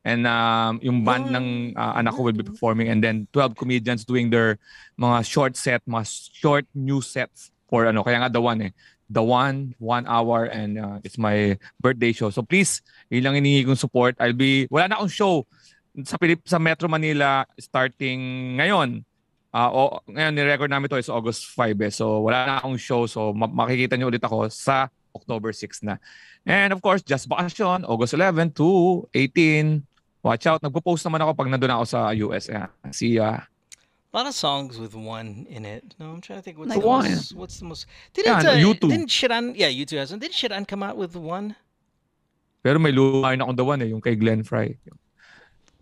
and 0.08 0.24
um, 0.24 0.80
yung 0.80 1.04
band 1.04 1.36
ng 1.36 1.76
uh, 1.76 2.00
anak 2.00 2.16
ko 2.16 2.24
will 2.24 2.40
be 2.40 2.48
performing 2.48 2.88
and 2.88 3.04
then 3.04 3.28
12 3.36 3.60
comedians 3.60 4.08
doing 4.08 4.32
their 4.32 4.56
mga 4.96 5.28
short 5.28 5.60
set, 5.60 5.84
mga 5.84 6.08
short 6.32 6.64
new 6.72 7.04
sets 7.04 7.52
for 7.68 7.84
ano, 7.84 8.00
kaya 8.00 8.24
nga 8.24 8.32
the 8.32 8.40
one 8.40 8.62
eh. 8.62 8.72
The 9.06 9.22
one, 9.22 9.78
one 9.78 10.10
hour 10.10 10.50
and 10.50 10.82
uh, 10.82 10.98
it's 11.06 11.22
my 11.22 11.62
birthday 11.78 12.10
show. 12.10 12.34
So 12.34 12.42
please, 12.42 12.82
yun 13.14 13.22
lang 13.22 13.38
hinihingi 13.38 13.70
kong 13.70 13.78
support. 13.78 14.18
I'll 14.18 14.34
be, 14.34 14.66
wala 14.70 14.90
na 14.90 14.98
akong 14.98 15.14
show 15.14 15.46
sa 16.04 16.18
Pilip 16.18 16.44
sa 16.44 16.60
Metro 16.60 16.90
Manila 16.90 17.46
starting 17.56 18.20
ngayon. 18.60 19.06
Ah, 19.56 19.72
o 19.72 20.04
ngayon 20.10 20.34
ni-record 20.36 20.68
namin 20.68 20.92
to 20.92 21.00
is 21.00 21.08
August 21.08 21.48
5 21.56 21.80
eh. 21.86 21.94
So 21.94 22.26
wala 22.26 22.44
na 22.44 22.54
akong 22.60 22.76
show. 22.76 23.08
So 23.08 23.32
ma- 23.32 23.48
makikita 23.48 23.96
niyo 23.96 24.12
ulit 24.12 24.26
ako 24.26 24.52
sa 24.52 24.92
October 25.16 25.56
6 25.56 25.88
na. 25.88 25.96
And 26.44 26.76
of 26.76 26.84
course, 26.84 27.00
Just 27.02 27.32
Vacation, 27.32 27.88
August 27.88 28.20
11 28.20 28.52
to 28.60 29.08
18. 29.16 29.80
Watch 30.26 30.46
out. 30.50 30.60
Nagpo-post 30.60 31.08
naman 31.08 31.24
ako 31.24 31.32
pag 31.38 31.50
nandun 31.54 31.72
ako 31.72 31.86
sa 31.88 32.00
US. 32.28 32.52
Yeah. 32.52 32.68
See 32.92 33.22
ya. 33.22 33.48
A 34.16 34.24
lot 34.24 34.28
of 34.28 34.34
songs 34.34 34.80
with 34.80 34.96
one 34.96 35.46
in 35.50 35.66
it. 35.68 35.92
No, 36.00 36.08
I'm 36.16 36.22
trying 36.22 36.40
to 36.40 36.42
think 36.42 36.56
what's 36.58 36.70
Like 36.72 36.80
the 36.80 36.88
one. 36.88 37.04
most. 37.04 37.36
What's 37.36 37.60
the 37.60 37.66
most? 37.66 37.86
Didn't 38.14 38.32
Yeah, 38.48 38.52
uh, 38.56 38.72
U2. 38.72 38.88
didn't 38.88 39.10
Sheeran? 39.12 39.52
Yeah, 39.60 39.68
U2 39.68 39.98
has 40.00 40.12
one. 40.12 40.20
Didn't 40.24 40.36
Sheeran 40.40 40.64
come 40.66 40.84
out 40.84 40.96
with 40.96 41.18
one? 41.20 41.60
Pero 42.64 42.80
may 42.80 42.96
lumayan 42.96 43.44
akong 43.44 43.60
the 43.60 43.68
one 43.68 43.82
eh, 43.84 43.92
yung 43.92 44.00
kay 44.00 44.16
Glenn 44.16 44.40
Frey. 44.48 44.80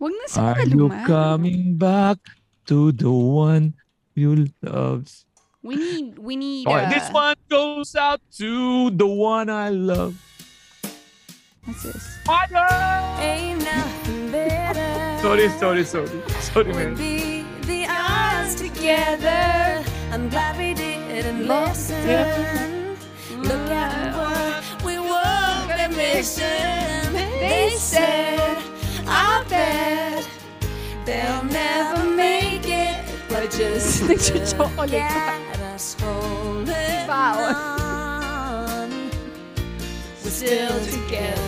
Huwag 0.02 0.10
na 0.18 0.26
sa 0.26 0.50
Are 0.50 0.66
you 0.66 0.90
luma. 0.90 1.06
coming 1.06 1.78
back 1.78 2.18
to 2.66 2.90
the 2.90 3.06
one 3.06 3.78
you 4.18 4.50
loved? 4.66 5.14
We 5.62 5.78
need 5.78 6.18
we 6.18 6.34
need 6.34 6.66
Okay, 6.66 6.74
uh, 6.74 6.90
this 6.90 7.06
one 7.14 7.38
goes 7.46 7.94
out 7.94 8.18
to 8.42 8.90
the 8.98 9.06
one 9.06 9.46
I 9.46 9.70
love. 9.70 10.18
What's 11.70 11.86
this? 11.86 12.02
Fire! 12.26 12.50
Ain't 13.22 13.62
nothing 13.62 14.34
better. 14.34 15.22
Sorry, 15.22 15.46
sorry, 15.54 15.84
sorry. 15.86 16.18
Sorry, 16.50 16.74
man. 16.74 16.98
The 18.44 18.68
together. 18.68 19.84
I'm 20.12 20.28
glad 20.28 20.58
we 20.58 20.74
didn't 20.74 21.48
listen. 21.48 22.96
Look 23.40 23.70
at 23.70 24.14
what 24.16 24.84
we 24.84 24.98
were 24.98 25.88
mission 25.96 27.12
They 27.12 27.70
said, 27.78 28.58
I 29.06 29.44
bet 29.48 30.28
they'll 31.06 31.44
never 31.44 32.04
make 32.04 32.68
it. 32.68 33.04
But 33.28 33.50
just 33.50 34.06
get 34.30 34.54
pa. 34.56 34.64
us 35.74 35.96
holding 36.00 37.08
Wow. 37.08 37.36
on. 38.80 39.10
We're 40.22 40.30
still 40.30 40.80
together, 40.84 41.43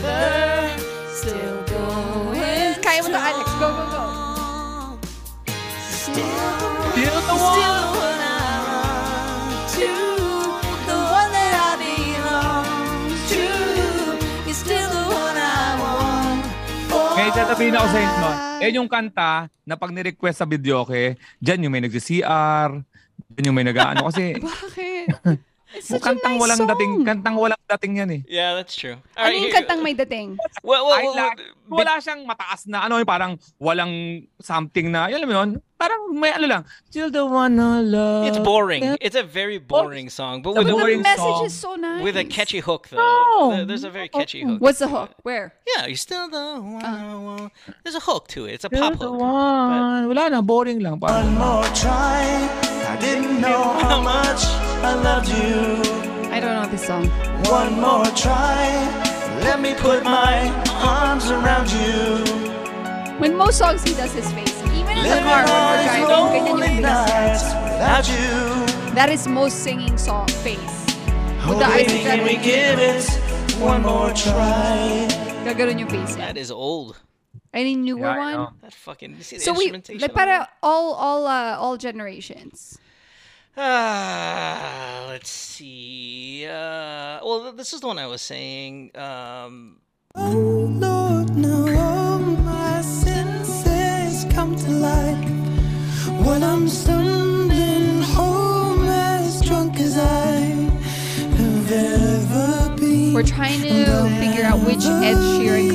Tatabihin 17.56 17.80
ako 17.80 17.88
sa 17.88 18.00
inyo. 18.04 18.28
Yan 18.68 18.76
yung 18.76 18.90
kanta 18.92 19.30
na 19.64 19.80
pag 19.80 19.88
ni-request 19.88 20.44
sa 20.44 20.44
video, 20.44 20.84
okay? 20.84 21.16
Diyan 21.40 21.64
yung 21.64 21.72
may 21.72 21.80
nagsi-CR, 21.88 22.84
diyan 23.32 23.44
yung 23.48 23.56
may 23.56 23.64
nag-ano. 23.64 24.12
Kasi 24.12 24.36
Bakit? 24.44 25.40
It's 25.72 25.88
such 25.88 26.04
a 26.04 26.12
kantang 26.12 26.36
nice 26.36 26.42
walang 26.44 26.60
song. 26.60 26.68
dating, 26.76 26.92
kantang 27.08 27.36
walang 27.40 27.56
dating 27.64 27.92
yan 27.96 28.10
eh. 28.12 28.20
Yeah, 28.28 28.60
that's 28.60 28.76
true. 28.76 29.00
Ano 29.16 29.32
yung 29.32 29.56
kantang 29.56 29.80
may 29.80 29.96
dating? 29.96 30.36
Well, 30.60 30.84
well, 30.84 31.00
well, 31.00 31.16
like, 31.16 31.40
wala 31.64 31.96
siyang 31.96 32.28
mataas 32.28 32.68
na 32.68 32.84
ano, 32.84 33.00
yung 33.00 33.08
parang 33.08 33.40
walang 33.56 34.20
something 34.36 34.92
na, 34.92 35.08
alam 35.08 35.24
mo 35.24 35.34
yun, 35.40 35.50
parang 35.78 36.18
may 36.18 36.32
ano 36.32 36.46
lang, 36.46 36.62
still 36.88 37.10
the 37.10 37.24
one 37.24 37.60
I 37.60 37.80
love. 37.80 38.26
it's 38.26 38.38
boring. 38.38 38.96
It's 39.00 39.16
a 39.16 39.22
very 39.22 39.58
boring 39.58 40.06
oh, 40.06 40.08
song, 40.08 40.42
but 40.42 40.54
The 40.54 40.60
with 40.60 40.68
a, 40.68 40.72
But 40.72 40.80
boring 40.80 40.98
the 40.98 41.02
message 41.02 41.36
song. 41.36 41.46
is 41.46 41.54
so 41.54 41.74
nice. 41.76 42.02
with 42.02 42.16
a 42.16 42.24
catchy 42.24 42.60
hook 42.60 42.88
though. 42.88 42.96
No. 42.96 43.64
There's 43.64 43.84
a 43.84 43.90
very 43.90 44.10
oh. 44.12 44.18
catchy 44.18 44.42
hook. 44.42 44.60
What's 44.60 44.78
the 44.80 44.88
hook? 44.88 45.12
Where? 45.22 45.54
Yeah, 45.66 45.86
you're 45.86 45.96
still 45.96 46.28
the 46.28 46.60
one. 46.60 46.84
I 46.84 46.88
uh-huh. 46.88 47.20
want. 47.20 47.52
There's 47.84 47.96
a 47.96 48.00
hook 48.00 48.28
to 48.28 48.46
it. 48.46 48.54
It's 48.60 48.64
a 48.64 48.68
Still 48.68 48.80
pop 48.80 48.98
the 48.98 49.10
hook. 49.10 49.20
one. 49.20 50.08
Wala 50.08 50.30
na, 50.30 50.40
boring 50.42 50.80
lang. 50.80 50.98
Parang, 51.00 51.34
more 51.34 51.64
try. 51.76 52.24
I 52.88 52.96
didn't 53.00 53.40
know 53.40 53.62
how 53.84 54.00
much 54.00 54.42
I 54.80 54.94
loved 54.94 55.28
you. 55.28 56.32
I 56.32 56.40
don't 56.40 56.54
know 56.56 56.68
this 56.70 56.86
song. 56.86 57.08
One 57.48 57.80
more 57.80 58.06
try. 58.16 58.64
Let 59.44 59.60
me 59.60 59.74
put 59.74 60.02
my 60.04 60.48
arms 60.80 61.30
around 61.30 61.70
you. 61.70 62.24
When 63.20 63.36
most 63.36 63.58
songs 63.58 63.82
he 63.84 63.94
does 63.94 64.12
his 64.12 64.30
face. 64.32 64.55
Even 64.96 65.18
in 65.18 65.24
the 65.24 65.38
car 65.46 65.76
when 65.76 65.92
we're 65.92 66.00
driving, 66.08 66.56
ganyan 66.56 66.76
yung 66.80 67.06
face. 67.06 67.46
without 67.64 68.06
you. 68.08 68.94
That 68.94 69.08
is 69.12 69.28
most 69.28 69.60
singing 69.62 69.96
song 69.98 70.26
face. 70.42 70.58
With 71.46 71.58
the 71.60 71.66
Oh, 71.68 71.72
eyes 71.76 71.86
can 71.86 72.24
we 72.24 72.36
give 72.40 72.78
it 72.80 73.04
one 73.60 73.82
more 73.82 74.10
try? 74.12 75.06
Gaganon 75.44 75.78
yung 75.78 75.90
face. 75.92 76.16
That 76.16 76.36
is 76.36 76.50
old. 76.50 76.96
Any 77.52 77.76
newer 77.76 78.00
Yeah, 78.12 78.18
one? 78.18 78.54
That 78.62 78.74
fucking. 78.74 79.16
You 79.16 79.22
see 79.22 79.36
the 79.38 79.44
So 79.44 79.52
we 79.52 79.68
instrumentation. 79.70 80.00
like 80.02 80.10
on 80.10 80.16
para 80.16 80.48
all 80.62 80.92
all 80.96 81.22
uh, 81.26 81.56
all 81.56 81.76
generations. 81.76 82.76
Ah, 83.56 85.06
let's 85.08 85.30
see. 85.30 86.44
Uh, 86.44 87.20
well, 87.24 87.52
this 87.56 87.72
is 87.72 87.80
the 87.80 87.86
one 87.88 87.96
I 87.98 88.06
was 88.06 88.20
saying. 88.20 88.90
Um, 88.96 89.80
Oh 90.16 90.68
Lord, 90.68 91.36
now 91.36 91.64
to 94.58 94.70
life 94.70 95.28
when 96.26 96.42
I'm 96.42 96.68
stumbling 96.68 98.02
home 98.02 98.88
as 98.88 99.42
drunk 99.42 99.78
as 99.78 99.98
I 99.98 100.30
have 101.36 101.72
ever 101.72 102.76
been. 102.76 103.12
We're 103.12 103.22
trying 103.22 103.60
to 103.62 104.08
figure 104.18 104.44
out 104.44 104.60
which 104.60 104.84
Ed 104.84 105.16
Sheeran 105.16 105.74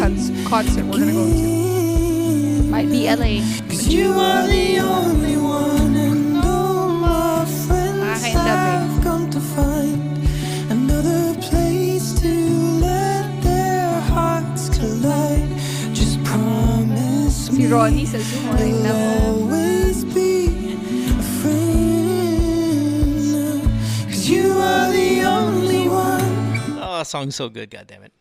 concert 0.49 0.85
we're 0.85 0.99
gonna 0.99 1.11
go 1.11 1.25
to. 1.25 2.63
Might 2.69 2.89
be 2.89 3.07
LA. 3.07 3.41
Cause 3.67 3.87
you 3.87 4.11
are 4.13 4.47
the 4.47 4.79
only 4.79 5.37
one, 5.37 5.95
and 5.95 6.37
all 6.37 6.89
my 6.89 7.45
friends 7.45 8.90
you 24.29 24.51
are 24.53 24.91
the 24.91 25.23
only 25.25 25.87
one. 25.89 26.79
oh, 26.79 26.97
that 26.99 27.07
song's 27.07 27.35
so 27.35 27.49
good. 27.49 27.69
God 27.69 27.87
damn 27.87 28.03
it. 28.03 28.13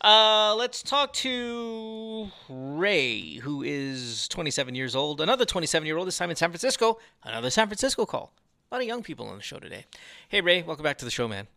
Uh, 0.00 0.54
let's 0.56 0.82
talk 0.82 1.12
to 1.14 2.30
Ray, 2.48 3.34
who 3.36 3.62
is 3.62 4.28
27 4.28 4.74
years 4.76 4.94
old. 4.94 5.20
Another 5.20 5.44
27 5.44 5.84
year 5.84 5.96
old, 5.96 6.06
this 6.06 6.18
time 6.18 6.30
in 6.30 6.36
San 6.36 6.50
Francisco. 6.50 6.98
Another 7.24 7.50
San 7.50 7.66
Francisco 7.66 8.06
call. 8.06 8.32
A 8.70 8.74
lot 8.74 8.82
of 8.82 8.86
young 8.86 9.02
people 9.02 9.26
on 9.26 9.36
the 9.36 9.42
show 9.42 9.58
today. 9.58 9.84
Hey, 10.28 10.40
Ray, 10.40 10.62
welcome 10.62 10.84
back 10.84 10.98
to 10.98 11.04
the 11.04 11.10
show, 11.10 11.26
man. 11.26 11.48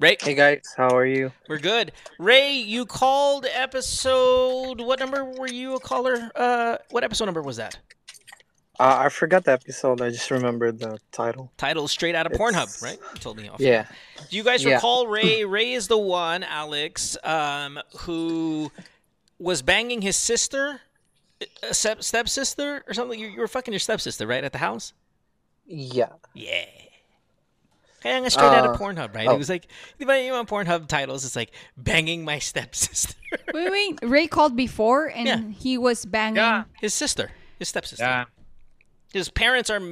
Ray, 0.00 0.16
Hey 0.20 0.34
guys, 0.34 0.62
how 0.76 0.96
are 0.96 1.04
you? 1.06 1.32
we're 1.48 1.58
good. 1.58 1.90
Ray, 2.20 2.52
you 2.56 2.86
called 2.86 3.46
episode. 3.52 4.80
What 4.80 5.00
number 5.00 5.24
were 5.24 5.48
you 5.48 5.74
a 5.74 5.80
caller? 5.80 6.30
Uh, 6.36 6.76
what 6.90 7.02
episode 7.02 7.24
number 7.24 7.42
was 7.42 7.56
that? 7.56 7.76
Uh, 8.78 8.94
I 9.00 9.08
forgot 9.08 9.42
the 9.44 9.50
episode. 9.52 10.00
I 10.00 10.10
just 10.10 10.30
remembered 10.30 10.78
the 10.78 10.98
title. 11.10 11.50
Title 11.56 11.88
straight 11.88 12.14
out 12.14 12.26
of 12.26 12.32
It's- 12.32 12.40
Pornhub, 12.52 12.80
right? 12.80 12.96
You 13.12 13.18
told 13.20 13.38
me 13.38 13.48
off. 13.48 13.58
Yeah. 13.58 13.86
Do 14.30 14.36
you 14.36 14.44
guys 14.44 14.62
Yeah. 14.62 14.74
recall 14.74 15.06
Ray? 15.08 15.44
Ray 15.44 15.72
is 15.72 15.88
the 15.88 15.98
one, 15.98 16.44
Alex, 16.44 17.16
um, 17.24 17.80
who 17.98 18.70
was 19.40 19.62
banging 19.62 20.00
his 20.02 20.16
sister, 20.16 20.80
a 21.64 21.74
step 21.74 22.04
stepsister 22.04 22.84
or 22.86 22.94
something. 22.94 23.18
You, 23.18 23.26
you 23.26 23.40
were 23.40 23.48
fucking 23.48 23.72
your 23.72 23.80
stepsister, 23.80 24.28
right, 24.28 24.44
at 24.44 24.52
the 24.52 24.58
house? 24.58 24.92
Yeah. 25.66 26.10
Yeah. 26.34 26.66
Kaya 28.08 28.24
nga 28.24 28.30
straight 28.32 28.48
out 28.56 28.64
of 28.64 28.74
Uh, 28.74 28.78
Pornhub, 28.80 29.12
right? 29.14 29.28
oh. 29.28 29.34
It 29.36 29.38
was 29.38 29.52
like, 29.52 29.68
di 30.00 30.08
ba 30.08 30.16
yung 30.16 30.32
mga 30.40 30.48
Pornhub 30.48 30.88
titles? 30.88 31.28
It's 31.28 31.36
like 31.36 31.52
banging 31.76 32.24
my 32.24 32.38
stepsister. 32.40 33.12
Wait, 33.52 33.68
wait. 33.70 33.98
Ray 34.00 34.24
called 34.26 34.56
before 34.56 35.12
and 35.12 35.28
Yeah. 35.28 35.40
he 35.60 35.76
was 35.76 36.08
banging. 36.08 36.40
Yeah. 36.40 36.64
his 36.80 36.94
sister, 36.96 37.28
his 37.60 37.68
stepsister. 37.68 38.00
Yeah. 38.08 38.24
His 39.12 39.28
parents 39.28 39.68
are, 39.68 39.84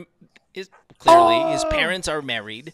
his, 0.56 0.72
clearly, 0.96 1.52
his 1.52 1.60
Oh. 1.64 1.68
parents 1.68 2.08
are 2.08 2.22
married. 2.24 2.72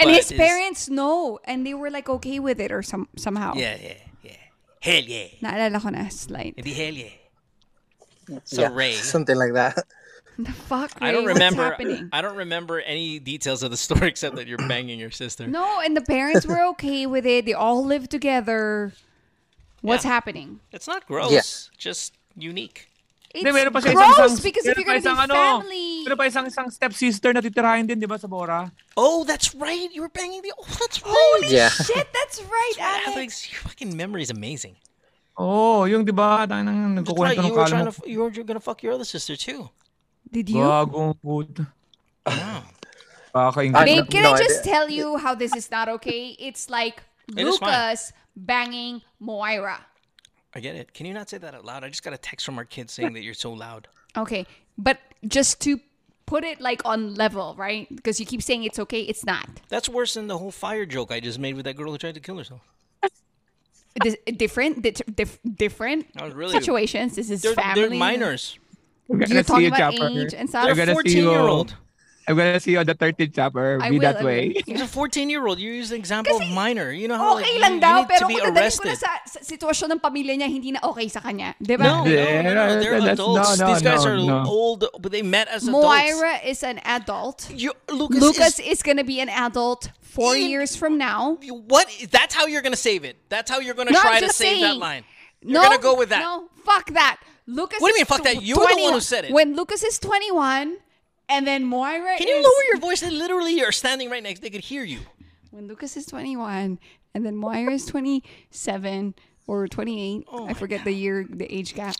And 0.00 0.08
but 0.08 0.16
his 0.16 0.32
parents 0.32 0.88
know, 0.88 1.38
and 1.44 1.66
they 1.68 1.74
were 1.76 1.90
like 1.92 2.08
okay 2.08 2.40
with 2.40 2.58
it 2.58 2.72
or 2.72 2.80
some 2.82 3.06
somehow. 3.20 3.52
Yeah, 3.54 3.76
yeah, 3.78 4.00
yeah. 4.24 4.42
Hell 4.80 5.04
yeah. 5.04 5.28
Naalala 5.44 5.78
ko 5.78 5.90
na 5.94 6.08
slight. 6.08 6.56
Hindi 6.56 6.72
hell 6.72 6.96
yeah. 6.96 8.40
So 8.48 8.62
yeah. 8.66 8.72
Ray, 8.72 8.94
Something 8.98 9.36
like 9.36 9.52
that. 9.54 9.78
The 10.38 10.52
fuck, 10.52 11.00
Ray? 11.00 11.08
I 11.08 11.12
don't 11.12 11.24
What's 11.24 11.34
remember. 11.40 11.64
happening? 11.64 12.08
I 12.12 12.20
don't 12.20 12.36
remember 12.36 12.80
any 12.80 13.18
details 13.18 13.62
of 13.62 13.70
the 13.70 13.76
story 13.80 14.08
except 14.08 14.36
that 14.36 14.46
you're 14.46 14.58
banging 14.68 14.98
your 15.00 15.10
sister. 15.10 15.46
No, 15.46 15.80
and 15.80 15.96
the 15.96 16.02
parents 16.04 16.44
were 16.44 16.62
okay 16.76 17.06
with 17.06 17.24
it. 17.24 17.46
They 17.46 17.54
all 17.54 17.84
live 17.84 18.08
together. 18.08 18.92
What's 19.80 20.04
Yeah. 20.04 20.10
happening? 20.12 20.60
It's 20.72 20.86
not 20.86 21.06
gross. 21.06 21.32
Yeah. 21.32 21.40
Just 21.78 22.12
unique. 22.36 22.88
It's 23.32 23.44
Hindi, 23.44 23.52
meron 23.52 23.72
pa 23.72 23.80
siya 23.80 23.92
gross 23.92 24.16
isang, 24.16 24.32
isang, 24.32 24.42
because 24.44 24.64
if 24.66 24.76
you're 24.76 24.84
pa 24.84 24.92
gonna 24.96 25.00
be 25.00 25.08
isang 25.08 25.18
ano, 25.24 25.34
family. 25.34 26.04
Meron 26.04 26.16
pa 26.16 26.24
isang, 26.24 26.44
isang 26.48 26.68
stepsister 26.72 27.32
na 27.32 27.40
titirahin 27.40 27.86
din, 27.86 28.00
di 28.00 28.06
ba, 28.08 28.16
sa 28.18 28.26
Bora? 28.28 28.72
Oh, 28.96 29.24
that's 29.24 29.52
right. 29.56 29.88
You 29.92 30.00
were 30.04 30.12
banging 30.12 30.40
the. 30.40 30.52
Oh, 30.56 30.64
that's 30.80 31.00
right. 31.04 31.12
Holy 31.12 31.52
Yeah. 31.52 31.68
shit, 31.68 32.08
that's 32.12 32.40
right, 32.44 32.76
Alex. 32.80 33.08
Alex. 33.16 33.32
your 33.52 33.60
fucking 33.60 33.92
memory 33.96 34.22
is 34.24 34.30
amazing. 34.32 34.76
Oh, 35.36 35.84
yung 35.84 36.04
di 36.08 36.12
ba, 36.16 36.44
tang 36.48 36.64
nang 36.64 36.96
That's 36.96 37.12
right. 37.12 37.36
nagkukwento 37.36 37.36
You 37.36 37.42
ng 37.44 37.50
were 37.52 37.56
kala 37.60 37.68
trying 37.68 37.84
mo. 37.84 37.92
to. 37.92 38.08
You 38.08 38.18
were 38.24 38.30
gonna 38.32 38.60
fuck 38.60 38.80
your 38.82 38.92
other 38.96 39.04
sister 39.04 39.36
too. 39.36 39.68
Did 40.36 40.50
you? 40.50 40.56
Gagong 40.56 41.16
puta. 41.22 41.66
Wow. 42.26 43.50
Babe, 43.52 44.04
can 44.10 44.22
no, 44.22 44.32
I 44.32 44.34
I 44.34 44.38
just 44.38 44.64
did- 44.64 44.70
tell 44.70 44.90
you 44.90 45.16
how 45.16 45.34
this 45.34 45.54
is 45.56 45.70
not 45.70 45.88
okay? 45.88 46.36
It's 46.38 46.68
like 46.68 47.02
It 47.34 47.46
is 47.46 47.56
fine. 47.56 47.68
Lucas 47.70 48.12
banging 48.36 49.00
Moira. 49.18 49.80
I 50.54 50.60
get 50.60 50.74
it. 50.76 50.92
Can 50.92 51.06
you 51.06 51.14
not 51.14 51.30
say 51.30 51.38
that 51.38 51.54
out 51.54 51.64
loud? 51.64 51.84
I 51.84 51.88
just 51.88 52.02
got 52.02 52.12
a 52.12 52.18
text 52.18 52.44
from 52.44 52.58
our 52.58 52.64
kids 52.66 52.92
saying 52.92 53.14
that 53.14 53.22
you're 53.22 53.32
so 53.32 53.50
loud. 53.52 53.88
Okay, 54.16 54.44
but 54.76 54.98
just 55.26 55.58
to 55.62 55.80
put 56.26 56.44
it 56.44 56.60
like 56.60 56.82
on 56.84 57.14
level, 57.14 57.54
right? 57.56 57.88
Because 57.94 58.20
you 58.20 58.26
keep 58.26 58.42
saying 58.42 58.64
it's 58.64 58.78
okay, 58.78 59.00
it's 59.00 59.24
not. 59.24 59.48
That's 59.70 59.88
worse 59.88 60.12
than 60.14 60.26
the 60.26 60.36
whole 60.36 60.50
fire 60.52 60.84
joke 60.84 61.10
I 61.12 61.20
just 61.20 61.38
made 61.38 61.56
with 61.56 61.64
that 61.64 61.76
girl 61.76 61.92
who 61.92 61.96
tried 61.98 62.14
to 62.16 62.20
kill 62.20 62.36
herself. 62.36 62.60
Dis- 64.02 64.16
different, 64.36 64.82
di- 64.82 64.90
dif- 65.14 65.38
different 65.56 66.12
That 66.14 66.24
was 66.24 66.34
really. 66.34 66.52
situations. 66.52 67.16
This 67.16 67.30
is 67.30 67.40
They're, 67.40 67.54
family. 67.54 67.88
they're 67.88 67.98
minors. 67.98 68.58
We're 69.08 69.18
You're 69.18 69.26
see 69.28 69.42
talking 69.42 69.62
you, 69.62 69.68
about 69.68 69.94
Chopper. 69.94 70.08
age 70.08 70.34
and 70.34 70.48
They're 70.48 70.74
stuff. 70.74 70.76
gonna 70.76 70.86
see 70.86 70.92
14 70.94 71.16
year 71.16 71.32
you. 71.32 71.38
old. 71.38 71.74
I'm 72.28 72.34
gonna 72.34 72.58
see 72.58 72.72
you 72.72 72.80
on 72.82 72.86
the 72.86 72.94
13th 72.96 73.30
chapter. 73.38 73.78
I 73.80 73.88
Be 73.88 73.96
will, 73.96 74.00
that 74.02 74.16
I 74.16 74.18
will. 74.18 74.26
way. 74.26 74.54
He's 74.66 74.80
a 74.80 74.86
14 74.88 75.30
year 75.30 75.46
old. 75.46 75.60
You 75.60 75.70
use 75.70 75.90
the 75.90 75.96
example 75.96 76.34
of 76.42 76.48
minor. 76.50 76.90
You 76.90 77.06
know 77.06 77.16
how 77.16 77.38
Okay 77.38 77.54
you, 77.54 77.60
lang 77.60 77.74
you 77.74 77.80
daw, 77.80 78.00
need 78.02 78.08
pero 78.08 78.18
to 78.18 78.26
be 78.26 78.34
kung 78.34 78.50
dadalhin 78.50 78.82
ko 78.82 78.88
na 78.90 78.94
sa, 78.98 79.10
sa 79.30 79.38
sitwasyon 79.46 79.92
ng 79.94 80.00
pamilya 80.02 80.34
niya, 80.34 80.50
hindi 80.50 80.72
na 80.74 80.80
okay 80.82 81.06
sa 81.06 81.20
kanya. 81.22 81.54
Di 81.62 81.76
ba? 81.78 81.84
No, 81.86 82.02
no, 82.02 82.42
no, 82.42 82.50
no, 82.50 82.80
they're 82.82 82.98
that's- 82.98 83.14
adults. 83.22 83.58
no, 83.60 83.66
no, 83.66 83.72
These 83.74 83.82
guys 83.86 84.02
no, 84.04 84.10
are 84.10 84.16
no. 84.18 84.42
old, 84.42 84.90
but 84.98 85.12
they 85.12 85.22
met 85.22 85.46
as 85.46 85.68
adults. 85.68 85.86
Moira 85.86 86.42
is 86.42 86.64
an 86.66 86.80
adult. 86.82 87.46
You, 87.54 87.70
Lucas, 87.94 88.18
Lucas 88.20 88.58
is, 88.58 88.66
is 88.66 88.82
going 88.82 88.98
to 88.98 89.06
be 89.06 89.20
an 89.22 89.28
adult 89.30 89.94
four 90.02 90.34
In- 90.34 90.50
years 90.50 90.74
from 90.74 90.98
now. 90.98 91.38
what? 91.70 91.86
That's 92.10 92.34
how 92.34 92.46
you're 92.50 92.62
gonna 92.62 92.74
save 92.74 93.04
it. 93.04 93.22
That's 93.28 93.46
how 93.50 93.60
you're 93.62 93.78
gonna 93.78 93.92
No, 93.94 94.00
try 94.02 94.18
to 94.18 94.26
just 94.26 94.38
save 94.38 94.62
that 94.66 94.78
line. 94.82 95.04
You're 95.46 95.62
no, 95.62 95.68
gonna 95.68 95.78
go 95.78 95.94
with 95.94 96.08
that. 96.10 96.18
No, 96.26 96.48
fuck 96.64 96.90
that. 96.90 97.20
Lucas. 97.46 97.80
What 97.80 97.88
do 97.88 97.94
you 97.94 98.00
mean, 98.00 98.06
fuck 98.06 98.24
that? 98.24 98.42
You 98.42 98.56
were 98.56 98.66
the 98.66 98.82
one 98.82 98.92
who 98.94 99.00
said 99.00 99.24
it. 99.26 99.32
When 99.32 99.54
Lucas 99.56 99.82
is 99.82 99.98
21, 99.98 100.76
and 101.28 101.46
then 101.46 101.64
Moira 101.64 102.16
Can 102.18 102.28
you 102.28 102.36
is 102.36 102.44
lower 102.44 102.64
your 102.70 102.80
voice? 102.80 103.00
They 103.00 103.10
literally 103.10 103.62
are 103.62 103.72
standing 103.72 104.10
right 104.10 104.22
next. 104.22 104.40
They 104.40 104.50
could 104.50 104.62
hear 104.64 104.84
you. 104.84 105.00
when 105.50 105.68
Lucas 105.68 105.96
is 105.96 106.06
21, 106.06 106.78
and 107.14 107.26
then 107.26 107.36
Moira 107.36 107.72
is 107.72 107.86
27 107.86 109.14
or 109.46 109.68
28. 109.68 110.26
Oh 110.30 110.46
I 110.48 110.54
forget 110.54 110.84
the 110.84 110.92
year, 110.92 111.26
the 111.28 111.52
age 111.52 111.74
gap. 111.74 111.96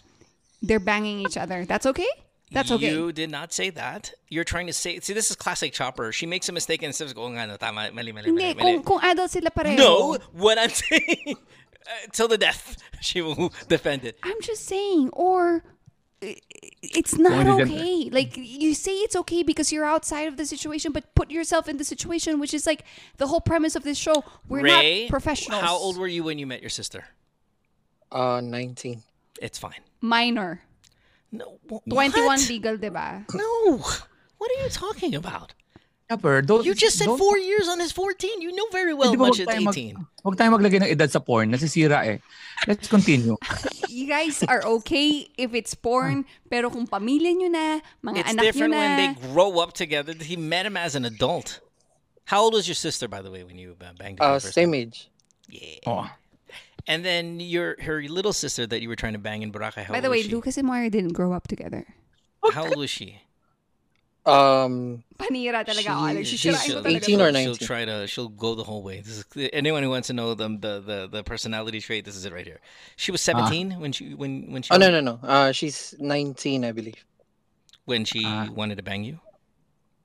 They're 0.63 0.81
banging 0.81 1.21
each 1.21 1.37
other. 1.37 1.65
That's 1.65 1.87
okay. 1.87 2.09
That's 2.53 2.71
okay. 2.71 2.93
You 2.93 3.11
did 3.13 3.31
not 3.31 3.53
say 3.53 3.71
that. 3.71 4.13
You're 4.29 4.45
trying 4.45 4.69
to 4.69 4.73
say. 4.73 5.01
See, 5.01 5.13
this 5.13 5.31
is 5.31 5.37
classic 5.37 5.73
Chopper. 5.73 6.13
She 6.13 6.27
makes 6.27 6.49
a 6.49 6.53
mistake 6.53 6.83
and 6.83 6.95
says, 6.95 7.13
"Oh, 7.17 7.29
nga, 7.29 7.47
no, 7.47 7.57
tama, 7.57 7.91
mali, 7.93 8.13
mali, 8.13 8.27
Hindi, 8.27 8.55
mali, 8.55 8.55
mali." 8.55 8.75
kung, 8.75 8.83
kung 8.85 9.01
adult 9.03 9.31
sila 9.31 9.51
pareho. 9.51 9.77
No, 9.77 10.17
what 10.33 10.57
I'm 10.59 10.71
saying, 10.71 11.37
uh, 11.87 12.07
till 12.13 12.29
the 12.29 12.39
death, 12.39 12.77
she 13.01 13.21
will 13.21 13.53
defend 13.69 14.05
it. 14.05 14.19
I'm 14.23 14.41
just 14.41 14.67
saying, 14.67 15.11
or 15.13 15.63
it's 16.21 17.19
not 17.19 17.47
okay. 17.47 18.09
Like 18.11 18.37
you 18.37 18.75
say 18.75 18.93
it's 18.93 19.17
okay 19.17 19.43
because 19.43 19.73
you're 19.73 19.85
outside 19.85 20.29
of 20.29 20.37
the 20.37 20.47
situation, 20.47 20.93
but 20.93 21.15
put 21.15 21.31
yourself 21.31 21.69
in 21.69 21.77
the 21.77 21.85
situation, 21.85 22.41
which 22.41 22.55
is 22.55 22.67
like 22.67 22.85
the 23.19 23.27
whole 23.27 23.41
premise 23.41 23.77
of 23.77 23.85
this 23.85 23.99
show. 23.99 24.25
We're 24.49 24.63
Ray, 24.63 25.03
not 25.03 25.11
professionals. 25.11 25.63
How 25.63 25.77
old 25.77 25.99
were 25.99 26.09
you 26.09 26.25
when 26.25 26.39
you 26.39 26.47
met 26.47 26.63
your 26.63 26.71
sister? 26.71 27.05
Uh, 28.11 28.41
19. 28.41 29.03
It's 29.43 29.59
fine. 29.59 29.81
Minor. 30.01 30.63
No, 31.33 31.59
wh- 31.71 31.89
21 31.91 32.27
what? 32.27 32.49
legal, 32.49 32.79
diba? 32.79 33.27
No. 33.35 33.79
What 34.39 34.51
are 34.51 34.63
you 34.63 34.71
talking 34.71 35.15
about? 35.15 35.55
Chopper, 36.09 36.41
don't, 36.43 36.65
You 36.65 36.75
just 36.75 36.99
said 36.99 37.07
don't- 37.07 37.19
four 37.19 37.37
years 37.39 37.67
on 37.69 37.81
his 37.81 37.91
14. 37.91 38.41
You 38.41 38.55
know 38.55 38.67
very 38.71 38.95
well 38.95 39.11
Di 39.11 39.17
ba 39.19 39.27
much 39.27 39.39
wag 39.39 39.41
is 39.41 39.47
tayo 39.49 39.63
mag- 39.67 39.75
18. 39.75 40.07
Huwag 40.25 40.37
tayo 40.39 40.51
maglagay 40.55 40.79
ng 40.83 40.91
edad 40.91 41.11
sa 41.11 41.19
porn. 41.19 41.51
Nasisira 41.51 42.07
eh. 42.07 42.19
Let's 42.67 42.87
continue. 42.89 43.37
You 43.97 44.05
guys 44.13 44.45
are 44.45 44.61
okay 44.83 45.25
if 45.41 45.55
it's 45.57 45.73
porn, 45.73 46.27
pero 46.53 46.69
kung 46.69 46.85
pamilya 46.87 47.33
nyo 47.33 47.49
na, 47.49 47.81
mga 48.05 48.17
It's 48.21 48.29
anak 48.29 48.37
nyo 48.37 48.45
different 48.45 48.75
when 48.77 48.93
they 49.01 49.11
grow 49.33 49.57
up 49.59 49.73
together. 49.73 50.13
He 50.13 50.37
met 50.37 50.67
him 50.69 50.77
as 50.77 50.93
an 50.95 51.09
adult. 51.09 51.61
How 52.29 52.45
old 52.45 52.53
was 52.53 52.69
your 52.69 52.77
sister, 52.77 53.09
by 53.09 53.23
the 53.25 53.31
way, 53.33 53.41
when 53.43 53.57
you 53.57 53.73
uh, 53.81 53.97
banged 53.97 54.21
her 54.21 54.37
Uh, 54.37 54.39
first 54.39 54.53
same 54.53 54.77
time? 54.77 54.93
age. 54.93 55.09
Yeah. 55.49 55.89
Oh. 55.89 56.07
And 56.87 57.03
then 57.09 57.41
your 57.41 57.81
her 57.81 58.05
little 58.05 58.37
sister 58.37 58.67
that 58.69 58.85
you 58.85 58.93
were 58.93 59.01
trying 59.01 59.17
to 59.17 59.23
bang 59.23 59.41
in 59.41 59.49
Boracay. 59.51 59.89
How 59.89 59.97
By 59.97 60.05
old 60.05 60.05
the 60.05 60.11
way, 60.13 60.21
was 60.23 60.29
she? 60.29 60.35
Lucas 60.37 60.55
and 60.61 60.67
Moira 60.69 60.91
didn't 60.93 61.17
grow 61.17 61.33
up 61.33 61.49
together. 61.49 61.89
How 62.53 62.69
old 62.69 62.77
was 62.77 62.91
she? 62.93 63.25
Um, 64.27 65.05
Panira 65.15 65.63
talaga 65.63 65.87
ako, 65.95 66.03
Alex. 66.11 66.27
She- 66.29 66.37
she's 66.37 66.59
ko 66.59 66.83
talaga 66.83 66.99
18 66.99 67.19
to. 67.19 67.25
or 67.25 67.31
She'll 67.33 67.57
try 67.63 67.87
to. 67.87 68.07
She'll 68.11 68.29
go 68.35 68.59
the 68.59 68.67
whole 68.67 68.83
way. 68.83 68.99
This 69.01 69.23
is 69.23 69.51
anyone 69.55 69.87
who 69.87 69.91
wants 69.91 70.11
to 70.11 70.15
know 70.19 70.35
the 70.35 70.51
the 70.51 70.75
the, 70.83 70.99
the 71.07 71.23
personality 71.23 71.79
trait. 71.79 72.03
This 72.05 72.19
is 72.19 72.27
it 72.27 72.35
right 72.35 72.45
here. 72.45 72.59
She 72.99 73.15
was 73.15 73.23
seventeen 73.23 73.79
when 73.79 73.95
she 73.95 74.19
when 74.19 74.51
when 74.51 74.67
she 74.67 74.75
oh, 74.75 74.83
no, 74.83 74.91
no, 74.91 74.99
no. 74.99 75.23
Uh, 75.23 75.53
she's 75.55 75.95
19, 76.03 76.67
I 76.67 76.73
believe. 76.75 76.99
when 77.87 78.03
she 78.03 78.27
Ah. 78.27 78.51
wanted 78.51 78.77
to 78.77 78.83
bang 78.83 79.07
you. 79.07 79.23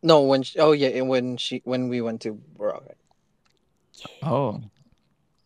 No, 0.06 0.22
when 0.22 0.46
she, 0.46 0.58
oh 0.62 0.72
yeah, 0.78 1.02
when 1.02 1.38
she 1.42 1.66
when 1.66 1.90
we 1.90 1.98
went 2.02 2.22
to 2.22 2.38
Boracay. 2.54 2.94
Oh. 4.22 4.62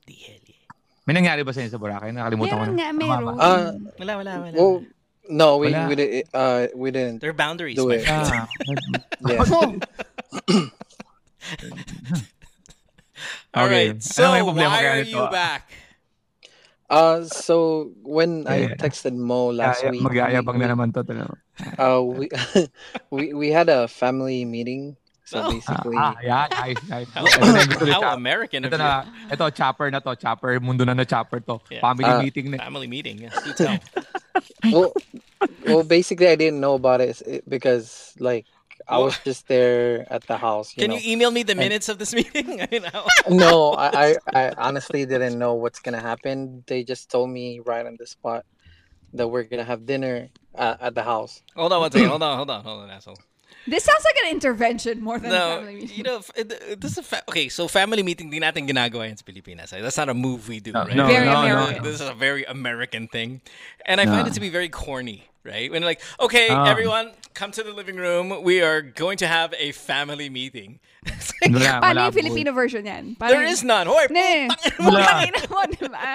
The 0.07 0.13
hell 0.19 0.43
yeah. 0.43 0.67
May 1.07 1.13
nangyari 1.15 1.47
ba 1.47 1.55
sa 1.55 1.63
inyo 1.63 1.71
sa 1.71 1.79
Boracay? 1.79 2.11
Nakalimutan 2.11 2.55
ko 2.55 2.63
Meron 2.67 2.75
na. 2.75 2.83
nga, 2.83 2.91
meron. 2.91 3.35
Uh, 3.39 3.71
Wala, 3.99 4.13
wala, 4.19 4.31
wala. 4.43 4.55
well, 4.55 4.83
no, 5.29 5.57
we 5.57 5.71
Wala. 5.73 5.87
we 5.89 5.95
did 5.95 6.09
uh 6.33 6.67
we 6.75 6.91
didn't 6.91 7.19
There 7.21 7.29
are 7.31 7.37
boundaries. 7.37 7.75
do 7.75 7.89
my 7.89 7.95
it. 8.01 8.05
friend. 8.05 8.27
Ah, 8.29 8.47
Yeah. 9.27 9.43
Oh, 9.49 9.77
All 13.55 13.65
Okay. 13.71 13.95
right. 13.95 13.95
Ano 13.95 14.03
So 14.03 14.23
may 14.31 14.41
problema 14.43 14.69
why 14.75 14.83
are 14.85 14.99
nito? 15.03 15.15
you 15.15 15.23
back? 15.31 15.63
Uh, 16.85 17.23
so 17.25 17.89
when 18.03 18.45
I 18.45 18.69
Yeah. 18.69 18.75
texted 18.77 19.15
Mo 19.17 19.49
last 19.49 19.81
Yaya- 19.81 19.91
week, 19.95 20.03
Magyayabang 20.03 20.59
we, 20.59 20.61
na 20.61 20.67
naman 20.75 20.93
to. 20.93 21.01
Tala. 21.01 21.31
uh, 21.79 22.01
we 22.03 22.27
we 23.09 23.23
we 23.33 23.47
had 23.49 23.71
a 23.71 23.87
family 23.87 24.43
meeting. 24.45 24.99
So 25.25 25.41
Oh. 25.41 25.51
Basically, 25.51 25.97
ah, 25.97 26.13
yan. 26.21 26.47
Nice, 26.53 26.81
nice. 26.85 27.09
How, 27.09 27.25
Ito 27.25 27.41
na 27.41 27.59
yung 27.59 27.69
gusto 27.73 27.85
ni 27.85 27.91
how 27.97 28.13
American 28.13 28.61
of 28.61 28.69
Ito 28.69 28.77
you. 28.77 28.85
na, 28.85 28.91
ito, 29.33 29.45
chopper 29.49 29.89
na 29.89 29.97
to. 30.05 30.13
Chopper, 30.13 30.61
mundo 30.61 30.85
na 30.85 30.93
na 30.93 31.01
chopper 31.03 31.41
to. 31.49 31.57
Yeah. 31.73 31.81
Family 31.81 32.05
Ah. 32.05 32.21
meeting 32.21 32.45
na. 32.53 32.57
Family 32.61 32.85
meeting. 32.85 33.17
Yes, 33.25 33.33
do 33.41 33.51
tell. 33.57 33.77
well, 34.73 34.93
well, 35.65 35.81
basically, 35.83 36.29
I 36.29 36.37
didn't 36.37 36.61
know 36.61 36.77
about 36.77 37.01
it 37.01 37.25
because 37.49 38.13
like 38.21 38.45
I 38.85 39.01
was 39.01 39.17
just 39.25 39.49
there 39.49 40.05
at 40.13 40.29
the 40.29 40.37
house. 40.37 40.77
You 40.77 40.85
Can 40.85 40.93
know? 40.93 41.01
you 41.01 41.09
email 41.17 41.33
me 41.33 41.41
the 41.41 41.57
And- 41.57 41.65
minutes 41.65 41.89
of 41.89 41.97
this 41.97 42.13
meeting? 42.19 42.61
I 42.61 42.69
know. 42.77 43.01
no, 43.33 43.53
I, 43.73 43.89
I 43.89 44.07
I 44.29 44.43
honestly 44.61 45.09
didn't 45.09 45.41
know 45.41 45.57
what's 45.57 45.81
gonna 45.81 46.01
happen. 46.05 46.61
They 46.69 46.85
just 46.85 47.09
told 47.09 47.33
me 47.33 47.65
right 47.65 47.81
on 47.81 47.97
the 47.97 48.05
spot 48.05 48.45
that 49.17 49.25
we're 49.25 49.49
gonna 49.49 49.65
have 49.65 49.89
dinner 49.89 50.29
uh, 50.53 50.77
at 50.77 50.93
the 50.93 51.01
house. 51.01 51.41
Hold 51.57 51.73
on 51.73 51.81
one 51.81 51.89
second. 51.89 52.09
Hold 52.13 52.21
on. 52.21 52.37
Hold 52.37 52.51
on. 52.53 52.61
Hold 52.61 52.79
on, 52.85 52.89
asshole. 52.93 53.17
This 53.67 53.83
sounds 53.83 54.03
like 54.05 54.17
an 54.25 54.31
intervention 54.31 55.01
more 55.01 55.17
than 55.19 55.31
a 55.31 55.35
No, 55.35 55.45
family 55.57 55.75
meeting. 55.75 55.89
No. 55.89 55.95
You 55.97 56.03
know, 56.03 56.17
f- 56.19 56.31
it- 56.35 56.51
it- 56.51 56.81
this 56.81 56.91
is 56.93 56.97
a 56.99 57.03
fa- 57.03 57.23
okay. 57.29 57.49
So 57.49 57.67
family 57.67 58.03
meeting, 58.03 58.29
di 58.29 58.39
natin 58.39 58.67
ginagawa 58.69 59.07
yan 59.09 59.17
sa 59.17 59.25
Pilipinas. 59.25 59.73
eh. 59.73 59.81
That's 59.81 59.97
not 59.97 60.09
a 60.09 60.13
move 60.13 60.47
we 60.47 60.59
do, 60.59 60.71
No, 60.71 60.85
right? 60.85 60.95
no, 60.95 61.07
Very 61.07 61.25
no, 61.25 61.41
American. 61.41 61.83
no. 61.83 61.89
This 61.89 62.01
is 62.01 62.07
a 62.07 62.13
very 62.13 62.43
American 62.45 63.07
thing, 63.07 63.41
and 63.85 63.99
I 64.01 64.05
find 64.05 64.27
it 64.27 64.33
to 64.33 64.43
be 64.43 64.49
very 64.49 64.69
corny, 64.69 65.25
right? 65.43 65.69
When 65.71 65.81
like, 65.83 66.01
okay, 66.19 66.47
Ah. 66.49 66.69
everyone, 66.69 67.11
come 67.33 67.51
to 67.51 67.63
the 67.63 67.73
living 67.73 67.97
room. 67.99 68.31
We 68.45 68.61
are 68.63 68.79
going 68.81 69.17
to 69.19 69.27
have 69.27 69.51
a 69.59 69.71
family 69.73 70.29
meeting. 70.29 70.79
It's 71.05 71.29
like, 71.37 71.53
Wala, 71.53 71.81
wala. 71.85 72.03
Filipino 72.11 72.49
version 72.49 72.81
yan? 72.85 73.13
there 73.21 73.45
Paano 73.45 73.51
is 73.53 73.61
none. 73.61 73.85
Hoy, 73.85 74.09
Ne, 74.09 74.49
putang 74.49 74.73
mo. 74.81 74.89
Wala. 74.89 75.05
putangina 75.05 75.41
mo, 75.53 75.59
diba? 75.69 76.09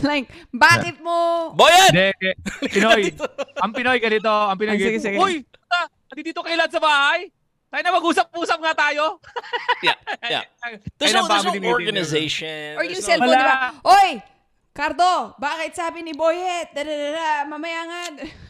Like, 0.00 0.26
bakit 0.56 0.96
mo... 1.04 1.52
Boyan! 1.52 1.92
Hindi, 1.92 2.06
hindi. 2.16 2.32
Pinoy. 2.72 3.02
ang 3.64 3.72
Pinoy 3.76 3.98
ganito. 4.00 4.32
Ang 4.32 4.56
Pinoy 4.56 4.72
Ay, 4.72 4.80
sige, 4.80 4.96
ganito. 4.96 5.04
sige. 5.04 5.44
Nandito 6.12 6.40
kayo 6.42 6.56
lahat 6.58 6.72
sa 6.72 6.82
bahay. 6.82 7.20
Tayo 7.66 7.82
na 7.82 7.90
mag-usap-usap 7.98 8.58
nga 8.62 8.74
tayo. 8.88 9.04
Yeah, 9.84 9.92
yeah. 10.24 10.44
There's 10.98 11.12
no, 11.12 11.28
there's 11.28 11.44
no 11.44 11.52
organization. 11.68 12.80
Or 12.80 12.82
yung 12.82 12.96
no- 12.96 13.04
cellphone, 13.04 13.36
diba? 13.36 13.76
Oy! 13.84 14.10
Cardo, 14.72 15.36
bakit 15.36 15.76
sabi 15.76 16.00
ni 16.00 16.16
Boyet? 16.16 16.72
Da-da-da-da, 16.72 17.44
mamaya 17.44 17.80
nga. 17.84 18.02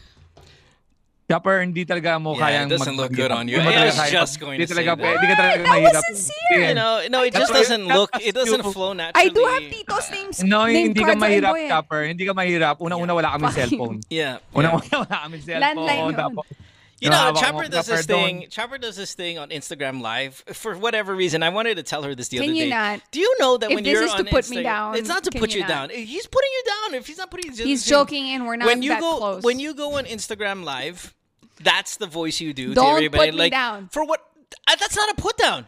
Chopper, 1.26 1.58
hindi 1.66 1.82
talaga 1.82 2.22
mo 2.22 2.38
Yeah, 2.38 2.46
kayang 2.46 2.70
it 2.70 2.78
doesn't 2.78 2.94
look 2.94 3.10
good 3.10 3.34
on 3.34 3.50
you. 3.50 3.58
I 3.58 3.66
talaga 3.66 3.90
was 3.90 4.10
just 4.14 4.34
going 4.38 4.62
hindi 4.62 4.70
to 4.70 4.78
talaga, 4.78 4.94
say 4.94 5.02
that. 5.02 5.10
Hindi 5.18 5.26
ka 5.26 5.34
talaga 5.34 5.50
that 5.50 5.66
was 5.66 5.74
mahirap. 5.74 6.02
sincere. 6.06 6.62
You 6.70 6.74
know, 6.78 6.92
no, 7.10 7.18
it 7.26 7.32
just 7.34 7.50
doesn't 7.50 7.84
look. 7.90 8.10
It 8.22 8.30
doesn't 8.30 8.62
flow 8.70 8.94
naturally. 8.94 9.26
I 9.26 9.34
do 9.34 9.42
have 9.42 9.66
titos 9.66 10.06
names. 10.14 10.36
No, 10.46 10.70
name 10.70 10.94
hindi 10.94 11.02
ka 11.02 11.18
mahirap. 11.18 11.54
Chopper. 11.66 12.02
Hindi 12.06 12.22
ka 12.22 12.30
mahirap. 12.30 12.78
Unang-una 12.78 13.10
wala 13.10 13.34
you. 13.34 13.50
cellphone. 13.50 13.96
Yeah. 14.06 14.38
yeah. 14.38 14.54
Unang-una 14.54 14.94
wala 15.02 15.16
kaming 15.26 15.42
Landline 15.42 15.74
cellphone. 15.74 16.06
yun. 16.06 16.14
Tapos, 16.14 16.44
You 17.00 17.10
know, 17.10 17.34
Chopper 17.36 17.68
does 17.68 17.86
this 17.86 18.06
thing. 18.06 18.46
Chopper 18.48 18.78
does 18.78 18.96
this 18.96 19.12
thing 19.14 19.38
on 19.38 19.50
Instagram 19.50 20.00
Live 20.00 20.42
for 20.54 20.76
whatever 20.78 21.14
reason. 21.14 21.42
I 21.42 21.50
wanted 21.50 21.76
to 21.76 21.82
tell 21.82 22.02
her 22.04 22.14
this 22.14 22.28
the 22.28 22.38
Can 22.38 22.44
other 22.46 22.52
you 22.54 22.64
day. 22.64 22.70
not? 22.70 23.00
Do 23.10 23.20
you 23.20 23.36
know 23.38 23.58
that 23.58 23.70
If 23.70 23.74
when 23.74 23.84
this 23.84 23.92
you're 23.92 24.04
is 24.04 24.12
to 24.12 24.18
on 24.20 24.24
put 24.26 24.48
me 24.48 24.62
down, 24.62 24.94
it's 24.96 25.08
not 25.08 25.22
to 25.24 25.30
put 25.30 25.52
you 25.54 25.60
you 25.60 25.66
down. 25.66 25.90
He's 25.90 26.26
putting 26.26 26.50
you 26.52 26.62
down. 26.64 26.94
If 26.94 27.06
he's 27.06 27.18
not 27.18 27.30
putting 27.30 27.50
you 27.52 27.56
down, 27.56 27.66
He's 27.66 27.84
joking 27.84 28.24
and 28.30 28.46
we're 28.46 28.56
not 28.56 28.66
when 28.66 28.82
you 28.82 28.90
that 28.90 29.00
go 29.00 29.18
close. 29.18 29.42
when 29.42 29.58
you 29.58 29.74
go 29.74 29.98
on 29.98 30.04
Instagram 30.06 30.64
Live, 30.64 31.14
that's 31.62 31.96
the 31.98 32.06
voice 32.06 32.40
you 32.40 32.54
do 32.54 32.68
to 32.68 32.74
Don't 32.74 32.94
everybody. 32.96 33.26
put 33.30 33.34
me 33.34 33.38
like 33.40 33.52
down. 33.52 33.88
for 33.88 34.04
what? 34.06 34.22
That's 34.66 34.96
not 34.96 35.10
a 35.10 35.20
put 35.20 35.36
down. 35.36 35.66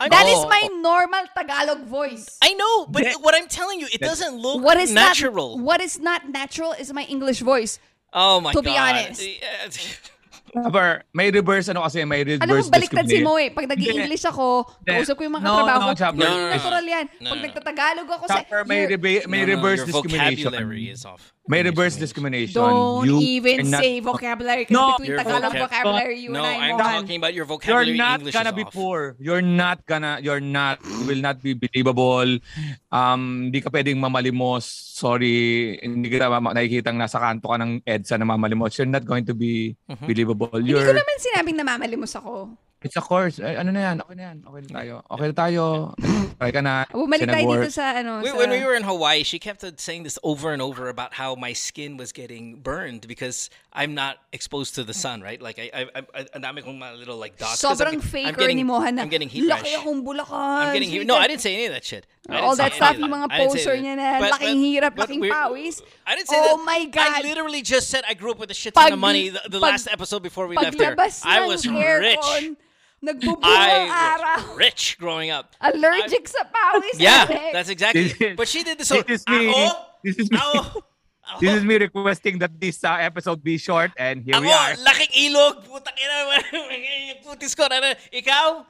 I 0.00 0.08
That 0.08 0.24
know. 0.26 0.40
is 0.42 0.46
my 0.48 0.68
normal 0.80 1.24
Tagalog 1.36 1.84
voice. 1.86 2.36
I 2.42 2.52
know, 2.54 2.86
but 2.86 3.04
what 3.20 3.36
I'm 3.36 3.46
telling 3.46 3.78
you, 3.78 3.86
it 3.92 4.00
doesn't 4.00 4.36
look 4.38 4.60
What 4.60 4.76
is 4.78 4.90
natural. 4.92 5.56
Not, 5.56 5.64
what 5.64 5.80
is 5.80 6.00
not 6.00 6.28
natural 6.28 6.72
is 6.72 6.92
my 6.92 7.04
English 7.04 7.40
voice. 7.40 7.78
oh 8.12 8.40
my 8.40 8.50
to 8.52 8.56
god! 8.60 8.64
be 8.64 8.76
honest. 8.76 9.22
Chopper, 10.54 11.02
may 11.10 11.28
reverse 11.28 11.66
ano 11.68 11.82
kasi, 11.82 12.06
may 12.06 12.22
reverse 12.22 12.46
Alam 12.46 12.62
mo, 12.62 12.70
baliktad 12.70 13.02
si 13.04 13.18
discrimination. 13.18 13.26
Mo 13.26 13.42
eh. 13.42 13.48
Pag 13.50 13.66
nag-English 13.66 14.24
ako, 14.24 14.46
Hindi. 14.78 14.90
kausap 14.94 15.14
ko 15.18 15.22
yung 15.26 15.34
mga 15.34 15.44
No, 15.44 15.52
katrabaho 15.52 15.80
no, 15.80 15.86
ko, 15.86 15.94
Chopper. 15.98 16.22
No, 16.22 16.30
no, 16.30 16.38
no. 16.38 16.52
natural 16.54 16.84
yan. 16.86 17.04
No, 17.18 17.28
Pag 17.28 17.38
no. 17.38 17.44
nagtatagalog 17.44 18.08
ako 18.08 18.24
sa... 18.24 18.34
Chopper, 18.38 18.60
may, 18.64 18.78
You're- 18.80 18.90
rebe- 18.94 19.26
may 19.26 19.42
No, 19.42 19.46
no, 19.46 19.52
reverse 19.58 19.78
your 19.82 19.88
discrimination. 19.90 20.46
vocabulary 20.54 20.84
is 20.88 21.02
off. 21.02 21.22
May 21.44 21.60
reverse 21.60 21.92
English, 21.92 22.08
discrimination. 22.08 22.56
Don't 22.56 23.04
You 23.04 23.20
even 23.20 23.68
cannot- 23.68 23.82
say 23.84 24.00
vocabulary. 24.00 24.64
Kasi 24.64 24.72
No, 24.72 24.96
between 24.96 25.12
Tagalog 25.20 25.52
vocab- 25.52 25.64
vocabulary, 25.68 26.16
you 26.16 26.30
No, 26.32 26.40
and 26.40 26.48
I, 26.48 26.54
I'm 26.56 26.76
Mohan. 26.80 26.92
talking 27.04 27.16
about 27.20 27.34
your 27.36 27.44
You're 27.44 27.52
vocabulary. 27.52 27.98
not 28.00 28.16
English 28.24 28.32
gonna 28.32 28.48
is 28.48 28.56
be 28.56 28.64
off. 28.64 28.72
poor. 28.72 28.98
You're 29.20 29.44
not 29.44 29.84
gonna, 29.84 30.24
you're 30.24 30.40
not, 30.40 30.80
you 30.80 31.04
will 31.04 31.20
not 31.20 31.44
be 31.44 31.52
believable. 31.52 32.40
Um, 32.88 33.52
hindi 33.52 33.60
ka 33.60 33.68
pwedeng 33.68 34.00
mamalimos. 34.00 34.64
Sorry, 34.96 35.76
hindi 35.84 36.08
kita 36.08 36.32
ma- 36.32 36.54
nakikitang 36.56 36.96
nasa 36.96 37.20
kanto 37.20 37.52
ka 37.52 37.60
ng 37.60 37.84
EDSA 37.84 38.16
na 38.16 38.24
mamalimos. 38.24 38.72
You're 38.78 38.88
not 38.88 39.04
going 39.04 39.26
to 39.28 39.34
be 39.36 39.76
Mm-hmm. 39.84 40.06
believable. 40.08 40.43
Hindi 40.52 40.72
ko 40.74 40.80
You're, 40.80 40.98
naman 40.98 41.16
sinabing 41.20 41.56
namamalimos 41.56 42.12
ako. 42.16 42.63
It's 42.84 42.96
a 42.96 43.00
course. 43.00 43.40
Ay, 43.40 43.56
ano 43.56 43.72
na 43.72 43.80
yan? 43.80 43.96
Okay 44.04 44.14
na 44.14 44.22
yan. 44.28 44.38
Okay 44.44 44.60
na 44.60 44.68
tayo. 44.76 44.94
Okay 45.08 45.26
na 45.32 45.34
tayo. 45.34 45.62
Try 46.40 46.50
ka 46.52 46.60
na. 46.60 46.84
Bumalik 46.92 47.24
tayo 47.24 47.48
dito 47.56 47.72
sa 47.72 47.96
ano. 47.96 48.20
We, 48.20 48.28
sa... 48.28 48.36
when 48.36 48.50
we 48.52 48.60
were 48.60 48.76
in 48.76 48.84
Hawaii, 48.84 49.24
she 49.24 49.40
kept 49.40 49.64
saying 49.80 50.04
this 50.04 50.18
over 50.20 50.52
and 50.52 50.60
over 50.60 50.92
about 50.92 51.16
how 51.16 51.32
my 51.32 51.56
skin 51.56 51.96
was 51.96 52.12
getting 52.12 52.60
burned 52.60 53.08
because 53.08 53.48
I'm 53.72 53.96
not 53.96 54.20
exposed 54.36 54.74
to 54.76 54.84
the 54.84 54.92
sun, 54.92 55.24
right? 55.24 55.40
Like 55.40 55.56
I, 55.56 55.88
I, 55.96 56.02
I 56.12 56.20
ang 56.36 56.44
dami 56.44 56.60
kong 56.60 56.76
mga 56.76 57.00
little 57.00 57.16
like 57.16 57.40
dots. 57.40 57.62
'cause 57.64 57.80
Sobrang 57.80 57.96
I'm, 57.96 58.04
I'm 58.04 58.04
faker 58.04 58.36
getting, 58.36 58.60
ni 58.60 58.64
Mohan 58.68 59.00
na, 59.00 59.02
I'm 59.02 59.08
getting 59.08 59.32
heat 59.32 59.48
laki 59.48 59.72
rash. 59.72 59.80
akong 59.80 60.04
bulakan. 60.04 60.68
I'm 60.68 60.72
getting 60.76 60.90
heat. 60.92 61.06
No, 61.08 61.16
I 61.16 61.24
didn't 61.24 61.40
say 61.40 61.54
any 61.56 61.66
of 61.66 61.72
that 61.72 61.84
shit. 61.88 62.04
All 62.28 62.52
that 62.56 62.76
stuff, 62.76 62.94
of 62.94 63.00
yung 63.00 63.08
that. 63.08 63.16
mga 63.16 63.26
I 63.32 63.38
didn't 63.38 63.52
say 63.52 63.56
poster 63.64 63.76
that. 63.80 63.84
niya 63.84 63.94
na, 63.96 64.06
But- 64.20 64.32
laking 64.36 64.60
but- 64.60 64.68
hirap, 64.68 64.92
but 64.92 65.08
laking 65.08 65.20
we're- 65.24 65.32
pawis. 65.32 65.80
I 66.04 66.12
didn't 66.20 66.28
say 66.28 66.36
Oh 66.36 66.60
that. 66.60 66.64
my 66.68 66.84
God. 66.92 67.08
I 67.08 67.20
literally 67.24 67.62
just 67.64 67.88
said 67.88 68.04
I 68.04 68.12
grew 68.12 68.32
up 68.32 68.38
with 68.42 68.50
a 68.52 68.58
shit 68.58 68.74
ton 68.76 68.92
of 68.92 68.98
money. 69.00 69.32
The, 69.32 69.40
the 69.48 69.56
pag- 69.62 69.72
last 69.80 69.88
episode 69.88 70.20
before 70.20 70.44
we 70.46 70.56
left 70.60 70.76
here, 70.76 70.92
I 71.24 71.46
was 71.48 71.64
aircon, 71.64 72.00
rich. 72.04 72.56
Nagbubuo 73.04 73.44
I 73.44 73.84
araw. 73.84 74.48
was 74.48 74.56
rich 74.56 74.96
growing 74.98 75.30
up. 75.30 75.52
Allergic 75.60 76.24
sa 76.28 76.44
pawis. 76.48 76.96
Yeah, 76.96 77.26
Alex. 77.28 77.52
that's 77.52 77.68
exactly. 77.68 78.08
This 78.08 78.20
is- 78.20 78.36
But 78.36 78.48
she 78.48 78.62
did 78.64 78.78
this. 78.80 78.88
So, 78.88 79.02
This 79.02 79.20
is 79.20 79.28
me. 79.28 79.50
Ako? 79.52 79.76
This 80.02 80.16
is 80.16 80.28
me. 80.30 80.38
Ako? 80.40 80.82
This 81.40 81.56
is 81.56 81.64
me 81.64 81.80
requesting 81.80 82.36
that 82.44 82.52
this 82.60 82.84
uh, 82.84 83.00
episode 83.00 83.40
be 83.42 83.56
short 83.56 83.92
and 83.96 84.20
here 84.20 84.36
Ako, 84.36 84.44
we 84.44 84.52
are. 84.52 84.76
laking 84.76 85.12
ilog. 85.32 85.64
Putang 85.64 85.96
ina. 85.96 86.36
Putis 87.24 87.56
ko. 87.56 87.64
Ano, 87.64 87.96
Ikaw? 88.12 88.64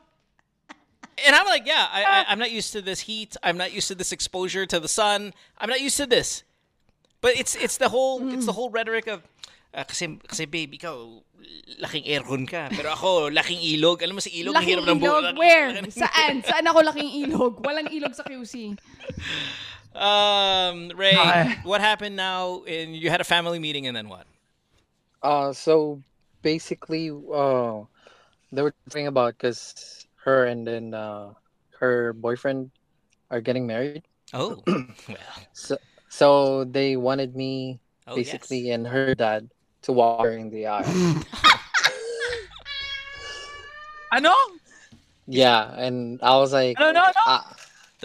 And 1.27 1.35
I'm 1.35 1.47
like, 1.47 1.67
yeah, 1.67 1.87
I, 1.91 2.03
I, 2.03 2.19
I'm 2.31 2.39
not 2.39 2.51
used 2.51 2.73
to 2.73 2.83
this 2.83 3.01
heat. 3.11 3.37
I'm 3.43 3.59
not 3.59 3.73
used 3.75 3.87
to 3.89 3.95
this 3.95 4.11
exposure 4.13 4.67
to 4.67 4.79
the 4.79 4.89
sun. 4.89 5.35
I'm 5.59 5.69
not 5.71 5.81
used 5.81 5.97
to 5.99 6.07
this. 6.07 6.43
But 7.21 7.39
it's 7.39 7.55
it's 7.57 7.79
the 7.79 7.89
whole 7.89 8.23
it's 8.35 8.47
the 8.47 8.53
whole 8.53 8.69
rhetoric 8.71 9.07
of 9.07 9.23
ah, 9.75 9.83
kasi 9.83 10.19
kasi 10.29 10.45
babe, 10.45 10.75
ikaw 10.79 11.23
laking 11.81 12.05
aircon 12.07 12.43
ka. 12.49 12.69
Pero 12.73 12.93
ako 12.93 13.29
laking 13.31 13.61
ilog. 13.77 14.01
Alam 14.03 14.19
mo 14.19 14.23
si 14.23 14.31
ilog, 14.41 14.55
Laking 14.55 14.69
hirap 14.81 14.85
ng 14.89 14.99
buo. 15.01 15.19
ilog? 15.21 15.37
Where? 15.37 15.69
Saan? 15.91 16.43
Saan 16.45 16.65
ako 16.67 16.81
laking 16.93 17.11
ilog? 17.27 17.61
Walang 17.65 17.89
ilog 17.91 18.15
sa 18.15 18.23
QC. 18.25 18.75
Um, 19.95 20.91
Ray, 20.99 21.15
Ay. 21.15 21.63
what 21.63 21.81
happened 21.81 22.17
now? 22.17 22.67
In 22.67 22.95
you 22.95 23.11
had 23.11 23.21
a 23.23 23.29
family 23.29 23.59
meeting 23.63 23.87
and 23.87 23.95
then 23.95 24.09
what? 24.11 24.27
Uh, 25.23 25.53
so 25.55 26.03
basically, 26.43 27.11
uh, 27.15 27.87
they 28.51 28.63
were 28.63 28.75
talking 28.91 29.07
about 29.07 29.39
because 29.39 30.07
her 30.27 30.45
and 30.51 30.67
then 30.67 30.93
uh, 30.95 31.31
her 31.79 32.13
boyfriend 32.13 32.71
are 33.31 33.41
getting 33.41 33.67
married. 33.67 34.03
Oh, 34.35 34.63
well. 34.67 34.87
So, 35.55 35.79
so 36.11 36.29
they 36.65 36.97
wanted 36.97 37.37
me 37.37 37.79
Oh, 38.07 38.17
basically 38.17 38.69
and 38.69 38.85
her 38.87 39.15
dad 39.15 39.49
to 39.85 39.93
walk 39.93 40.25
her 40.25 40.33
in 40.33 40.51
the 40.51 40.67
aisle. 40.67 40.89
Ano? 44.13 44.31
yeah, 45.27 45.75
and 45.75 46.21
I 46.23 46.37
was 46.39 46.53
like, 46.53 46.79
No, 46.79 46.93
no, 46.93 47.03
no. 47.03 47.23
uh, 47.27 47.43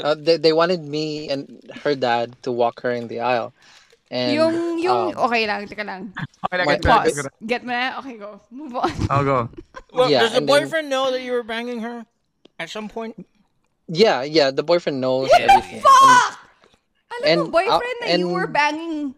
uh, 0.01 0.15
they, 0.17 0.38
they 0.38 0.53
wanted 0.53 0.82
me 0.82 1.30
and 1.30 1.61
her 1.84 1.93
dad 1.95 2.34
to 2.43 2.51
walk 2.51 2.82
her 2.82 2.91
in 2.91 3.07
the 3.07 3.19
aisle. 3.19 3.53
And 4.09 4.34
yung, 4.34 4.80
yung, 4.80 5.13
um, 5.13 5.25
okay 5.30 5.45
lang, 5.45 5.67
teka 5.69 5.86
lang. 5.86 6.09
Okay 6.49 6.57
lang, 6.57 6.65
My- 6.65 6.75
get 6.75 6.82
back. 6.82 7.05
Pause. 7.05 7.27
Get 7.45 7.61
mo 7.63 7.71
na? 7.77 7.99
Okay, 8.01 8.17
go. 8.17 8.41
Move 8.49 8.73
on. 8.75 8.89
I'll 9.11 9.23
go. 9.23 9.49
Well, 9.93 10.09
Yeah, 10.09 10.21
does 10.25 10.32
the 10.32 10.38
and 10.41 10.49
then- 10.49 10.63
boyfriend 10.65 10.89
know 10.89 11.11
that 11.11 11.21
you 11.21 11.32
were 11.32 11.43
banging 11.45 11.82
her 11.82 12.05
at 12.57 12.69
some 12.71 12.89
point? 12.89 13.13
yeah, 13.86 14.23
yeah, 14.23 14.49
the 14.49 14.63
boyfriend 14.63 14.99
knows 15.01 15.30
everything. 15.38 15.82
And- 15.82 15.84
Fuck! 15.86 16.39
Alam 17.09 17.21
mo, 17.21 17.25
and, 17.30 17.41
boyfriend 17.51 17.97
uh, 18.01 18.05
na 18.05 18.15
you 18.17 18.30
were 18.30 18.47
banging 18.47 19.13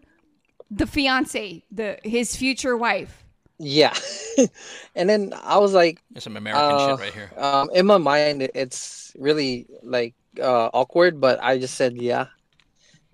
the 0.72 0.86
fiance, 0.86 1.64
the 1.70 1.98
his 2.04 2.36
future 2.36 2.76
wife. 2.76 3.24
yeah, 3.58 3.94
and 4.94 5.08
then 5.08 5.32
I 5.42 5.58
was 5.58 5.72
like, 5.72 6.02
There's 6.14 6.24
some 6.24 6.36
American 6.36 6.78
Uh, 6.78 6.78
shit 6.78 6.98
right 6.98 7.12
here. 7.14 7.32
um, 7.36 7.70
in 7.74 7.86
my 7.86 7.98
mind, 7.98 8.50
it's 8.54 9.12
really 9.18 9.66
like 9.82 10.14
uh, 10.40 10.68
awkward, 10.74 11.20
but 11.20 11.42
I 11.42 11.58
just 11.58 11.74
said 11.76 11.96
yeah, 11.96 12.26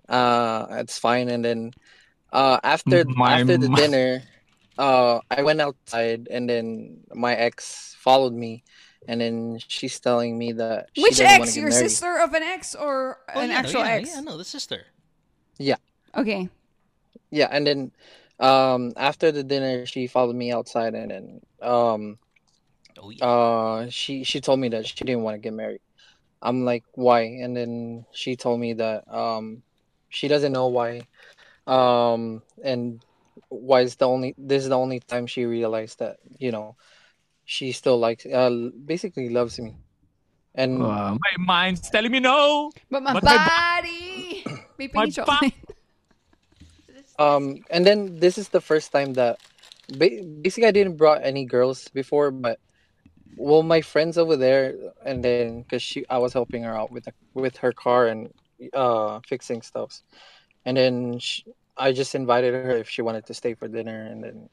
uh, 0.09 0.67
it's 0.83 0.99
fine. 0.99 1.29
And 1.31 1.45
then 1.45 1.75
uh, 2.33 2.61
after 2.65 3.07
My 3.17 3.41
after 3.41 3.59
the 3.59 3.69
m- 3.69 3.75
dinner, 3.75 4.23
uh, 4.79 5.21
I 5.31 5.43
went 5.43 5.61
outside, 5.61 6.29
and 6.31 6.49
then 6.51 7.03
my 7.15 7.35
ex 7.37 7.97
followed 8.01 8.35
me, 8.35 8.65
and 9.09 9.21
then 9.21 9.59
she's 9.69 10.01
telling 10.01 10.39
me 10.39 10.53
that 10.55 10.91
she 10.95 11.15
Which 11.15 11.21
ex? 11.21 11.57
Your 11.57 11.71
married. 11.71 11.71
sister 11.71 12.19
of 12.19 12.35
an 12.35 12.43
ex 12.43 12.75
or 12.75 13.19
Oh, 13.35 13.41
an 13.41 13.51
yeah, 13.51 13.57
actual 13.59 13.83
yeah, 13.83 13.89
ex? 13.89 14.15
Yeah, 14.15 14.21
no, 14.21 14.37
the 14.37 14.45
sister. 14.45 14.87
Yeah 15.59 15.77
okay. 16.17 16.49
Yeah, 17.31 17.49
and 17.51 17.67
then 17.67 17.93
um, 18.41 18.93
after 18.97 19.33
the 19.33 19.43
dinner, 19.45 19.87
she 19.87 20.07
followed 20.07 20.37
me 20.37 20.53
outside, 20.53 20.95
and 20.95 21.11
then 21.11 21.41
um, 21.63 22.19
Oh 22.99 23.11
yeah. 23.11 23.25
uh 23.27 23.87
she 23.91 24.25
she 24.25 24.41
told 24.41 24.59
me 24.61 24.69
that 24.69 24.87
she 24.87 25.05
didn't 25.05 25.23
want 25.23 25.35
to 25.35 25.39
get 25.39 25.53
married 25.53 25.81
i'm 26.43 26.65
like 26.65 26.85
why 26.95 27.21
and 27.23 27.57
then 27.57 28.05
she 28.13 28.37
told 28.37 28.59
me 28.61 28.73
that 28.75 29.07
um 29.13 29.63
she 30.09 30.29
doesn't 30.29 30.53
know 30.53 30.67
why 30.69 31.01
um 31.67 32.43
and 32.63 33.03
why 33.49 33.81
is 33.83 33.97
the 33.97 34.07
only 34.07 34.35
this 34.39 34.63
is 34.63 34.69
the 34.69 34.79
only 34.79 35.01
time 35.01 35.27
she 35.27 35.45
realized 35.45 35.99
that 36.01 36.17
you 36.39 36.51
know 36.51 36.77
she 37.45 37.73
still 37.73 37.99
likes 37.99 38.27
uh 38.27 38.71
basically 38.85 39.29
loves 39.29 39.59
me 39.59 39.75
and 40.55 40.83
Uh, 40.83 41.17
my 41.21 41.35
mind's 41.47 41.89
telling 41.91 42.11
me 42.13 42.21
no. 42.21 42.71
But 42.91 43.03
my 43.03 43.15
But 43.15 43.25
my 43.25 43.39
body. 43.39 44.45
May 44.79 44.89
My 44.95 45.07
pingi 45.07 45.15
chocolate. 45.15 45.55
um 47.19 47.59
and 47.71 47.87
then 47.87 48.17
this 48.19 48.39
is 48.39 48.49
the 48.49 48.61
first 48.61 48.93
time 48.93 49.15
that 49.15 49.39
ba- 49.99 50.23
basically 50.43 50.67
i 50.69 50.71
didn't 50.71 50.97
brought 50.97 51.21
any 51.25 51.45
girls 51.45 51.89
before 51.95 52.31
but 52.31 52.59
well 53.37 53.63
my 53.63 53.81
friends 53.81 54.19
over 54.19 54.37
there 54.37 54.75
and 55.05 55.25
then 55.25 55.63
because 55.63 55.83
she 55.83 56.05
i 56.11 56.19
was 56.19 56.33
helping 56.33 56.63
her 56.63 56.77
out 56.77 56.91
with 56.91 57.05
the, 57.05 57.13
with 57.35 57.57
her 57.59 57.73
car 57.73 58.07
and 58.07 58.31
uh 58.75 59.21
fixing 59.27 59.63
stuffs 59.63 60.03
and 60.65 60.77
then 60.77 61.19
sh 61.19 61.43
i 61.77 61.93
just 61.93 62.15
invited 62.15 62.55
her 62.55 62.77
if 62.77 62.89
she 62.89 63.03
wanted 63.03 63.25
to 63.27 63.35
stay 63.35 63.55
for 63.55 63.69
dinner 63.69 64.03
and 64.03 64.23
then 64.25 64.49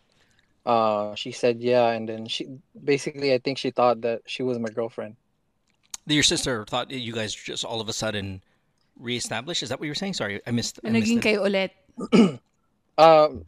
uh 0.65 1.13
she 1.15 1.31
said 1.31 1.61
yeah 1.61 1.89
and 1.91 2.09
then 2.09 2.25
she 2.27 2.47
basically 2.83 3.33
i 3.33 3.37
think 3.37 3.57
she 3.57 3.71
thought 3.71 4.01
that 4.01 4.21
she 4.25 4.43
was 4.43 4.57
my 4.59 4.69
girlfriend 4.69 5.15
Your 6.05 6.21
sister 6.21 6.65
thought 6.69 6.91
you 6.93 7.13
guys 7.13 7.33
just 7.33 7.65
all 7.65 7.81
of 7.81 7.89
a 7.89 7.93
sudden 7.93 8.41
reestablished. 8.93 9.63
Is 9.65 9.69
that 9.69 9.79
what 9.81 9.85
you 9.85 9.91
were 9.91 9.97
saying? 9.97 10.13
Sorry, 10.13 10.37
I 10.45 10.51
missed. 10.53 10.79
I 10.85 10.93
missed 10.93 11.09
Naging 11.09 11.17
it. 11.17 11.25
kayo 11.25 11.39
ulit. 11.49 11.73
um 12.97 13.45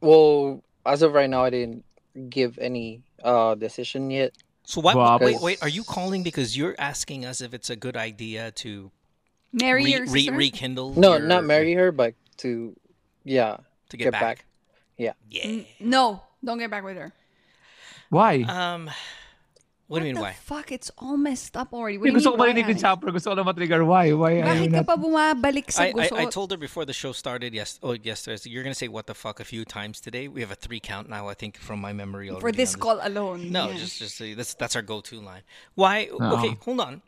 well 0.00 0.62
as 0.84 1.02
of 1.02 1.12
right 1.12 1.28
now 1.30 1.44
i 1.44 1.50
didn't 1.50 1.84
give 2.30 2.58
any 2.58 3.02
uh 3.24 3.54
decision 3.54 4.10
yet 4.10 4.32
So 4.64 4.80
what? 4.80 4.96
Wow. 4.96 5.18
Wait, 5.20 5.40
wait. 5.40 5.62
Are 5.62 5.68
you 5.70 5.84
calling 5.84 6.22
because 6.24 6.56
you're 6.56 6.74
asking 6.78 7.24
us 7.24 7.40
if 7.40 7.54
it's 7.54 7.70
a 7.70 7.76
good 7.76 7.96
idea 7.96 8.50
to 8.66 8.90
Marry 9.52 9.84
re- 9.84 9.92
your 9.94 10.06
re- 10.10 10.30
rekindle? 10.30 10.94
no 10.98 11.16
your- 11.16 11.26
not 11.26 11.44
marry 11.44 11.72
her 11.74 11.92
but 11.92 12.14
to 12.38 12.74
yeah 13.22 13.58
to 13.90 13.96
get, 13.96 14.04
get 14.06 14.12
back. 14.12 14.22
back. 14.22 14.44
Yeah. 14.98 15.12
Yeah. 15.30 15.62
No, 15.78 16.22
don't 16.42 16.58
get 16.58 16.70
back 16.70 16.82
with 16.82 16.96
her. 16.96 17.12
Why? 18.10 18.42
Um, 18.42 18.90
what, 19.88 20.00
do 20.00 20.06
you 20.06 20.14
mean 20.14 20.14
the 20.16 20.22
why? 20.22 20.32
fuck? 20.32 20.72
It's 20.72 20.90
all 20.98 21.16
messed 21.16 21.56
up 21.56 21.72
already. 21.72 21.98
What 21.98 22.06
Hindi, 22.06 22.18
do 22.20 22.24
you 22.24 22.30
gusto 22.30 22.36
ko 22.36 22.42
mean, 22.42 22.56
why, 22.56 22.62
marinig 22.62 22.66
yung 22.66 22.78
Alex? 22.78 22.82
chopper. 22.82 23.12
Gusto 23.12 23.30
ko 23.30 23.34
na 23.34 23.44
matrigger. 23.44 23.86
Why? 23.86 24.12
Why 24.12 24.32
are 24.32 24.34
you 24.34 24.42
Bakit 24.42 24.70
ka 24.70 24.82
not... 24.82 24.86
pa 24.86 24.96
bumabalik 24.96 25.70
sa 25.70 25.82
I, 25.84 25.92
gusot? 25.92 26.18
I, 26.18 26.22
I 26.22 26.24
told 26.26 26.50
her 26.50 26.56
before 26.56 26.84
the 26.84 26.92
show 26.92 27.12
started. 27.12 27.54
Yes. 27.54 27.78
Oh, 27.82 27.92
yesterday. 27.92 28.36
So 28.36 28.50
you're 28.50 28.64
gonna 28.64 28.74
say 28.74 28.88
what 28.88 29.06
the 29.06 29.14
fuck 29.14 29.38
a 29.38 29.44
few 29.44 29.64
times 29.64 30.00
today. 30.00 30.26
We 30.26 30.40
have 30.40 30.50
a 30.50 30.56
three 30.58 30.80
count 30.80 31.08
now. 31.08 31.28
I 31.28 31.34
think 31.34 31.56
from 31.56 31.80
my 31.80 31.92
memory 31.92 32.30
already. 32.30 32.40
For 32.40 32.50
this 32.50 32.74
on 32.74 32.80
call 32.80 32.98
alone. 33.00 33.52
No, 33.52 33.70
yeah. 33.70 33.78
just 33.78 33.98
just 34.00 34.16
say 34.16 34.34
that's 34.34 34.54
that's 34.54 34.74
our 34.74 34.82
go-to 34.82 35.20
line. 35.20 35.42
Why? 35.74 36.08
Okay, 36.10 36.58
hold 36.62 36.80
on. 36.80 37.02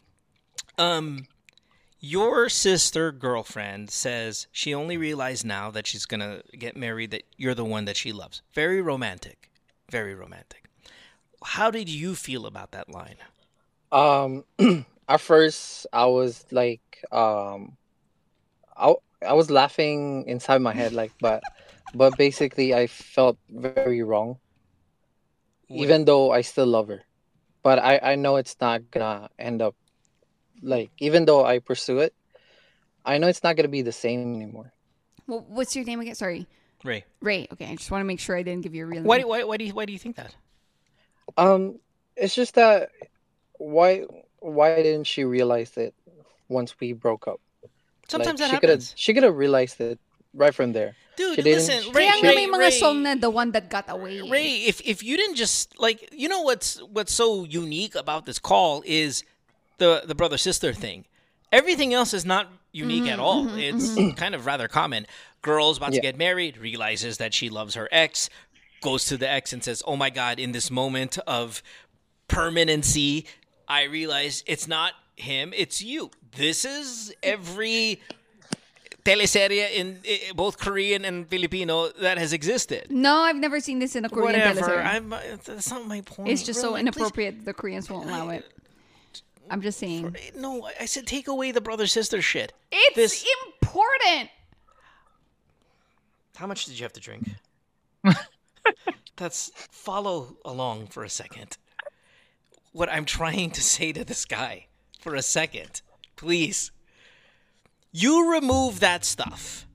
Um, 0.79 1.26
your 1.99 2.49
sister 2.49 3.11
girlfriend 3.11 3.91
says 3.91 4.47
she 4.53 4.72
only 4.72 4.97
realized 4.97 5.45
now 5.45 5.72
that 5.72 5.89
she's 5.89 6.07
gonna 6.07 6.43
get 6.57 6.76
married 6.76 7.11
that 7.11 7.24
you're 7.37 7.59
the 7.59 7.64
one 7.64 7.87
that 7.87 7.97
she 7.97 8.12
loves. 8.12 8.43
Very 8.55 8.81
romantic, 8.81 9.51
very 9.91 10.14
romantic. 10.14 10.68
How 11.43 11.70
did 11.70 11.89
you 11.89 12.14
feel 12.14 12.47
about 12.47 12.72
that 12.72 12.89
line? 12.91 13.16
Um, 13.93 14.45
at 15.09 15.20
first 15.20 15.86
I 15.93 16.07
was 16.07 16.45
like, 16.51 16.82
um, 17.12 17.76
I 18.76 18.95
I 19.24 19.32
was 19.32 19.51
laughing 19.51 20.24
inside 20.26 20.61
my 20.62 20.72
head, 20.72 20.93
like, 20.93 21.12
but 21.20 21.43
but 21.95 22.16
basically 22.18 22.74
I 22.74 22.86
felt 22.86 23.39
very 23.49 24.03
wrong, 24.03 24.39
What- 25.68 25.84
even 25.84 26.05
though 26.05 26.30
I 26.30 26.43
still 26.43 26.66
love 26.66 26.89
her. 26.89 27.03
But 27.62 27.78
I 27.78 27.99
I 28.03 28.14
know 28.14 28.36
it's 28.36 28.57
not 28.61 28.91
gonna 28.91 29.30
end 29.39 29.62
up 29.62 29.74
like 30.62 30.91
even 30.99 31.24
though 31.24 31.45
I 31.45 31.59
pursue 31.59 31.99
it, 31.99 32.14
I 33.05 33.18
know 33.18 33.28
it's 33.28 33.43
not 33.43 33.57
gonna 33.57 33.68
be 33.68 33.82
the 33.82 33.93
same 33.93 34.34
anymore. 34.34 34.72
Well, 35.26 35.45
what's 35.49 35.76
your 35.76 35.84
name 35.84 36.01
again? 36.01 36.14
Sorry. 36.14 36.47
Ray, 36.84 37.05
Ray. 37.20 37.49
Okay, 37.53 37.66
I 37.66 37.74
just 37.74 37.91
want 37.91 38.01
to 38.01 38.07
make 38.07 38.20
sure 38.20 38.36
I 38.36 38.43
didn't 38.43 38.62
give 38.62 38.74
you 38.74 38.84
a 38.84 38.86
real 38.86 39.03
why 39.03 39.18
name. 39.18 39.28
why 39.28 39.43
why 39.45 39.57
do 39.57 39.64
you, 39.64 39.74
why 39.74 39.84
do 39.84 39.93
you 39.93 39.99
think 39.99 40.16
that? 40.16 40.34
Um, 41.37 41.79
it's 42.16 42.35
just 42.35 42.55
that 42.55 42.91
why 43.59 44.05
why 44.41 44.76
didn't 44.83 45.05
she 45.05 45.24
realize 45.24 45.76
it 45.76 45.95
once 46.49 46.74
we 46.81 46.93
broke 46.93 47.29
up? 47.29 47.41
Sometimes 48.09 48.41
Like, 48.41 48.49
that 48.51 48.55
she 48.55 48.61
could 48.61 48.68
have 48.70 48.79
happens. 48.81 48.95
she 48.97 49.14
could 49.14 49.22
have 49.22 49.37
realized 49.37 49.81
it 49.81 49.99
right 50.35 50.55
from 50.55 50.72
there. 50.72 50.97
Dude, 51.16 51.35
She 51.35 51.43
didn't- 51.43 51.59
listen, 51.59 51.83
she- 51.83 51.91
Ray, 51.91 52.11
Ray, 52.22 52.47
mga 52.47 52.59
Ray, 52.59 52.70
song 52.70 53.03
na 53.03 53.14
the 53.16 53.29
one 53.29 53.51
that 53.53 53.68
got 53.68 53.91
away. 53.91 54.20
Ray, 54.20 54.64
if 54.66 54.81
if 54.85 55.03
you 55.03 55.16
didn't 55.16 55.35
just 55.35 55.79
like, 55.79 56.09
you 56.12 56.29
know 56.29 56.43
what's 56.43 56.81
what's 56.83 57.12
so 57.12 57.45
unique 57.45 57.95
about 57.95 58.24
this 58.24 58.39
call 58.39 58.83
is 58.87 59.24
the 59.79 60.03
the 60.07 60.14
brother 60.14 60.39
sister 60.39 60.72
thing. 60.72 61.05
Everything 61.51 61.93
else 61.95 62.12
is 62.14 62.24
not 62.24 62.49
unique 62.72 63.05
at 63.07 63.18
mm-hmm, 63.18 63.20
all. 63.20 63.45
Mm-hmm, 63.47 63.59
it's 63.59 63.89
mm-hmm. 63.91 64.11
kind 64.16 64.35
of 64.35 64.47
rather 64.47 64.68
common. 64.68 65.07
Girl's 65.41 65.79
about 65.79 65.93
to 65.93 66.01
get 66.01 66.16
married, 66.16 66.59
realizes 66.59 67.18
that 67.18 67.33
she 67.33 67.49
loves 67.49 67.74
her 67.74 67.89
ex, 67.93 68.29
goes 68.81 69.05
to 69.07 69.16
the 69.16 69.29
ex 69.31 69.53
and 69.53 69.62
says, 69.62 69.83
"Oh 69.87 69.97
my 69.97 70.11
god, 70.11 70.39
in 70.39 70.53
this 70.53 70.70
moment 70.70 71.18
of 71.26 71.62
permanency, 72.29 73.26
I 73.66 73.85
realize 73.85 74.43
it's 74.47 74.66
not 74.68 74.93
him, 75.16 75.53
it's 75.57 75.83
you." 75.83 76.11
This 76.37 76.64
is 76.64 77.12
every 77.22 78.01
teleserye 79.05 79.72
in 79.72 79.99
eh, 80.05 80.33
both 80.35 80.59
Korean 80.59 81.05
and 81.05 81.26
Filipino 81.29 81.89
that 82.01 82.18
has 82.18 82.33
existed. 82.33 82.91
No, 82.91 83.16
I've 83.22 83.37
never 83.37 83.59
seen 83.61 83.79
this 83.79 83.97
in 83.97 84.05
a 84.05 84.09
Korean 84.09 84.39
Whatever. 84.39 84.61
teleserye. 84.61 84.85
I'm, 84.85 85.12
uh, 85.12 85.20
that's 85.45 85.70
not 85.70 85.87
my 85.87 86.03
point. 86.03 86.29
It's 86.31 86.43
just 86.43 86.61
so 86.61 86.68
Really, 86.74 86.83
please- 86.83 86.97
inappropriate. 86.97 87.45
The 87.45 87.55
Koreans 87.55 87.89
won't 87.91 88.09
allow 88.09 88.29
it. 88.31 88.45
I'm 89.51 89.62
just 89.62 89.79
saying. 89.79 90.14
No, 90.37 90.66
I- 90.66 90.74
I 90.81 90.85
said 90.85 91.07
take 91.07 91.26
away 91.26 91.53
the 91.53 91.62
brother 91.62 91.87
sister 91.87 92.20
shit. 92.20 92.53
It's 92.70 92.97
This- 92.97 93.24
important. 93.55 94.29
How 96.37 96.47
much 96.47 96.66
did 96.66 96.79
you 96.79 96.85
have 96.85 96.93
to 96.93 97.01
drink? 97.01 97.29
That's 99.16 99.51
follow 99.71 100.37
along 100.45 100.89
for 100.89 101.05
a 101.05 101.09
second. 101.09 101.57
What 102.73 102.89
I'm 102.89 103.05
trying 103.05 103.51
to 103.53 103.62
say 103.62 103.93
to 103.93 104.05
this 104.05 104.25
guy 104.25 104.66
for 105.01 105.14
a 105.14 105.23
second, 105.23 105.83
please. 106.16 106.71
You 107.91 108.33
remove 108.33 108.81
that 108.81 109.05
stuff, 109.05 109.66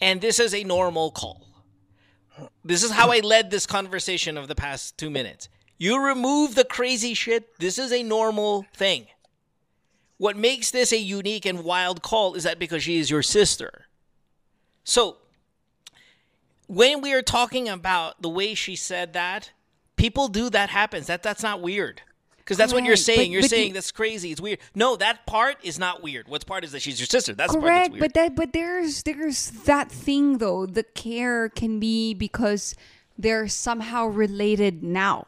and 0.00 0.20
this 0.20 0.38
is 0.38 0.54
a 0.54 0.62
normal 0.62 1.10
call. 1.10 1.46
This 2.64 2.82
is 2.82 2.90
how 2.90 3.10
I 3.10 3.20
led 3.20 3.50
this 3.50 3.66
conversation 3.66 4.36
of 4.36 4.46
the 4.46 4.54
past 4.54 4.98
two 4.98 5.10
minutes. 5.10 5.48
You 5.78 6.02
remove 6.02 6.54
the 6.54 6.64
crazy 6.64 7.14
shit. 7.14 7.58
This 7.58 7.78
is 7.78 7.92
a 7.92 8.02
normal 8.02 8.66
thing. 8.74 9.06
What 10.18 10.36
makes 10.36 10.70
this 10.70 10.92
a 10.92 10.98
unique 10.98 11.44
and 11.44 11.64
wild 11.64 12.02
call 12.02 12.34
is 12.34 12.44
that 12.44 12.58
because 12.58 12.82
she 12.82 12.98
is 12.98 13.10
your 13.10 13.22
sister. 13.22 13.86
So, 14.84 15.18
when 16.66 17.00
we 17.00 17.12
are 17.12 17.22
talking 17.22 17.68
about 17.68 18.20
the 18.22 18.28
way 18.28 18.54
she 18.54 18.76
said 18.76 19.12
that, 19.12 19.50
people 19.96 20.28
do 20.28 20.50
that 20.50 20.70
happens. 20.70 21.06
That 21.06 21.22
that's 21.22 21.42
not 21.42 21.60
weird. 21.60 22.02
Because 22.38 22.58
that's 22.58 22.72
what 22.72 22.84
you're 22.84 22.94
saying. 22.94 23.18
but- 23.18 23.28
you're 23.30 23.40
but 23.42 23.50
saying 23.50 23.68
you- 23.68 23.74
that's 23.74 23.90
crazy. 23.90 24.30
It's 24.30 24.40
weird. 24.40 24.60
No, 24.72 24.94
that 24.96 25.26
part 25.26 25.56
is 25.64 25.80
not 25.80 26.00
weird. 26.02 26.28
What's 26.28 26.44
part 26.44 26.62
is 26.64 26.70
that 26.72 26.80
she's 26.82 27.00
your 27.00 27.06
sister. 27.08 27.34
That's 27.34 27.52
the 27.52 27.58
part 27.58 27.66
that's 27.72 27.88
Correct, 27.88 27.92
weird. 27.92 28.00
but 28.00 28.14
that 28.14 28.34
but 28.36 28.52
there's 28.52 29.02
there's 29.02 29.50
that 29.64 29.90
thing 29.90 30.38
though. 30.38 30.64
The 30.64 30.84
care 30.84 31.48
can 31.48 31.80
be 31.80 32.14
because 32.14 32.76
they're 33.18 33.48
somehow 33.48 34.06
related 34.06 34.82
now. 34.84 35.26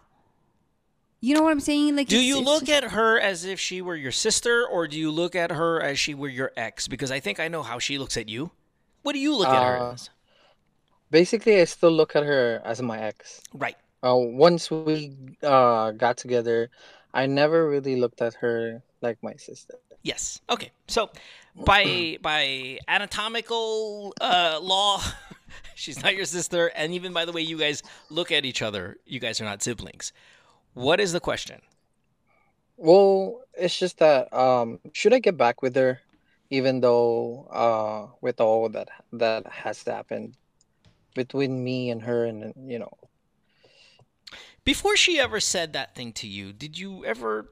You 1.20 1.34
know 1.34 1.42
what 1.42 1.50
I'm 1.50 1.58
saying? 1.58 1.96
Like, 1.96 2.06
do 2.06 2.14
it's- 2.16 2.28
you 2.28 2.38
it's 2.38 2.46
look 2.46 2.64
just- 2.64 2.84
at 2.84 2.90
her 2.92 3.18
as 3.18 3.44
if 3.44 3.58
she 3.58 3.82
were 3.82 3.96
your 3.96 4.12
sister, 4.12 4.64
or 4.64 4.86
do 4.86 4.96
you 4.96 5.10
look 5.10 5.34
at 5.34 5.50
her 5.50 5.82
as 5.82 5.98
she 5.98 6.14
were 6.14 6.28
your 6.28 6.52
ex? 6.56 6.86
Because 6.86 7.10
I 7.10 7.18
think 7.18 7.40
I 7.40 7.48
know 7.48 7.64
how 7.64 7.80
she 7.80 7.98
looks 7.98 8.16
at 8.16 8.28
you. 8.28 8.52
What 9.02 9.14
do 9.14 9.18
you 9.18 9.34
look 9.34 9.48
at 9.48 9.60
her 9.64 9.78
Uh, 9.78 9.92
as? 9.94 10.10
Basically, 11.10 11.60
I 11.60 11.64
still 11.64 11.90
look 11.90 12.14
at 12.16 12.22
her 12.22 12.60
as 12.64 12.82
my 12.82 12.98
ex. 13.00 13.40
Right. 13.54 13.76
Uh, 14.04 14.16
once 14.16 14.70
we 14.70 15.16
uh 15.42 15.90
got 15.92 16.16
together, 16.16 16.70
I 17.14 17.26
never 17.26 17.68
really 17.68 17.96
looked 17.96 18.22
at 18.22 18.34
her 18.34 18.82
like 19.00 19.18
my 19.22 19.34
sister. 19.34 19.74
Yes. 20.02 20.40
Okay. 20.48 20.70
So, 20.86 21.10
by 21.56 22.18
by 22.22 22.78
anatomical 22.86 24.14
uh, 24.20 24.60
law, 24.62 25.02
she's 25.74 26.02
not 26.02 26.14
your 26.14 26.26
sister, 26.26 26.70
and 26.76 26.92
even 26.92 27.12
by 27.12 27.24
the 27.24 27.32
way 27.32 27.42
you 27.42 27.58
guys 27.58 27.82
look 28.10 28.30
at 28.30 28.44
each 28.44 28.62
other, 28.62 28.98
you 29.06 29.18
guys 29.18 29.40
are 29.40 29.44
not 29.44 29.62
siblings. 29.62 30.12
What 30.74 31.00
is 31.00 31.12
the 31.12 31.20
question? 31.20 31.60
Well, 32.76 33.42
it's 33.54 33.76
just 33.76 33.98
that 33.98 34.32
um 34.32 34.78
should 34.92 35.12
I 35.12 35.18
get 35.18 35.36
back 35.36 35.62
with 35.62 35.74
her 35.74 36.00
even 36.50 36.80
though 36.80 37.46
uh 37.50 38.14
with 38.20 38.40
all 38.40 38.68
that 38.68 38.88
that 39.12 39.46
has 39.46 39.82
happened 39.82 40.34
between 41.18 41.52
me 41.68 41.90
and 41.90 42.00
her 42.08 42.24
and 42.30 42.54
you 42.72 42.78
know 42.78 42.94
Before 44.64 44.96
she 44.96 45.18
ever 45.18 45.40
said 45.40 45.72
that 45.72 45.94
thing 45.96 46.12
to 46.20 46.26
you, 46.26 46.52
did 46.52 46.78
you 46.78 47.04
ever 47.04 47.50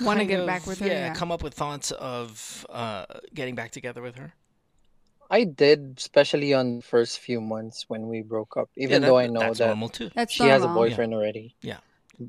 Wanna 0.00 0.24
get 0.26 0.40
of, 0.40 0.46
back 0.46 0.66
with 0.66 0.78
her, 0.78 0.86
Yeah, 0.86 1.06
yeah. 1.10 1.14
come 1.14 1.32
up 1.34 1.42
with 1.42 1.54
thoughts 1.54 1.90
of 1.90 2.64
uh, 2.70 3.06
getting 3.34 3.56
back 3.56 3.70
together 3.72 4.02
with 4.02 4.14
her. 4.22 4.30
I 5.30 5.44
did 5.44 5.98
especially 5.98 6.54
on 6.54 6.66
the 6.78 6.82
first 6.82 7.18
few 7.18 7.40
months 7.40 7.84
when 7.90 8.06
we 8.12 8.22
broke 8.22 8.56
up 8.56 8.68
even 8.76 9.00
that- 9.02 9.08
though 9.08 9.18
I 9.18 9.26
know 9.26 9.40
that's 9.40 9.58
that 9.58 9.66
normal 9.74 9.88
too. 9.90 10.10
That's 10.14 10.32
she 10.32 10.44
has 10.52 10.62
a 10.62 10.66
normal. 10.66 10.82
boyfriend 10.82 11.12
already. 11.14 11.46
Yeah. 11.62 11.80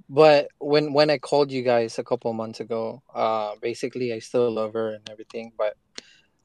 But 0.10 0.50
when 0.60 0.94
when 0.98 1.10
I 1.10 1.18
called 1.18 1.50
you 1.52 1.64
guys 1.74 1.98
a 1.98 2.04
couple 2.04 2.30
months 2.34 2.60
ago, 2.60 3.02
uh 3.14 3.56
basically 3.62 4.14
I 4.18 4.20
still 4.20 4.50
love 4.60 4.74
her 4.80 4.90
and 4.96 5.04
everything, 5.14 5.54
but 5.62 5.74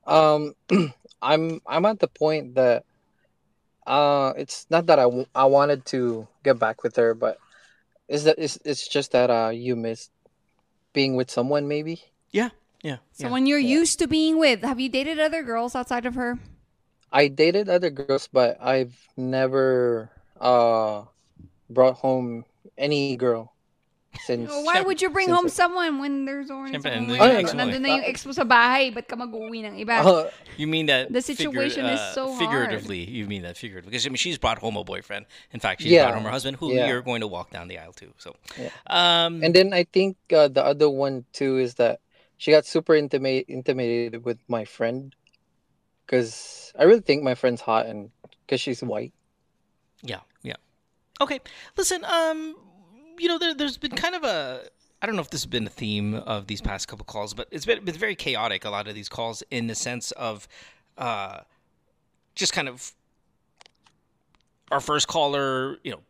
um 0.07 0.55
I'm 1.33 1.45
I'm 1.67 1.85
at 1.93 1.99
the 2.05 2.09
point 2.23 2.55
that 2.61 2.85
uh 3.87 4.33
it's 4.37 4.67
not 4.71 4.87
that 4.87 4.99
I, 4.99 5.05
w- 5.05 5.27
I 5.35 5.45
wanted 5.45 5.85
to 5.87 6.27
get 6.43 6.59
back 6.59 6.83
with 6.83 6.97
her, 6.97 7.15
but 7.15 7.39
is 8.09 8.25
that 8.25 8.37
it's, 8.39 8.59
it's 8.65 8.89
just 8.89 9.13
that 9.13 9.31
uh 9.31 9.51
you 9.51 9.77
missed 9.77 10.11
being 10.93 11.17
with 11.17 11.31
someone 11.31 11.69
maybe? 11.69 12.03
Yeah. 12.33 12.51
Yeah. 12.83 12.93
yeah. 12.93 12.99
Someone 13.13 13.47
you're 13.47 13.59
used 13.59 13.99
to 14.01 14.07
being 14.09 14.39
with. 14.39 14.63
Have 14.63 14.81
you 14.81 14.89
dated 14.89 15.19
other 15.19 15.43
girls 15.43 15.75
outside 15.75 16.07
of 16.07 16.15
her? 16.15 16.39
I 17.13 17.29
dated 17.29 17.69
other 17.69 17.91
girls, 17.91 18.29
but 18.33 18.59
I've 18.61 18.99
never 19.17 20.11
uh 20.41 21.05
brought 21.71 21.97
home 21.97 22.45
any 22.77 23.17
girl 23.17 23.54
since 24.21 24.51
Why 24.51 24.81
would 24.81 25.03
you 25.03 25.11
bring 25.11 25.29
home 25.31 25.47
I- 25.47 25.49
someone 25.49 25.99
when 25.99 26.25
there's 26.25 26.51
already 26.51 26.77
Siyempre, 26.79 26.95
someone 26.95 27.09
nandun 27.09 27.21
with 27.21 27.33
you? 27.33 27.39
ex 27.39 27.55
mo 27.55 27.61
Nandun 27.65 27.81
na 27.83 27.89
yung 27.89 28.05
ex 28.05 28.17
mo 28.27 28.33
sa 28.33 28.45
bahay. 28.45 28.95
Ba't 28.95 29.09
ka 29.09 29.17
mag-uwi 29.17 29.65
ng 29.67 29.75
iba? 29.83 30.05
Uh, 30.05 30.31
You 30.57 30.67
mean 30.71 30.87
that 30.87 31.11
The 31.13 31.21
situation 31.23 31.85
is 31.87 31.99
uh, 31.99 32.15
so 32.15 32.23
hard. 32.31 32.39
figuratively. 32.39 33.03
You 33.03 33.27
mean 33.27 33.43
that 33.43 33.57
figuratively 33.59 33.91
because 33.91 34.07
I 34.07 34.11
mean 34.11 34.23
she's 34.23 34.39
brought 34.39 34.59
home 34.63 34.77
a 34.79 34.85
boyfriend. 34.85 35.27
In 35.51 35.59
fact, 35.59 35.83
she's 35.83 35.91
Yeah, 35.91 36.07
brought 36.07 36.15
home 36.15 36.25
her 36.25 36.35
husband, 36.35 36.59
who 36.63 36.73
yeah. 36.73 36.87
you're 36.87 37.03
going 37.03 37.21
to 37.21 37.29
walk 37.29 37.51
down 37.51 37.67
the 37.67 37.79
aisle 37.79 37.93
to. 37.99 38.15
So, 38.23 38.37
Yeah. 38.55 38.71
um, 38.87 39.43
And 39.43 39.51
then 39.55 39.75
I 39.75 39.83
think 39.85 40.17
uh, 40.31 40.47
the 40.47 40.63
other 40.63 40.87
one 40.89 41.27
too 41.35 41.59
is 41.59 41.75
that 41.83 41.99
she 42.39 42.51
got 42.55 42.67
super 42.67 42.95
intimate 42.95 43.47
intimidated 43.51 44.23
with 44.25 44.39
my 44.47 44.63
friend 44.65 45.15
because 46.07 46.73
I 46.79 46.85
really 46.85 47.01
think 47.03 47.23
my 47.23 47.35
friend's 47.35 47.61
hot 47.61 47.87
and 47.87 48.11
because 48.47 48.61
she's 48.61 48.83
white. 48.83 49.13
Yeah, 50.03 50.21
yeah. 50.43 50.61
Okay, 51.21 51.41
listen. 51.77 52.05
Um, 52.05 52.57
you 53.19 53.29
know, 53.29 53.39
there, 53.39 53.55
there's 53.55 53.77
been 53.77 53.93
kind 53.93 54.15
of 54.15 54.25
a. 54.25 54.63
I 55.03 55.07
don't 55.07 55.17
know 55.17 55.23
if 55.23 55.31
this 55.31 55.43
has 55.43 55.47
been 55.47 55.67
a 55.67 55.71
theme 55.71 56.15
of 56.15 56.47
these 56.47 56.61
past 56.61 56.89
couple 56.89 57.05
calls, 57.05 57.35
but 57.35 57.49
it's 57.51 57.67
been, 57.67 57.85
been 57.85 57.95
very 57.95 58.15
chaotic. 58.15 58.65
A 58.65 58.71
lot 58.71 58.89
of 58.89 58.95
these 58.95 59.09
calls, 59.09 59.43
in 59.51 59.67
the 59.67 59.75
sense 59.75 60.13
of, 60.13 60.49
uh, 60.97 61.41
just 62.35 62.53
kind 62.53 62.69
of. 62.69 62.93
Our 64.71 64.81
first 64.81 65.09
caller, 65.09 65.79
you 65.85 65.93
know, 65.93 66.01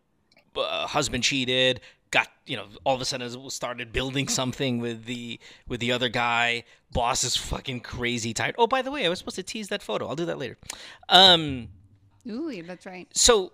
uh, 0.63 0.87
husband 0.87 1.25
cheated. 1.25 1.81
Got 2.13 2.29
you 2.47 2.57
know, 2.57 2.67
all 2.85 2.95
of 2.95 3.01
a 3.01 3.05
sudden 3.05 3.51
started 3.51 3.93
building 3.93 4.29
something 4.29 4.79
with 4.79 5.05
the 5.07 5.41
with 5.67 5.81
the 5.81 5.91
other 5.91 6.09
guy. 6.09 6.63
Boss 6.93 7.25
is 7.25 7.37
fucking 7.37 7.81
crazy 7.81 8.33
tired. 8.33 8.55
Oh, 8.57 8.69
by 8.69 8.83
the 8.83 8.93
way, 8.93 9.05
I 9.05 9.09
was 9.09 9.19
supposed 9.19 9.37
to 9.37 9.43
tease 9.43 9.69
that 9.69 9.83
photo. 9.83 10.07
I'll 10.07 10.15
do 10.15 10.27
that 10.27 10.39
later. 10.39 10.57
Um, 11.09 11.69
Ooh, 12.29 12.63
that's 12.63 12.87
right. 12.87 13.09
so 13.13 13.51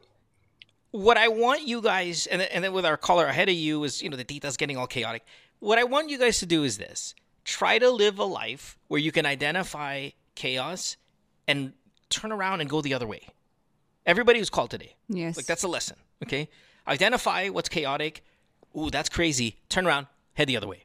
what 0.92 1.16
I 1.16 1.28
want 1.28 1.66
you 1.66 1.80
guys, 1.82 2.26
and, 2.26 2.42
and 2.42 2.64
then 2.64 2.72
with 2.72 2.84
our 2.84 2.96
caller 2.96 3.26
ahead 3.26 3.48
of 3.48 3.54
you 3.54 3.84
is, 3.84 4.02
you 4.02 4.08
know, 4.08 4.16
the 4.16 4.24
details 4.24 4.56
getting 4.56 4.76
all 4.76 4.86
chaotic. 4.86 5.24
What 5.60 5.78
I 5.78 5.84
want 5.84 6.08
you 6.10 6.18
guys 6.18 6.38
to 6.40 6.46
do 6.46 6.64
is 6.64 6.78
this: 6.78 7.14
try 7.44 7.78
to 7.78 7.90
live 7.90 8.18
a 8.18 8.24
life 8.24 8.78
where 8.88 9.00
you 9.00 9.12
can 9.12 9.26
identify 9.26 10.10
chaos 10.34 10.96
and 11.46 11.72
turn 12.08 12.32
around 12.32 12.60
and 12.60 12.68
go 12.70 12.80
the 12.80 12.94
other 12.94 13.06
way. 13.06 13.28
Everybody 14.06 14.38
who's 14.38 14.50
called 14.50 14.70
today, 14.70 14.96
Yes. 15.08 15.36
like 15.36 15.46
that's 15.46 15.62
a 15.62 15.68
lesson. 15.68 15.96
Okay, 16.24 16.48
identify 16.88 17.48
what's 17.48 17.68
chaotic. 17.68 18.24
Ooh, 18.76 18.90
that's 18.90 19.08
crazy. 19.08 19.56
Turn 19.68 19.86
around, 19.86 20.06
head 20.34 20.48
the 20.48 20.56
other 20.56 20.66
way, 20.68 20.84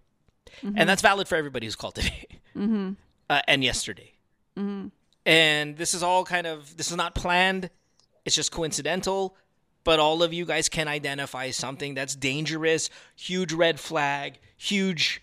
and 0.63 0.87
that's 0.89 1.01
valid 1.01 1.27
for 1.27 1.35
everybody 1.35 1.65
who's 1.65 1.75
called 1.75 1.95
today 1.95 2.27
Mm-hmm. 2.55 2.91
uh, 3.29 3.41
and 3.47 3.63
yesterday. 3.63 4.13
Mm-hmm. 4.57 4.87
And 5.25 5.75
this 5.77 5.93
is 5.93 6.03
all 6.03 6.23
kind 6.25 6.45
of 6.45 6.77
this 6.77 6.91
is 6.91 6.97
not 6.97 7.15
planned. 7.15 7.69
It's 8.25 8.35
just 8.35 8.51
coincidental. 8.51 9.35
But 9.85 9.99
all 9.99 10.21
of 10.21 10.33
you 10.33 10.45
guys 10.45 10.67
can 10.67 10.89
identify 10.89 11.51
something 11.51 11.93
that's 11.93 12.15
dangerous, 12.15 12.89
huge 13.15 13.53
red 13.53 13.79
flag, 13.79 14.39
huge 14.57 15.21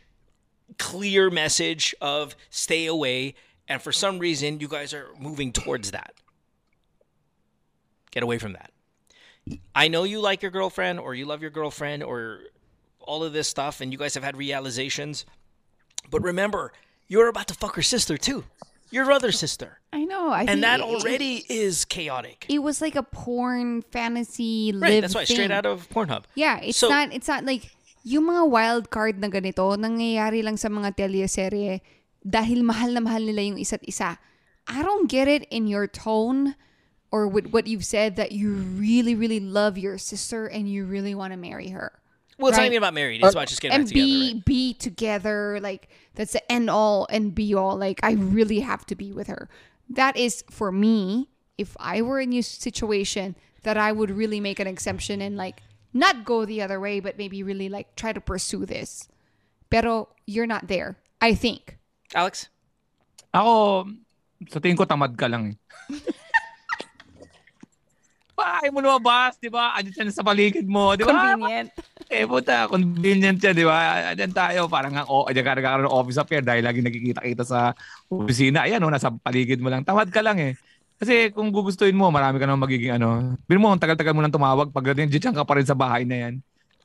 clear 0.78 1.28
message 1.28 1.94
of 2.00 2.34
stay 2.48 2.86
away. 2.86 3.34
And 3.68 3.82
for 3.82 3.92
some 3.92 4.18
reason, 4.18 4.60
you 4.60 4.68
guys 4.68 4.94
are 4.94 5.08
moving 5.18 5.52
towards 5.52 5.90
that. 5.90 6.14
Get 8.10 8.22
away 8.22 8.38
from 8.38 8.54
that. 8.54 8.70
I 9.74 9.88
know 9.88 10.04
you 10.04 10.20
like 10.20 10.42
your 10.42 10.50
girlfriend 10.50 11.00
or 11.00 11.14
you 11.14 11.26
love 11.26 11.42
your 11.42 11.50
girlfriend 11.50 12.02
or 12.02 12.40
all 13.00 13.24
of 13.24 13.32
this 13.32 13.48
stuff, 13.48 13.80
and 13.80 13.92
you 13.92 13.98
guys 13.98 14.14
have 14.14 14.22
had 14.22 14.36
realizations. 14.36 15.26
But 16.08 16.22
remember, 16.22 16.72
you're 17.08 17.28
about 17.28 17.48
to 17.48 17.54
fuck 17.54 17.74
her 17.74 17.82
sister 17.82 18.16
too. 18.16 18.44
Your 18.93 19.09
other 19.11 19.32
sister, 19.32 19.80
I 19.90 20.05
know. 20.05 20.28
I 20.30 20.45
and 20.45 20.62
that 20.62 20.78
it- 20.78 20.84
it- 20.84 20.86
already 20.86 21.43
is 21.49 21.84
chaotic. 21.88 22.45
It 22.49 22.61
was 22.61 22.78
like 22.84 22.95
a 22.95 23.03
porn 23.03 23.80
fantasy 23.90 24.70
Right, 24.76 25.01
that's 25.01 25.16
why 25.16 25.24
thing. 25.24 25.34
straight 25.34 25.51
out 25.51 25.64
of 25.64 25.88
Pornhub. 25.88 26.28
Yeah, 26.36 26.61
it's 26.61 26.76
So- 26.78 26.93
not 26.93 27.09
it's 27.12 27.26
not 27.26 27.43
like 27.49 27.72
yung 28.05 28.28
mga 28.28 28.45
wild 28.51 28.90
card 28.90 29.18
na 29.18 29.28
ganito 29.32 29.64
nangyayari 29.74 30.45
lang 30.45 30.59
sa 30.61 30.68
mga 30.68 30.93
teleserye 30.99 31.80
dahil 32.20 32.62
mahal 32.62 32.93
na 32.95 33.01
mahal 33.01 33.22
nila 33.24 33.43
yung 33.43 33.59
isa't 33.59 33.82
isa. 33.88 34.18
I 34.68 34.82
don't 34.84 35.09
get 35.11 35.26
it 35.26 35.49
in 35.51 35.66
your 35.66 35.86
tone 35.88 36.55
or 37.11 37.26
with 37.26 37.51
what 37.51 37.66
you've 37.66 37.84
said 37.86 38.14
that 38.20 38.30
you 38.32 38.55
really 38.55 39.14
really 39.14 39.40
love 39.40 39.78
your 39.78 39.99
sister 39.99 40.47
and 40.47 40.68
you 40.68 40.84
really 40.84 41.14
want 41.14 41.32
to 41.32 41.38
marry 41.40 41.70
her. 41.70 42.01
Well, 42.43 42.51
it's 42.51 42.59
not 42.59 42.66
Right. 42.66 42.74
even 42.74 42.82
about 42.82 42.95
married. 42.99 43.22
It's 43.22 43.32
about 43.32 43.47
just 43.47 43.62
getting 43.62 43.78
and 43.78 43.84
back 43.86 43.95
together. 43.95 44.11
be 44.11 44.32
right? 44.34 44.45
be 44.45 44.74
together 44.74 45.61
like 45.62 45.88
that's 46.18 46.34
the 46.34 46.43
end 46.51 46.66
all 46.68 47.07
and 47.09 47.30
be 47.32 47.55
all 47.55 47.78
like 47.78 48.03
i 48.03 48.12
really 48.18 48.61
have 48.61 48.84
to 48.90 48.99
be 48.99 49.14
with 49.14 49.30
her 49.30 49.47
that 49.88 50.16
is 50.18 50.43
for 50.51 50.68
me 50.74 51.30
if 51.57 51.72
i 51.80 52.03
were 52.03 52.18
in 52.20 52.32
your 52.34 52.43
situation 52.43 53.32
that 53.62 53.78
i 53.78 53.88
would 53.95 54.11
really 54.11 54.40
make 54.43 54.59
an 54.61 54.66
exemption 54.66 55.22
and 55.22 55.36
like 55.38 55.62
not 55.95 56.24
go 56.26 56.45
the 56.45 56.61
other 56.61 56.80
way 56.82 56.99
but 57.01 57.16
maybe 57.16 57.40
really 57.47 57.68
like 57.70 57.95
try 57.97 58.12
to 58.12 58.20
pursue 58.20 58.66
this 58.66 59.07
pero 59.70 60.09
you're 60.26 60.49
not 60.51 60.66
there 60.68 60.99
i 61.22 61.32
think 61.32 61.78
Alex, 62.12 62.51
Ako, 63.32 63.88
sa 64.53 64.61
tingin 64.61 64.76
ko 64.76 64.84
tamad 64.84 65.16
ka 65.16 65.24
lang 65.30 65.57
eh. 65.57 65.57
Bahay 68.32 68.72
mo 68.72 68.80
lumabas, 68.80 69.36
di 69.38 69.53
ba? 69.53 69.76
Andyan 69.76 70.09
siya 70.09 70.20
sa 70.20 70.24
paligid 70.24 70.64
mo, 70.66 70.97
di 70.97 71.05
ba? 71.05 71.36
convenient 71.36 71.68
Eh, 72.12 72.28
puta, 72.28 72.68
convenient 72.68 73.40
yan, 73.40 73.56
di 73.56 73.64
ba? 73.64 74.12
Andyan 74.12 74.36
tayo, 74.36 74.68
parang 74.68 74.92
nga, 74.92 75.08
oh, 75.08 75.24
andyan 75.24 75.48
ka 75.48 75.56
nagkakaroon 75.56 75.88
ng 75.88 75.96
office 75.96 76.20
affair 76.20 76.44
dahil 76.44 76.60
lagi 76.60 76.84
nagkikita-kita 76.84 77.40
sa 77.40 77.72
opisina. 78.12 78.68
Ayan, 78.68 78.84
oh, 78.84 78.92
nasa 78.92 79.08
paligid 79.08 79.64
mo 79.64 79.72
lang. 79.72 79.80
Tamad 79.80 80.12
ka 80.12 80.20
lang 80.20 80.36
eh. 80.36 80.52
Kasi 81.00 81.32
kung 81.32 81.48
gugustuhin 81.48 81.96
mo, 81.96 82.12
marami 82.12 82.36
ka 82.36 82.44
naman 82.44 82.68
magiging 82.68 83.00
ano. 83.00 83.32
Bin 83.48 83.64
mo, 83.64 83.72
ang 83.72 83.80
tagal-tagal 83.80 84.12
mo 84.12 84.20
nang 84.20 84.30
tumawag. 84.30 84.68
Pag 84.68 84.92
ganyan, 84.92 85.08
dyan 85.08 85.32
ka 85.32 85.40
pa 85.40 85.56
rin 85.56 85.64
sa 85.64 85.72
bahay 85.72 86.04
na 86.04 86.28
yan. 86.28 86.34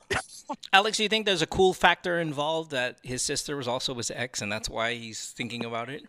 Alex, 0.72 0.96
do 0.96 1.04
you 1.04 1.12
think 1.12 1.28
there's 1.28 1.44
a 1.44 1.50
cool 1.50 1.76
factor 1.76 2.16
involved 2.24 2.72
that 2.72 2.96
his 3.04 3.20
sister 3.20 3.52
was 3.52 3.68
also 3.68 3.92
his 4.00 4.08
ex, 4.08 4.40
and 4.40 4.48
that's 4.48 4.72
why 4.72 4.96
he's 4.96 5.36
thinking 5.36 5.60
about 5.60 5.92
it? 5.92 6.08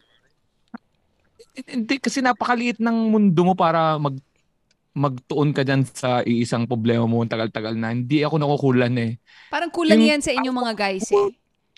Hindi, 1.67 1.99
kasi 1.99 2.23
napakaliit 2.23 2.79
ng 2.79 3.11
mundo 3.11 3.41
mo 3.43 3.51
para 3.51 3.99
mag 3.99 4.15
magtuon 4.93 5.53
ka 5.53 5.61
dyan 5.61 5.85
sa 5.85 6.25
iisang 6.25 6.65
problema 6.65 7.05
mo 7.05 7.21
ang 7.21 7.29
tagal-tagal 7.29 7.77
na. 7.77 7.93
Hindi 7.93 8.25
ako 8.25 8.35
nakukulan 8.37 8.93
eh. 8.97 9.11
parang 9.47 9.69
kulang 9.69 9.97
Yung- 9.97 10.09
yan 10.17 10.21
sa 10.21 10.33
inyong 10.33 10.57
mga 10.57 10.73
guys 10.75 11.07
eh 11.09 11.29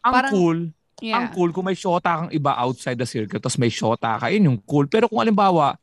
Ang 0.02 0.14
Parang- 0.16 0.34
cool, 0.34 0.60
yeah 1.04 1.18
ang 1.18 1.30
cool 1.34 1.50
kung 1.52 1.66
may 1.66 1.78
shota 1.78 2.26
kang 2.26 2.32
iba 2.32 2.58
outside 2.58 2.98
the 2.98 3.06
circle 3.06 3.38
tapos 3.38 3.58
may 3.58 3.70
shota 3.70 4.18
ka, 4.18 4.30
yun 4.30 4.50
yung 4.50 4.60
cool. 4.66 4.88
Pero 4.88 5.06
kung 5.06 5.22
alimbawa, 5.22 5.78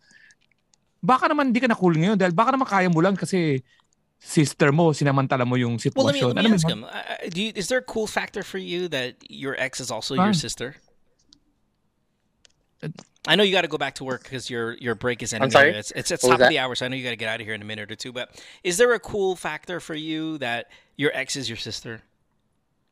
baka 0.99 1.31
naman 1.31 1.55
hindi 1.55 1.63
ka 1.63 1.71
na 1.71 1.79
cool 1.79 1.95
ngayon 1.95 2.19
dahil 2.19 2.35
baka 2.35 2.51
naman 2.51 2.67
kaya 2.67 2.91
mo 2.91 2.99
lang 2.99 3.15
kasi 3.15 3.63
sister 4.19 4.75
mo, 4.75 4.91
sinamantala 4.91 5.47
mo 5.47 5.55
yung 5.55 5.79
Well, 5.95 6.11
let 6.11 6.19
me, 6.19 6.19
sitwasyon. 6.19 6.33
let 6.35 6.43
me 6.43 6.59
ask 6.59 6.67
ba? 6.67 6.73
him. 6.75 6.83
Uh, 6.83 6.99
do 7.31 7.39
you, 7.39 7.51
is 7.55 7.71
there 7.71 7.79
a 7.79 7.87
cool 7.87 8.11
factor 8.11 8.43
for 8.43 8.59
you 8.59 8.91
that 8.91 9.15
your 9.31 9.55
ex 9.55 9.79
is 9.79 9.95
also 9.95 10.19
your 10.19 10.35
Fine. 10.35 10.43
sister? 10.43 10.75
I 13.29 13.37
know 13.37 13.45
you 13.45 13.53
got 13.53 13.69
to 13.69 13.69
go 13.69 13.77
back 13.77 14.01
to 14.01 14.09
work 14.09 14.25
because 14.25 14.49
your 14.49 14.73
your 14.81 14.97
break 14.97 15.21
is 15.23 15.37
ending. 15.37 15.45
I'm 15.45 15.51
sorry? 15.53 15.77
It's 15.77 15.93
it's, 15.93 16.09
it's 16.11 16.25
top 16.25 16.33
of 16.33 16.39
that? 16.41 16.49
the 16.49 16.59
hour, 16.59 16.73
so 16.73 16.87
I 16.87 16.89
know 16.89 16.97
you 16.97 17.05
got 17.05 17.13
to 17.13 17.21
get 17.21 17.29
out 17.29 17.41
of 17.41 17.47
here 17.47 17.53
in 17.53 17.61
a 17.61 17.69
minute 17.69 17.93
or 17.93 17.95
two. 17.95 18.09
But 18.09 18.33
is 18.65 18.81
there 18.81 18.97
a 18.97 18.99
cool 18.99 19.37
factor 19.37 19.85
for 19.85 19.93
you 19.93 20.41
that 20.41 20.73
your 20.97 21.13
ex 21.13 21.37
is 21.37 21.45
your 21.45 21.61
sister? 21.61 22.01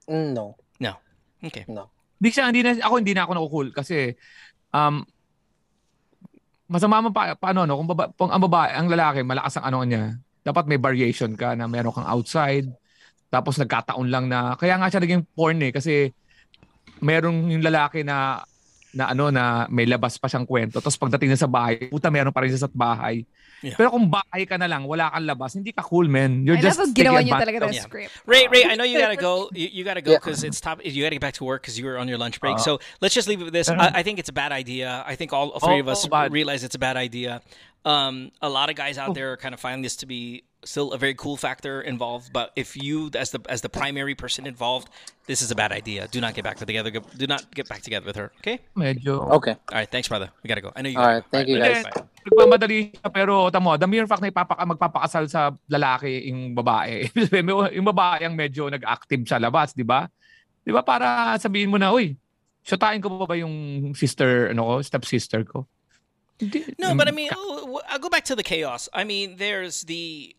Mm, 0.04 0.36
No, 0.36 0.60
No. 0.78 1.00
Okay. 1.40 1.64
no. 1.72 1.88
Hindi 2.20 2.30
siya, 2.32 2.44
hindi 2.52 2.60
na, 2.64 2.76
ako 2.80 2.94
hindi 3.00 3.12
na 3.16 3.24
ako 3.24 3.32
nakukul 3.32 3.68
kasi 3.76 4.16
um, 4.72 5.04
masama 6.68 7.00
man 7.04 7.12
pa, 7.12 7.36
paano, 7.36 7.64
no? 7.64 7.76
Kung, 7.76 7.88
baba, 7.88 8.08
kung 8.16 8.32
ang 8.32 8.40
babae, 8.40 8.72
ang 8.72 8.88
lalaki, 8.88 9.20
malakas 9.24 9.56
ang 9.60 9.72
ano 9.72 9.84
niya, 9.84 10.16
dapat 10.44 10.64
may 10.64 10.80
variation 10.80 11.36
ka 11.36 11.52
na 11.52 11.68
meron 11.68 11.92
kang 11.92 12.08
outside, 12.08 12.72
tapos 13.28 13.60
nagkataon 13.60 14.08
lang 14.08 14.32
na, 14.32 14.56
kaya 14.56 14.80
nga 14.80 14.88
siya 14.88 15.02
naging 15.02 15.28
porn 15.36 15.60
eh, 15.60 15.72
kasi 15.74 16.08
merong 17.04 17.52
yung 17.52 17.64
lalaki 17.64 18.00
na 18.00 18.40
na 18.96 19.12
ano 19.12 19.28
na 19.28 19.68
may 19.68 19.84
labas 19.84 20.16
pa 20.16 20.24
siyang 20.24 20.48
kwento 20.48 20.80
tapos 20.80 20.96
pagdating 20.96 21.28
na 21.28 21.38
sa 21.38 21.44
bahay 21.44 21.76
puta 21.92 22.08
meron 22.08 22.32
pa 22.32 22.40
rin 22.40 22.50
siya 22.50 22.64
sa 22.64 22.70
bahay 22.72 23.28
Yeah. 23.64 23.72
pero 23.72 23.88
kung 23.88 24.04
bahay 24.12 24.44
ka 24.44 24.60
na 24.60 24.68
lang 24.68 24.84
wala 24.84 25.08
kang 25.08 25.24
labas 25.24 25.56
hindi 25.56 25.72
ka 25.72 25.80
cool 25.80 26.12
man 26.12 26.44
you're 26.44 26.60
I 26.60 26.64
just 26.64 26.76
love 26.76 26.92
ginawa 26.92 27.24
niyo 27.24 27.40
talaga 27.40 27.64
of- 27.64 27.72
ng 27.72 27.76
Yeah. 27.80 27.88
script 27.88 28.12
Ray, 28.28 28.44
Ray, 28.52 28.68
I 28.68 28.76
know 28.76 28.84
you 28.84 29.00
gotta 29.00 29.16
go. 29.16 29.48
You, 29.56 29.80
you 29.80 29.82
gotta 29.82 30.04
go 30.04 30.12
Yeah. 30.12 30.20
because 30.20 30.44
it's 30.44 30.60
top. 30.60 30.84
You 30.84 31.00
gotta 31.00 31.16
get 31.16 31.24
back 31.24 31.40
to 31.40 31.44
work 31.48 31.64
because 31.64 31.80
you 31.80 31.88
were 31.88 31.96
on 31.96 32.04
your 32.04 32.20
lunch 32.20 32.36
break. 32.36 32.60
Uh, 32.60 32.64
so 32.68 32.72
let's 33.00 33.16
just 33.16 33.24
leave 33.32 33.40
it 33.40 33.48
with 33.48 33.56
this. 33.56 33.72
I, 33.72 34.00
I 34.00 34.02
think 34.04 34.20
it's 34.20 34.28
a 34.28 34.36
bad 34.36 34.52
idea. 34.52 35.00
I 35.08 35.16
think 35.16 35.32
all 35.32 35.56
three 35.56 35.80
of 35.80 35.88
Oh, 35.88 35.96
us 35.96 36.04
bad. 36.04 36.36
realize 36.36 36.68
it's 36.68 36.76
a 36.76 36.82
bad 36.82 37.00
idea. 37.00 37.40
Um, 37.86 38.34
a 38.42 38.50
lot 38.50 38.68
of 38.68 38.74
guys 38.74 38.98
out 38.98 39.14
there 39.14 39.30
are 39.30 39.38
kind 39.38 39.54
of 39.54 39.60
finding 39.62 39.82
this 39.86 39.94
to 40.02 40.06
be 40.06 40.42
still 40.66 40.90
a 40.90 40.98
very 40.98 41.14
cool 41.14 41.38
factor 41.38 41.80
involved. 41.80 42.32
But 42.34 42.50
if 42.58 42.74
you, 42.74 43.14
as 43.14 43.30
the 43.30 43.38
as 43.48 43.62
the 43.62 43.70
primary 43.70 44.18
person 44.18 44.42
involved, 44.42 44.90
this 45.30 45.38
is 45.38 45.54
a 45.54 45.54
bad 45.54 45.70
idea. 45.70 46.10
Do 46.10 46.20
not 46.20 46.34
get 46.34 46.42
back 46.42 46.58
together. 46.58 46.90
Do 46.90 47.26
not 47.30 47.46
get 47.54 47.70
back 47.70 47.86
together 47.86 48.04
with 48.04 48.18
her. 48.18 48.34
Okay. 48.42 48.58
medyo 48.74 49.22
Okay. 49.38 49.54
All 49.70 49.78
right. 49.78 49.86
Thanks, 49.86 50.10
brother. 50.10 50.34
We 50.42 50.50
gotta 50.50 50.66
go. 50.66 50.74
I 50.74 50.82
know 50.82 50.90
you. 50.90 50.98
All 50.98 51.06
gotta 51.06 51.20
go. 51.22 51.26
thank 51.30 51.46
you, 51.46 51.62
later. 51.62 51.86
guys. 51.86 51.94
Bye. 51.94 52.16
nagmamadali 52.26 52.90
siya 52.90 53.06
pero 53.14 53.46
tamo 53.54 53.78
the 53.78 53.86
mere 53.86 54.02
fact 54.10 54.18
na 54.18 54.34
ipapaka, 54.34 54.66
magpapakasal 54.66 55.30
sa 55.30 55.54
lalaki 55.70 56.26
yung 56.26 56.58
babae 56.58 57.06
yung 57.78 57.86
babae 57.86 58.26
ang 58.26 58.34
medyo 58.34 58.66
nag-active 58.66 59.22
sa 59.30 59.38
labas 59.38 59.70
di 59.78 59.86
ba 59.86 60.10
di 60.66 60.74
ba 60.74 60.82
para 60.82 61.38
sabihin 61.38 61.70
mo 61.70 61.78
na 61.78 61.94
uy 61.94 62.18
shotain 62.66 62.98
ko 62.98 63.14
pa 63.22 63.30
ba 63.30 63.38
yung 63.38 63.54
sister 63.94 64.50
ano 64.50 64.66
ko 64.66 64.74
step 64.82 65.06
sister 65.06 65.46
ko 65.46 65.62
Hindi. 65.62 65.75
No, 66.78 66.94
but 66.94 67.08
I 67.08 67.10
mean, 67.12 67.30
oh, 67.34 67.80
I'll 67.88 67.98
go 67.98 68.08
back 68.08 68.24
to 68.26 68.36
the 68.36 68.42
chaos. 68.42 68.88
I 68.92 69.04
mean, 69.04 69.36
there's 69.36 69.82
the, 69.82 70.34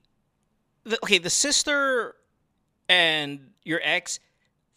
the 0.83 0.97
okay, 1.03 1.17
the 1.17 1.29
sister 1.29 2.15
and 2.89 3.51
your 3.63 3.79
ex, 3.83 4.19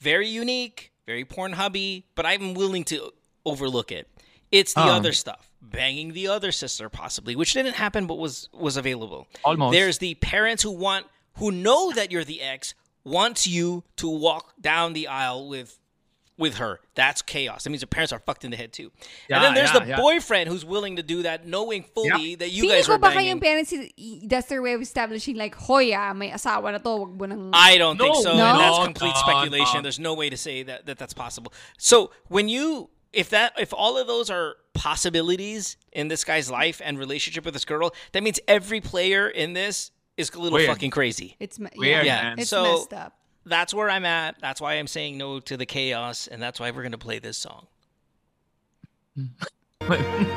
very 0.01 0.29
unique, 0.29 0.93
very 1.07 1.25
porn 1.25 1.53
hubby, 1.53 2.07
but 2.15 2.27
I'm 2.27 2.55
willing 2.55 2.85
to 2.85 3.13
overlook 3.45 3.93
it. 3.93 4.09
It's 4.51 4.75
the 4.75 4.83
Oh. 4.83 4.93
other 4.93 5.13
stuff, 5.13 5.51
banging 5.63 6.13
the 6.13 6.29
other 6.29 6.53
sister 6.53 6.89
possibly, 6.89 7.37
which 7.37 7.53
didn't 7.53 7.75
happen 7.75 8.07
but 8.07 8.17
was 8.19 8.49
was 8.53 8.77
available. 8.77 9.29
Almost. 9.45 9.73
There's 9.73 9.99
the 9.99 10.15
parents 10.17 10.63
who 10.63 10.71
want 10.73 11.07
who 11.37 11.51
know 11.53 11.93
that 11.93 12.11
you're 12.11 12.25
the 12.25 12.41
ex 12.43 12.75
wants 13.05 13.47
you 13.47 13.83
to 13.97 14.09
walk 14.09 14.55
down 14.61 14.93
the 14.93 15.07
aisle 15.07 15.49
with 15.49 15.79
with 16.41 16.57
her. 16.57 16.81
That's 16.97 17.23
chaos. 17.23 17.63
That 17.65 17.71
means 17.71 17.83
the 17.83 17.87
parents 17.87 18.13
are 18.13 18.19
fucked 18.19 18.45
in 18.45 18.51
the 18.51 18.57
head 18.57 18.73
too. 18.73 18.91
and 19.31 19.45
then 19.45 19.55
there's 19.55 19.73
yeah, 19.73 19.79
the 19.79 19.87
yeah. 19.91 19.97
boyfriend 20.01 20.49
who's 20.49 20.65
willing 20.65 20.97
to 20.97 21.03
do 21.05 21.23
that, 21.23 21.47
knowing 21.47 21.85
fully 21.85 22.35
that 22.35 22.51
you 22.51 22.63
Feeling 22.63 22.77
guys 22.79 22.87
ko 22.89 22.95
are 22.95 22.99
baka 22.99 23.15
banging. 23.15 23.29
yung 23.29 23.41
parents, 23.41 23.73
i- 23.73 24.21
that's 24.25 24.49
their 24.49 24.63
way 24.63 24.73
of 24.73 24.81
establishing 24.83 25.37
like, 25.37 25.55
hoy 25.55 25.93
ah, 25.95 26.13
may 26.13 26.31
asawa 26.31 26.73
na 26.73 26.79
to, 26.79 26.97
wag 26.97 27.15
mo 27.17 27.27
nang... 27.27 27.51
I 27.53 27.79
don't 27.79 27.99
think 27.99 28.17
so. 28.17 28.35
No? 28.37 28.45
And 28.45 28.59
that's 28.59 28.85
complete 28.85 29.15
no, 29.15 29.21
speculation. 29.21 29.77
no. 29.77 29.83
There's 29.83 30.01
no 30.01 30.15
way 30.15 30.31
to 30.31 30.37
say 30.37 30.65
that, 30.65 30.87
that 30.87 30.99
that's 30.99 31.15
possible. 31.15 31.53
So 31.79 32.11
when 32.29 32.49
you 32.49 32.91
if 33.13 33.31
that 33.31 33.53
if 33.59 33.73
all 33.75 33.99
of 33.99 34.07
those 34.07 34.31
are 34.31 34.57
possibilities 35.01 35.77
in 35.93 36.09
this 36.09 36.25
guy's 36.25 36.51
life 36.51 36.81
and 36.85 36.99
relationship 36.99 37.45
with 37.45 37.55
this 37.55 37.65
girl, 37.65 37.93
that 38.13 38.23
means 38.23 38.41
every 38.49 38.81
player 38.81 39.29
in 39.29 39.53
this 39.53 39.91
is 40.17 40.31
a 40.31 40.39
little 40.39 40.57
Weird. 40.59 40.69
fucking 40.69 40.91
crazy. 40.91 41.37
It's, 41.41 41.59
me- 41.59 41.71
Weird, 41.77 42.05
yeah, 42.07 42.23
man. 42.23 42.39
it's 42.39 42.51
So- 42.51 42.63
messed 42.63 42.93
up. 42.95 43.15
That's 43.51 43.75
where 43.75 43.91
I'm 43.91 44.05
at. 44.07 44.37
That's 44.41 44.61
why 44.61 44.75
I'm 44.75 44.87
saying 44.87 45.19
no 45.19 45.41
to 45.41 45.57
the 45.57 45.67
chaos, 45.67 46.29
and 46.29 46.41
that's 46.41 46.61
why 46.61 46.71
we're 46.71 46.85
gonna 46.85 46.99
play 46.99 47.19
this 47.19 47.37
song. 47.37 47.67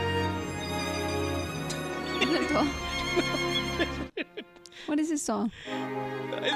What 4.86 5.00
is 5.00 5.10
this 5.10 5.24
song? 5.24 5.52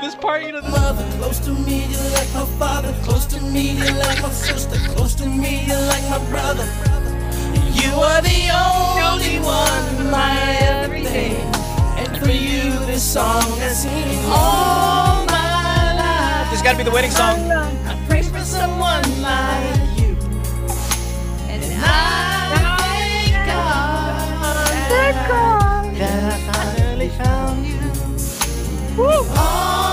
This 0.01 0.15
part, 0.15 0.43
you 0.43 0.51
know, 0.51 0.61
mother, 0.61 1.05
close 1.17 1.39
to 1.39 1.51
me, 1.51 1.85
you're 1.85 2.11
like 2.11 2.33
my 2.33 2.45
father, 2.59 2.93
close 3.03 3.25
to 3.27 3.41
me, 3.41 3.71
you're 3.71 3.93
like 3.93 4.21
my 4.21 4.29
sister, 4.31 4.77
close 4.93 5.15
to 5.15 5.25
me, 5.25 5.65
you're 5.65 5.87
like 5.87 6.03
my 6.09 6.19
brother. 6.29 6.65
You 7.71 7.93
are 7.93 8.21
the 8.21 8.49
only 9.07 9.39
one, 9.39 10.11
my 10.11 10.57
everything. 10.59 11.35
And 11.97 12.17
for 12.19 12.29
you, 12.31 12.71
this 12.85 13.01
song 13.01 13.41
has 13.59 13.83
seen 13.83 14.19
all 14.25 14.96
my 14.96 14.96
life. 16.67 16.73
this 16.73 16.73
got 16.73 16.73
to 16.73 16.77
be 16.77 16.83
the 16.83 16.91
wedding 16.91 17.11
song. 17.11 17.51
I 17.51 17.93
uh, 17.93 18.07
pray 18.07 18.21
for 18.21 18.39
someone 18.39 19.03
like 19.21 19.99
you. 19.99 20.17
And 21.47 21.63
I 21.63 22.83
thank 24.89 25.27
God 25.27 25.95
that 25.95 26.23
I 26.23 26.37
finally 26.51 27.09
found 27.09 27.65
you. 27.65 27.79
All 29.01 29.23
my 29.23 29.86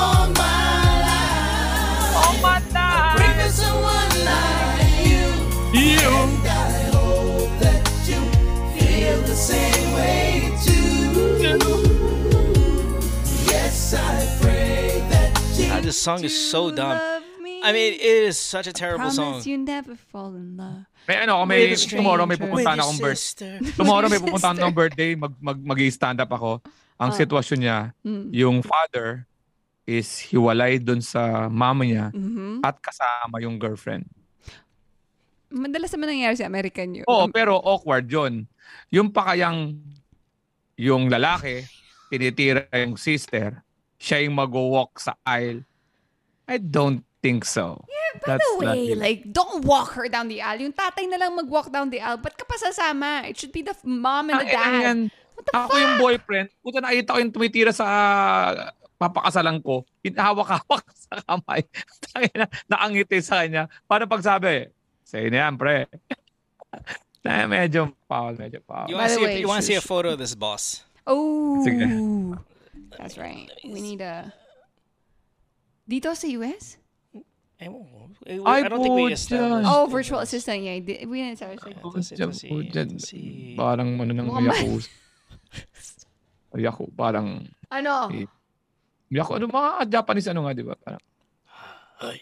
this 15.94 16.02
song 16.02 16.20
is 16.26 16.34
so 16.34 16.74
dumb. 16.74 16.98
Love 16.98 17.22
me. 17.38 17.62
I 17.62 17.70
mean, 17.70 17.94
it 17.94 18.02
is 18.26 18.34
such 18.34 18.66
a 18.66 18.74
terrible 18.74 19.06
Promise 19.14 19.16
song. 19.16 19.46
you 19.46 19.56
never 19.56 19.94
fall 19.94 20.34
in 20.34 20.58
love. 20.58 20.90
May 21.06 21.22
ano, 21.22 21.46
may, 21.46 21.70
With 21.70 21.86
a 21.86 21.94
tomorrow 21.94 22.26
may 22.26 22.34
stranger. 22.34 22.50
pupuntahan 22.50 22.76
With 22.76 22.82
your 22.82 22.82
akong 22.82 22.98
birthday. 22.98 23.14
sister. 23.14 23.52
Tomorrow 23.78 24.06
may 24.08 24.18
pupuntahan 24.18 24.56
akong 24.58 24.74
birthday, 24.74 25.10
mag, 25.14 25.34
mag, 25.38 25.58
mag-stand 25.62 26.18
up 26.18 26.32
ako. 26.32 26.58
Ang 26.98 27.10
Ah. 27.10 27.16
sitwasyon 27.16 27.58
niya, 27.60 27.78
Mm. 28.02 28.26
yung 28.32 28.56
father 28.60 29.26
is 29.86 30.18
hiwalay 30.18 30.80
dun 30.80 30.98
sa 30.98 31.46
mama 31.46 31.84
niya 31.84 32.08
Mhm. 32.10 32.64
at 32.64 32.80
kasama 32.80 33.38
yung 33.38 33.60
girlfriend. 33.60 34.08
Madalas 35.54 35.92
naman 35.92 36.10
nangyayari 36.10 36.34
sa 36.34 36.48
American 36.48 36.88
yun. 36.96 37.06
Oo, 37.06 37.30
pero 37.30 37.60
awkward 37.60 38.10
yun. 38.10 38.48
Yung 38.90 39.12
pa 39.12 39.30
kayang 39.30 39.78
yung 40.74 41.06
lalaki, 41.06 41.62
tinitira 42.08 42.66
yung 42.74 42.98
sister, 42.98 43.62
siya 43.94 44.24
yung 44.26 44.34
mag-walk 44.34 44.98
sa 44.98 45.14
aisle. 45.22 45.62
I 46.48 46.58
don't 46.58 47.04
think 47.24 47.44
so. 47.48 47.84
By 48.22 48.38
the 48.38 48.52
way, 48.60 48.94
like, 48.94 49.32
don't 49.32 49.64
walk 49.64 49.96
her 49.98 50.06
down 50.06 50.28
the 50.28 50.38
aisle. 50.44 50.60
Yung 50.60 50.76
tatay 50.76 51.08
na 51.10 51.18
lang 51.18 51.34
mag-walk 51.34 51.72
down 51.72 51.90
the 51.90 51.98
aisle. 51.98 52.20
Ba't 52.20 52.36
ka 52.38 52.44
pa 52.46 52.54
sasama? 52.60 53.26
It 53.26 53.40
should 53.40 53.50
be 53.50 53.64
the 53.64 53.74
mom 53.82 54.30
and 54.30 54.44
the 54.44 54.46
dad. 54.46 54.70
yan. 54.86 54.98
What 55.34 55.44
the 55.48 55.52
Ako 55.56 55.66
fuck? 55.66 55.82
yung 55.82 55.94
boyfriend, 55.98 56.46
puta 56.62 56.78
nakita 56.78 57.10
ko 57.10 57.18
yung 57.18 57.34
tumitira 57.34 57.72
sa 57.74 57.86
papakasalan 58.94 59.58
ko, 59.58 59.82
hinahawak-hawak 60.06 60.84
sa 61.10 61.18
kamay. 61.26 61.66
Tangina, 62.06 62.46
nakangiti 62.70 63.18
sa 63.18 63.42
kanya. 63.42 63.66
Paano 63.90 64.06
pagsabi? 64.06 64.70
Sa'yo 65.02 65.26
na 65.34 65.50
yan, 65.50 65.54
pre. 65.58 65.90
na 67.26 67.50
medyo 67.50 67.90
foul, 68.06 68.38
medyo 68.38 68.62
foul. 68.62 68.86
You 68.86 68.94
want 68.94 69.10
to 69.10 69.16
see, 69.18 69.24
way, 69.26 69.34
a, 69.34 69.40
you 69.42 69.48
want 69.50 69.60
to 69.64 69.66
see 69.66 69.78
a 69.80 69.82
photo 69.82 70.14
of 70.14 70.22
this 70.22 70.38
boss? 70.38 70.86
Oh. 71.02 71.66
Sige. 71.66 71.82
That's 72.94 73.18
right. 73.18 73.50
We 73.66 73.82
need 73.82 74.00
a... 74.00 74.30
Dito 75.84 76.08
sa 76.12 76.26
US? 76.40 76.80
Eh, 77.54 77.70
well, 77.70 78.10
eh, 78.26 78.40
Ay, 78.42 78.64
I 78.64 78.68
don't 78.68 78.82
think 78.82 78.96
we 78.98 79.12
established. 79.12 79.68
Oh, 79.68 79.86
virtual 79.86 80.18
assistant. 80.18 80.58
Yeah, 80.58 80.80
di- 80.80 81.06
we 81.06 81.22
didn't 81.22 81.38
establish 81.38 81.62
it. 81.62 81.76
Let's 81.78 82.08
see, 82.10 82.16
Dyan 82.16 82.28
let's 82.28 82.40
see, 82.42 82.50
po, 82.50 82.54
dyan. 82.60 82.88
let's 82.90 83.08
see. 83.08 83.54
Parang 83.54 83.88
ano 83.94 84.10
ng 84.10 84.26
Mukhang 84.26 84.46
ma- 84.48 84.58
Yaku. 84.58 84.72
Yaku, 86.54 86.84
parang 86.94 87.46
Ano? 87.70 88.10
Eh, 88.10 88.26
Yaku, 89.10 89.38
ano 89.38 89.46
mga 89.46 89.70
Japanese 89.86 90.28
ano 90.30 90.40
nga, 90.44 90.52
di 90.52 90.64
ba? 90.66 90.74
Parang, 90.74 91.02
Ay. 92.02 92.20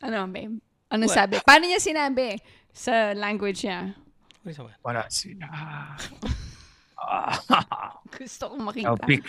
Ano, 0.00 0.24
babe? 0.26 0.56
Ano 0.88 1.04
What? 1.04 1.14
sabi? 1.14 1.36
Paano 1.44 1.68
niya 1.68 1.78
sinabi 1.78 2.40
sa 2.72 3.12
language 3.12 3.68
niya? 3.68 3.92
Wala 4.80 5.04
sila. 5.12 5.46
Gusto 8.16 8.42
kong 8.50 8.64
makita. 8.64 8.96
pic, 9.04 9.22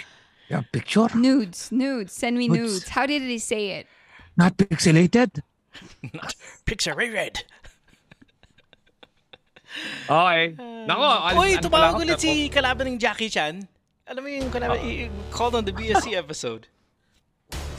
yung 0.51 0.67
picture, 0.71 1.07
Nudes, 1.15 1.71
nudes. 1.71 2.11
Send 2.11 2.35
me 2.37 2.47
Nudes. 2.47 2.83
nudes. 2.83 2.89
How 2.91 3.05
did 3.05 3.23
he 3.23 3.39
say 3.39 3.79
it? 3.79 3.87
not 4.35 4.55
pixelated. 4.57 5.39
Not 6.13 6.35
picture 6.65 6.95
red. 6.95 7.43
Okay. 10.09 10.55
Uh, 10.59 10.83
Nako, 10.83 11.07
alis- 11.23 11.39
Uy, 11.39 11.51
ano 11.55 11.63
tumawag 11.63 11.93
ulit 11.95 12.19
si 12.19 12.51
kalaban 12.51 12.91
ng 12.91 12.97
Jackie 12.99 13.31
Chan. 13.31 13.63
Alam 14.03 14.21
mo 14.23 14.29
yung 14.29 14.51
kalaban, 14.51 14.83
i- 14.83 15.07
i- 15.07 15.11
called 15.31 15.55
on 15.55 15.63
the 15.63 15.71
BSC 15.71 16.11
episode. 16.23 16.67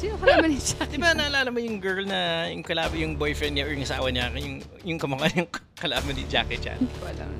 Sino 0.00 0.16
ka 0.16 0.24
naman 0.24 0.56
ni 0.56 0.58
Jackie? 0.58 0.96
Di 0.96 0.98
ba 0.98 1.12
naalala 1.12 1.52
mo 1.52 1.60
yung 1.60 1.76
girl 1.78 2.00
na 2.08 2.48
yung 2.48 2.64
kalaban, 2.64 2.96
yung 2.96 3.14
boyfriend 3.20 3.60
niya 3.60 3.68
or 3.68 3.72
yung 3.76 3.84
asawa 3.84 4.08
niya, 4.08 4.32
yung, 4.40 4.64
yung 4.88 4.98
kamukha 4.98 5.28
yung 5.36 5.48
kalaban 5.82 6.16
ni 6.16 6.24
Jackie 6.24 6.56
Chan? 6.56 6.80
Hindi 6.80 6.96
ko 6.96 7.04
alam. 7.12 7.30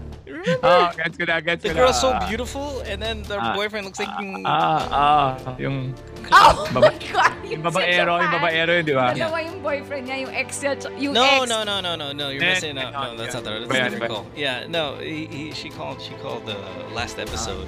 Ah, 0.62 0.93
gets 0.95 1.18
ko 1.18 1.25
na, 1.27 1.41
gets 1.41 1.62
The 1.62 1.70
ko 1.70 1.75
na. 1.75 1.81
girl's 1.83 2.01
so 2.01 2.14
beautiful 2.31 2.81
and 2.87 3.03
then 3.03 3.23
the 3.27 3.37
Ah. 3.39 3.55
boyfriend 3.55 3.87
looks 3.87 3.99
like 3.99 4.09
yung... 4.23 4.47
Ah, 4.47 4.87
ah, 4.91 5.55
yung 5.59 5.95
Oh 6.31 6.64
Baba- 6.73 6.95
my 6.95 6.99
God! 7.12 7.33
yung 7.45 7.62
babaero, 7.62 8.12
yung 8.23 8.33
babaero 8.33 8.70
yun, 8.79 8.85
di 8.87 8.95
ba? 8.95 9.11
Dalawa 9.12 9.43
yung 9.45 9.59
boyfriend 9.61 10.07
niya, 10.07 10.16
yung 10.23 10.33
ex 10.33 10.62
niya, 10.62 10.73
tsa- 10.79 10.95
yung 10.97 11.12
No, 11.12 11.43
ex. 11.43 11.51
no, 11.51 11.66
no, 11.66 11.83
no, 11.83 11.93
no, 11.99 12.14
no. 12.14 12.31
You're 12.31 12.41
Eh, 12.41 12.55
missing. 12.55 12.79
No, 12.79 12.89
no, 12.89 13.18
that's 13.18 13.35
not 13.35 13.43
the. 13.45 13.66
That's 13.66 13.68
Ba 13.68 13.75
a 13.75 13.79
yan, 13.83 13.91
different 13.91 14.01
ba? 14.01 14.09
call. 14.23 14.27
Yeah, 14.39 14.64
no. 14.70 14.97
He, 15.03 15.27
he, 15.27 15.43
she 15.53 15.68
called. 15.68 16.01
She 16.01 16.14
called 16.23 16.47
the 16.47 16.57
last 16.95 17.18
episode. 17.18 17.66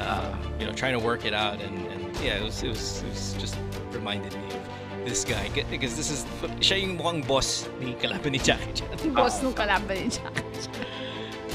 Uh, 0.00 0.32
you 0.58 0.64
know, 0.66 0.72
trying 0.72 0.96
to 0.96 1.02
work 1.04 1.28
it 1.28 1.36
out, 1.36 1.60
and, 1.60 1.76
and 1.92 2.08
yeah, 2.24 2.40
it 2.40 2.42
was, 2.42 2.64
it 2.64 2.72
was, 2.72 3.04
it 3.04 3.12
was 3.12 3.36
just 3.38 3.54
reminded 3.92 4.32
me 4.32 4.48
of 4.56 5.04
this 5.04 5.22
guy 5.24 5.46
G- 5.54 5.68
because 5.70 5.94
this 5.94 6.08
is 6.10 6.24
siya 6.64 6.80
yung 6.80 6.96
mukhang 6.96 7.20
boss 7.28 7.68
ni 7.78 7.92
kalaban 8.00 8.32
ni 8.32 8.40
Jackie 8.40 8.72
Chan. 8.72 8.88
Boss 9.12 9.44
nung 9.44 9.52
kalaban 9.52 9.92
ni 9.92 10.08
Jackie. 10.08 10.66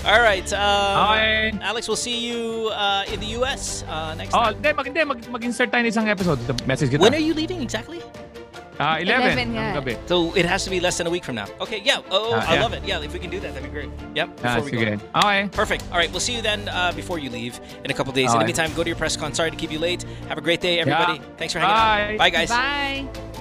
All 0.06 0.22
right, 0.22 0.46
um, 0.54 1.10
Okay. 1.10 1.52
Alex, 1.62 1.88
we'll 1.88 1.98
see 1.98 2.30
you 2.30 2.70
uh, 2.70 3.04
in 3.12 3.20
the 3.20 3.34
U.S. 3.42 3.84
Uh, 3.90 4.14
next 4.14 4.34
Oh, 4.38 4.54
time. 4.54 4.54
hindi, 4.62 4.74
mag, 4.74 4.86
hindi, 4.86 5.02
mag, 5.04 5.20
mag-insert 5.34 5.72
tayo 5.74 5.82
ng 5.82 5.90
isang 5.90 6.06
episode. 6.08 6.38
The 6.46 6.54
message 6.70 6.94
kita. 6.94 7.02
When 7.02 7.14
are 7.14 7.22
you 7.22 7.34
leaving 7.34 7.62
exactly? 7.62 8.06
Ah, 8.78 9.00
11. 9.00 9.40
11 9.40 9.56
nga. 9.56 9.66
ng 9.72 9.76
gabi. 9.82 9.94
So 10.06 10.36
it 10.36 10.44
has 10.46 10.62
to 10.68 10.70
be 10.70 10.84
less 10.84 11.00
than 11.00 11.08
a 11.08 11.10
week 11.10 11.24
from 11.24 11.40
now. 11.40 11.48
Okay, 11.64 11.80
yeah. 11.82 12.04
Oh, 12.12 12.36
Ah, 12.36 12.44
I 12.44 12.60
yeah. 12.60 12.62
love 12.62 12.74
it. 12.76 12.84
Yeah, 12.86 13.00
if 13.02 13.16
we 13.16 13.20
can 13.24 13.32
do 13.32 13.40
that, 13.40 13.56
that'd 13.56 13.64
be 13.66 13.72
great. 13.72 13.88
Yep. 14.14 14.28
Ah, 14.44 14.60
Before 14.60 14.68
we 14.68 14.72
sige. 14.78 15.00
go. 15.00 15.20
Okay. 15.26 15.42
Perfect. 15.56 15.82
All 15.90 15.98
right, 15.98 16.12
we'll 16.12 16.20
see 16.22 16.36
you 16.36 16.44
then 16.44 16.68
uh, 16.70 16.92
before 16.92 17.18
you 17.18 17.32
leave 17.32 17.56
in 17.82 17.90
a 17.90 17.96
couple 17.96 18.12
days. 18.12 18.30
In 18.36 18.38
the 18.38 18.46
Okay. 18.46 18.52
meantime, 18.52 18.76
go 18.76 18.84
to 18.84 18.92
your 18.92 19.00
press 19.00 19.16
con. 19.16 19.32
Sorry 19.34 19.50
to 19.50 19.58
keep 19.58 19.72
you 19.72 19.80
late. 19.80 20.04
Have 20.28 20.38
a 20.38 20.44
great 20.44 20.60
day, 20.60 20.84
everybody. 20.84 21.18
Yeah. 21.24 21.40
Thanks 21.40 21.56
for 21.56 21.64
hanging 21.64 21.74
out. 21.74 22.20
Bye. 22.20 22.30
Bye, 22.30 22.34
guys. 22.36 22.52
Bye! 22.52 23.35